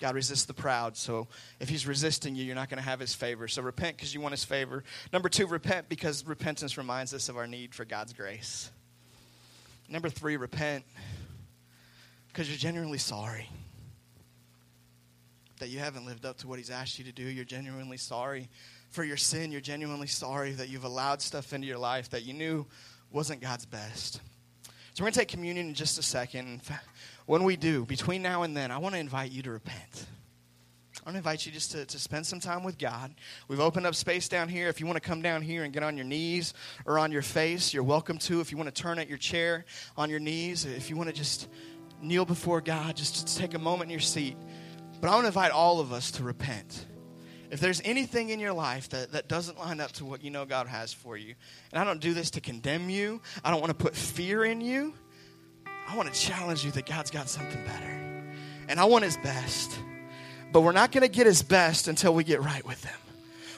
God 0.00 0.14
resists 0.14 0.46
the 0.46 0.54
proud. 0.54 0.96
So 0.96 1.28
if 1.60 1.68
he's 1.68 1.86
resisting 1.86 2.34
you, 2.34 2.42
you're 2.42 2.54
not 2.54 2.68
going 2.68 2.78
to 2.78 2.88
have 2.88 2.98
his 2.98 3.14
favor. 3.14 3.46
So 3.46 3.62
repent 3.62 3.96
because 3.96 4.12
you 4.14 4.20
want 4.20 4.32
his 4.32 4.44
favor. 4.44 4.82
Number 5.12 5.28
two, 5.28 5.46
repent 5.46 5.88
because 5.88 6.26
repentance 6.26 6.76
reminds 6.76 7.14
us 7.14 7.28
of 7.28 7.36
our 7.36 7.46
need 7.46 7.74
for 7.74 7.84
God's 7.84 8.12
grace. 8.12 8.70
Number 9.90 10.08
three, 10.08 10.36
repent 10.36 10.84
because 12.28 12.48
you're 12.48 12.56
genuinely 12.56 12.98
sorry 12.98 13.48
that 15.58 15.68
you 15.68 15.80
haven't 15.80 16.06
lived 16.06 16.24
up 16.24 16.38
to 16.38 16.48
what 16.48 16.58
he's 16.58 16.70
asked 16.70 16.96
you 17.00 17.04
to 17.06 17.12
do. 17.12 17.24
You're 17.24 17.44
genuinely 17.44 17.96
sorry 17.96 18.48
for 18.90 19.02
your 19.02 19.16
sin. 19.16 19.50
You're 19.50 19.60
genuinely 19.60 20.06
sorry 20.06 20.52
that 20.52 20.68
you've 20.68 20.84
allowed 20.84 21.20
stuff 21.20 21.52
into 21.52 21.66
your 21.66 21.76
life 21.76 22.08
that 22.10 22.24
you 22.24 22.34
knew 22.34 22.66
wasn't 23.10 23.42
God's 23.42 23.66
best. 23.66 24.20
So 24.94 25.02
we're 25.02 25.06
going 25.06 25.12
to 25.14 25.18
take 25.18 25.28
communion 25.28 25.66
in 25.66 25.74
just 25.74 25.98
a 25.98 26.02
second. 26.02 26.62
When 27.26 27.42
we 27.42 27.56
do, 27.56 27.84
between 27.84 28.22
now 28.22 28.44
and 28.44 28.56
then, 28.56 28.70
I 28.70 28.78
want 28.78 28.94
to 28.94 29.00
invite 29.00 29.32
you 29.32 29.42
to 29.42 29.50
repent. 29.50 30.06
I 31.02 31.08
want 31.08 31.14
to 31.14 31.18
invite 31.18 31.46
you 31.46 31.52
just 31.52 31.72
to, 31.72 31.86
to 31.86 31.98
spend 31.98 32.26
some 32.26 32.40
time 32.40 32.62
with 32.62 32.76
God. 32.76 33.14
We've 33.48 33.60
opened 33.60 33.86
up 33.86 33.94
space 33.94 34.28
down 34.28 34.50
here. 34.50 34.68
If 34.68 34.80
you 34.80 34.86
want 34.86 34.96
to 34.96 35.08
come 35.08 35.22
down 35.22 35.40
here 35.40 35.64
and 35.64 35.72
get 35.72 35.82
on 35.82 35.96
your 35.96 36.04
knees 36.04 36.52
or 36.84 36.98
on 36.98 37.10
your 37.10 37.22
face, 37.22 37.72
you're 37.72 37.82
welcome 37.82 38.18
to. 38.18 38.40
If 38.40 38.52
you 38.52 38.58
want 38.58 38.74
to 38.74 38.82
turn 38.82 38.98
at 38.98 39.08
your 39.08 39.16
chair 39.16 39.64
on 39.96 40.10
your 40.10 40.20
knees, 40.20 40.66
if 40.66 40.90
you 40.90 40.96
want 40.96 41.08
to 41.08 41.14
just 41.14 41.48
kneel 42.02 42.26
before 42.26 42.60
God, 42.60 42.96
just 42.96 43.26
to 43.26 43.36
take 43.38 43.54
a 43.54 43.58
moment 43.58 43.84
in 43.84 43.90
your 43.92 44.00
seat. 44.00 44.36
But 45.00 45.08
I 45.08 45.14
want 45.14 45.24
to 45.24 45.28
invite 45.28 45.52
all 45.52 45.80
of 45.80 45.90
us 45.90 46.10
to 46.12 46.22
repent. 46.22 46.84
If 47.50 47.60
there's 47.60 47.80
anything 47.84 48.28
in 48.28 48.38
your 48.38 48.52
life 48.52 48.90
that, 48.90 49.12
that 49.12 49.26
doesn't 49.26 49.58
line 49.58 49.80
up 49.80 49.92
to 49.92 50.04
what 50.04 50.22
you 50.22 50.30
know 50.30 50.44
God 50.44 50.66
has 50.66 50.92
for 50.92 51.16
you, 51.16 51.34
and 51.72 51.80
I 51.80 51.84
don't 51.84 52.00
do 52.00 52.12
this 52.12 52.30
to 52.32 52.42
condemn 52.42 52.90
you, 52.90 53.22
I 53.42 53.50
don't 53.50 53.60
want 53.60 53.70
to 53.70 53.82
put 53.82 53.96
fear 53.96 54.44
in 54.44 54.60
you. 54.60 54.92
I 55.88 55.96
want 55.96 56.12
to 56.12 56.20
challenge 56.20 56.62
you 56.62 56.70
that 56.72 56.84
God's 56.86 57.10
got 57.10 57.28
something 57.28 57.64
better. 57.64 58.32
And 58.68 58.78
I 58.78 58.84
want 58.84 59.04
His 59.04 59.16
best. 59.16 59.76
But 60.52 60.62
we're 60.62 60.72
not 60.72 60.92
going 60.92 61.02
to 61.02 61.08
get 61.08 61.26
His 61.26 61.42
best 61.42 61.88
until 61.88 62.14
we 62.14 62.24
get 62.24 62.40
right 62.42 62.64
with 62.66 62.84
Him. 62.84 62.96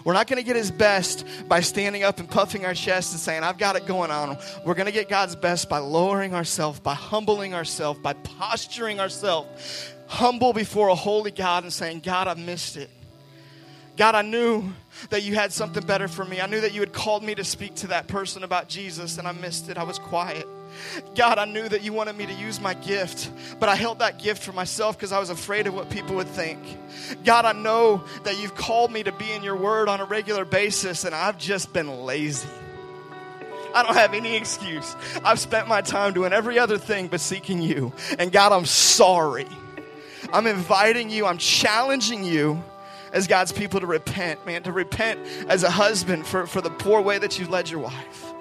We're 0.05 0.14
not 0.14 0.26
going 0.26 0.38
to 0.38 0.42
get 0.42 0.57
his 0.57 0.72
best 0.72 1.24
by 1.48 1.61
standing 1.61 2.02
up 2.02 2.18
and 2.18 2.28
puffing 2.28 2.66
our 2.66 2.74
chest 2.74 3.12
and 3.12 3.20
saying, 3.20 3.44
I've 3.44 3.57
got 3.57 3.76
it 3.76 3.87
going 3.87 4.11
on. 4.11 4.37
We're 4.64 4.74
going 4.74 4.87
to 4.87 4.92
get 4.92 5.09
God's 5.09 5.37
best 5.37 5.68
by 5.68 5.78
lowering 5.78 6.35
ourselves, 6.35 6.81
by 6.81 6.94
humbling 6.94 7.55
ourselves, 7.55 8.00
by 8.00 8.14
posturing 8.14 8.98
ourselves 8.98 9.92
humble 10.12 10.52
before 10.52 10.88
a 10.88 10.94
holy 10.94 11.31
God 11.31 11.64
and 11.64 11.72
saying, 11.72 12.00
God, 12.00 12.28
I 12.28 12.35
missed 12.35 12.76
it. 12.76 12.90
God, 13.96 14.14
I 14.14 14.22
knew 14.22 14.70
that 15.09 15.22
you 15.22 15.35
had 15.35 15.52
something 15.52 15.85
better 15.87 16.07
for 16.07 16.24
me. 16.24 16.40
I 16.40 16.46
knew 16.46 16.61
that 16.61 16.74
you 16.74 16.81
had 16.81 16.92
called 16.92 17.22
me 17.22 17.35
to 17.35 17.44
speak 17.44 17.74
to 17.76 17.87
that 17.88 18.09
person 18.09 18.42
about 18.44 18.68
Jesus, 18.68 19.16
and 19.18 19.26
I 19.26 19.33
missed 19.33 19.68
it. 19.70 19.78
I 19.78 19.85
was 19.85 19.98
quiet. 19.98 20.46
God, 21.14 21.38
I 21.38 21.44
knew 21.44 21.68
that 21.68 21.82
you 21.82 21.92
wanted 21.92 22.16
me 22.16 22.26
to 22.26 22.32
use 22.32 22.61
my 22.61 22.74
gift, 22.74 23.30
but 23.58 23.68
I 23.68 23.74
held 23.74 24.00
that 24.00 24.18
gift 24.18 24.42
for 24.42 24.52
myself 24.52 24.96
because 24.96 25.12
I 25.12 25.18
was 25.18 25.30
afraid 25.30 25.66
of 25.66 25.74
what 25.74 25.90
people 25.90 26.16
would 26.16 26.28
think. 26.28 26.58
God, 27.24 27.44
I 27.44 27.52
know 27.52 28.04
that 28.24 28.40
you've 28.40 28.54
called 28.54 28.92
me 28.92 29.02
to 29.02 29.12
be 29.12 29.30
in 29.32 29.42
your 29.42 29.56
word 29.56 29.88
on 29.88 30.00
a 30.00 30.04
regular 30.04 30.44
basis, 30.44 31.04
and 31.04 31.14
I've 31.14 31.38
just 31.38 31.72
been 31.72 32.04
lazy. 32.04 32.48
I 33.74 33.82
don't 33.82 33.94
have 33.94 34.14
any 34.14 34.37
excuse. 34.37 34.94
I've 35.24 35.38
spent 35.38 35.66
my 35.68 35.80
time 35.80 36.12
doing 36.12 36.32
every 36.32 36.58
other 36.58 36.78
thing 36.78 37.08
but 37.08 37.20
seeking 37.20 37.62
you. 37.62 37.92
And 38.18 38.30
God, 38.30 38.52
I'm 38.52 38.66
sorry. 38.66 39.48
I'm 40.32 40.46
inviting 40.46 41.11
you, 41.11 41.26
I'm 41.26 41.38
challenging 41.38 42.24
you 42.24 42.62
as 43.12 43.26
God's 43.26 43.52
people 43.52 43.80
to 43.80 43.87
repent, 43.87 44.46
man, 44.46 44.62
to 44.62 44.72
repent 44.72 45.20
as 45.48 45.62
a 45.62 45.70
husband 45.70 46.26
for, 46.26 46.46
for 46.46 46.61
the 46.61 46.70
poor 46.70 47.00
way 47.00 47.18
that 47.18 47.38
you 47.38 47.46
led 47.46 47.68
your 47.68 47.80
wife. 47.80 48.32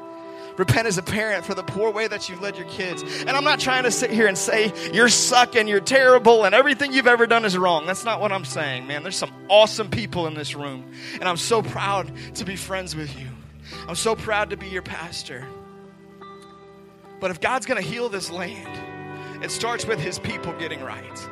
Repent 0.58 0.88
as 0.88 0.98
a 0.98 1.04
parent 1.04 1.46
for 1.46 1.54
the 1.54 1.64
poor 1.64 1.92
way 1.92 2.08
that 2.08 2.30
you've 2.30 2.42
led 2.42 2.58
your 2.58 2.68
kids. 2.68 3.04
And 3.04 3.32
I'm 3.32 3.44
not 3.44 3.60
trying 3.60 3.84
to 3.84 3.92
sit 3.92 4.12
here 4.12 4.28
and 4.28 4.38
say 4.38 4.74
you're 4.94 5.10
sucking, 5.10 5.68
you're 5.68 5.80
terrible, 5.80 6.44
and 6.44 6.54
everything 6.54 6.94
you've 6.94 7.08
ever 7.08 7.26
done 7.28 7.46
is 7.46 7.58
wrong. 7.58 7.86
That's 7.86 8.06
not 8.06 8.22
what 8.22 8.32
I'm 8.32 8.46
saying, 8.46 8.88
man. 8.88 9.04
There's 9.04 9.16
some 9.16 9.34
awesome 9.48 9.90
people 9.90 10.28
in 10.28 10.34
this 10.34 10.56
room, 10.56 10.92
and 11.14 11.24
I'm 11.24 11.38
so 11.38 11.62
proud 11.62 12.12
to 12.36 12.46
be 12.46 12.56
friends 12.56 12.96
with 12.96 13.18
you. 13.20 13.28
I'm 13.88 13.96
so 13.96 14.16
proud 14.16 14.50
to 14.50 14.58
be 14.58 14.68
your 14.68 14.82
pastor. 14.82 15.46
But 17.20 17.32
if 17.32 17.40
God's 17.40 17.66
going 17.66 17.82
to 17.82 17.88
heal 17.88 18.10
this 18.10 18.32
land, 18.32 19.44
it 19.44 19.52
starts 19.52 19.86
with 19.86 20.00
his 20.00 20.20
people 20.20 20.54
getting 20.54 20.82
right. 20.82 21.30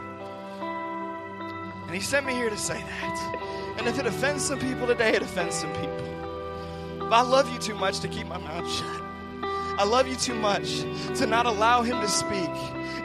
And 1.85 1.95
he 1.95 2.01
sent 2.01 2.25
me 2.25 2.33
here 2.33 2.49
to 2.49 2.57
say 2.57 2.75
that. 2.75 3.75
And 3.79 3.87
if 3.87 3.97
it 3.97 4.05
offends 4.05 4.45
some 4.45 4.59
people 4.59 4.85
today, 4.85 5.13
it 5.15 5.21
offends 5.23 5.55
some 5.55 5.73
people. 5.73 6.99
But 6.99 7.13
I 7.13 7.21
love 7.21 7.51
you 7.51 7.57
too 7.57 7.73
much 7.75 7.99
to 8.01 8.07
keep 8.07 8.27
my 8.27 8.37
mouth 8.37 8.69
shut. 8.69 9.08
I 9.79 9.85
love 9.85 10.09
you 10.09 10.17
too 10.17 10.35
much 10.35 10.81
to 11.15 11.25
not 11.25 11.45
allow 11.45 11.83
him 11.83 12.01
to 12.01 12.07
speak 12.09 12.49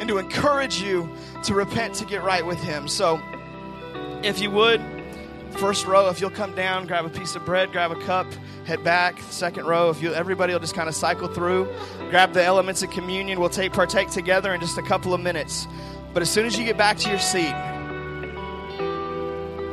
and 0.01 0.09
to 0.09 0.18
encourage 0.18 0.83
you 0.83 1.09
to 1.45 1.55
repent 1.55 1.95
to 1.95 2.05
get 2.05 2.25
right 2.25 2.45
with 2.45 2.59
him. 2.59 2.89
So, 2.89 3.20
if 4.25 4.41
you 4.41 4.51
would, 4.51 4.83
first 5.53 5.87
row, 5.87 6.09
if 6.09 6.20
you'll 6.20 6.31
come 6.31 6.53
down, 6.57 6.89
grab 6.89 7.05
a 7.05 7.09
piece 7.09 7.37
of 7.37 7.45
bread, 7.45 7.70
grab 7.70 7.93
a 7.93 8.01
cup, 8.03 8.27
head 8.66 8.83
back. 8.83 9.20
Second 9.31 9.66
row, 9.66 9.89
if 9.91 10.03
you, 10.03 10.12
everybody 10.14 10.53
will 10.53 10.59
just 10.59 10.75
kind 10.75 10.89
of 10.89 10.97
cycle 10.97 11.29
through, 11.29 11.72
grab 12.11 12.33
the 12.33 12.43
elements 12.43 12.83
of 12.83 12.91
communion. 12.91 13.39
We'll 13.39 13.51
take 13.51 13.72
partake 13.72 14.11
together 14.11 14.53
in 14.53 14.61
just 14.61 14.77
a 14.77 14.83
couple 14.83 15.14
of 15.14 15.20
minutes. 15.20 15.68
But 16.12 16.22
as 16.22 16.31
soon 16.31 16.45
as 16.45 16.59
you 16.59 16.64
get 16.64 16.77
back 16.77 16.97
to 16.99 17.09
your 17.09 17.20
seat, 17.20 17.55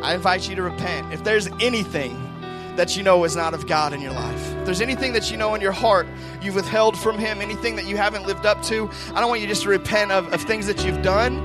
I 0.03 0.13
invite 0.13 0.47
you 0.47 0.55
to 0.55 0.61
repent. 0.61 1.11
If 1.11 1.23
there's 1.23 1.47
anything 1.59 2.30
that 2.75 2.95
you 2.95 3.03
know 3.03 3.23
is 3.23 3.35
not 3.35 3.53
of 3.53 3.67
God 3.67 3.93
in 3.93 4.01
your 4.01 4.13
life. 4.13 4.55
If 4.59 4.65
there's 4.65 4.81
anything 4.81 5.13
that 5.13 5.29
you 5.31 5.37
know 5.37 5.55
in 5.55 5.61
your 5.61 5.71
heart 5.71 6.07
you've 6.41 6.55
withheld 6.55 6.97
from 6.97 7.17
Him, 7.17 7.41
anything 7.41 7.75
that 7.75 7.85
you 7.85 7.97
haven't 7.97 8.25
lived 8.25 8.45
up 8.45 8.61
to, 8.63 8.89
I 9.13 9.19
don't 9.19 9.29
want 9.29 9.41
you 9.41 9.47
just 9.47 9.63
to 9.63 9.69
repent 9.69 10.11
of, 10.11 10.31
of 10.33 10.41
things 10.41 10.67
that 10.67 10.85
you've 10.85 11.01
done, 11.01 11.37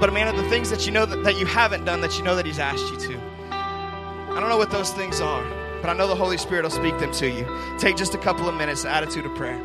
but 0.00 0.12
man, 0.12 0.28
of 0.28 0.36
the 0.36 0.48
things 0.48 0.70
that 0.70 0.86
you 0.86 0.92
know 0.92 1.06
that, 1.06 1.22
that 1.24 1.38
you 1.38 1.46
haven't 1.46 1.84
done 1.84 2.00
that 2.00 2.16
you 2.18 2.24
know 2.24 2.36
that 2.36 2.46
He's 2.46 2.58
asked 2.58 2.84
you 2.92 2.98
to. 2.98 3.20
I 3.50 4.40
don't 4.40 4.48
know 4.48 4.58
what 4.58 4.70
those 4.70 4.92
things 4.92 5.20
are, 5.20 5.44
but 5.80 5.90
I 5.90 5.92
know 5.92 6.08
the 6.08 6.16
Holy 6.16 6.38
Spirit 6.38 6.64
will 6.64 6.70
speak 6.70 6.98
them 6.98 7.12
to 7.12 7.30
you. 7.30 7.46
Take 7.78 7.96
just 7.96 8.14
a 8.14 8.18
couple 8.18 8.48
of 8.48 8.54
minutes, 8.54 8.84
attitude 8.84 9.26
of 9.26 9.34
prayer. 9.34 9.62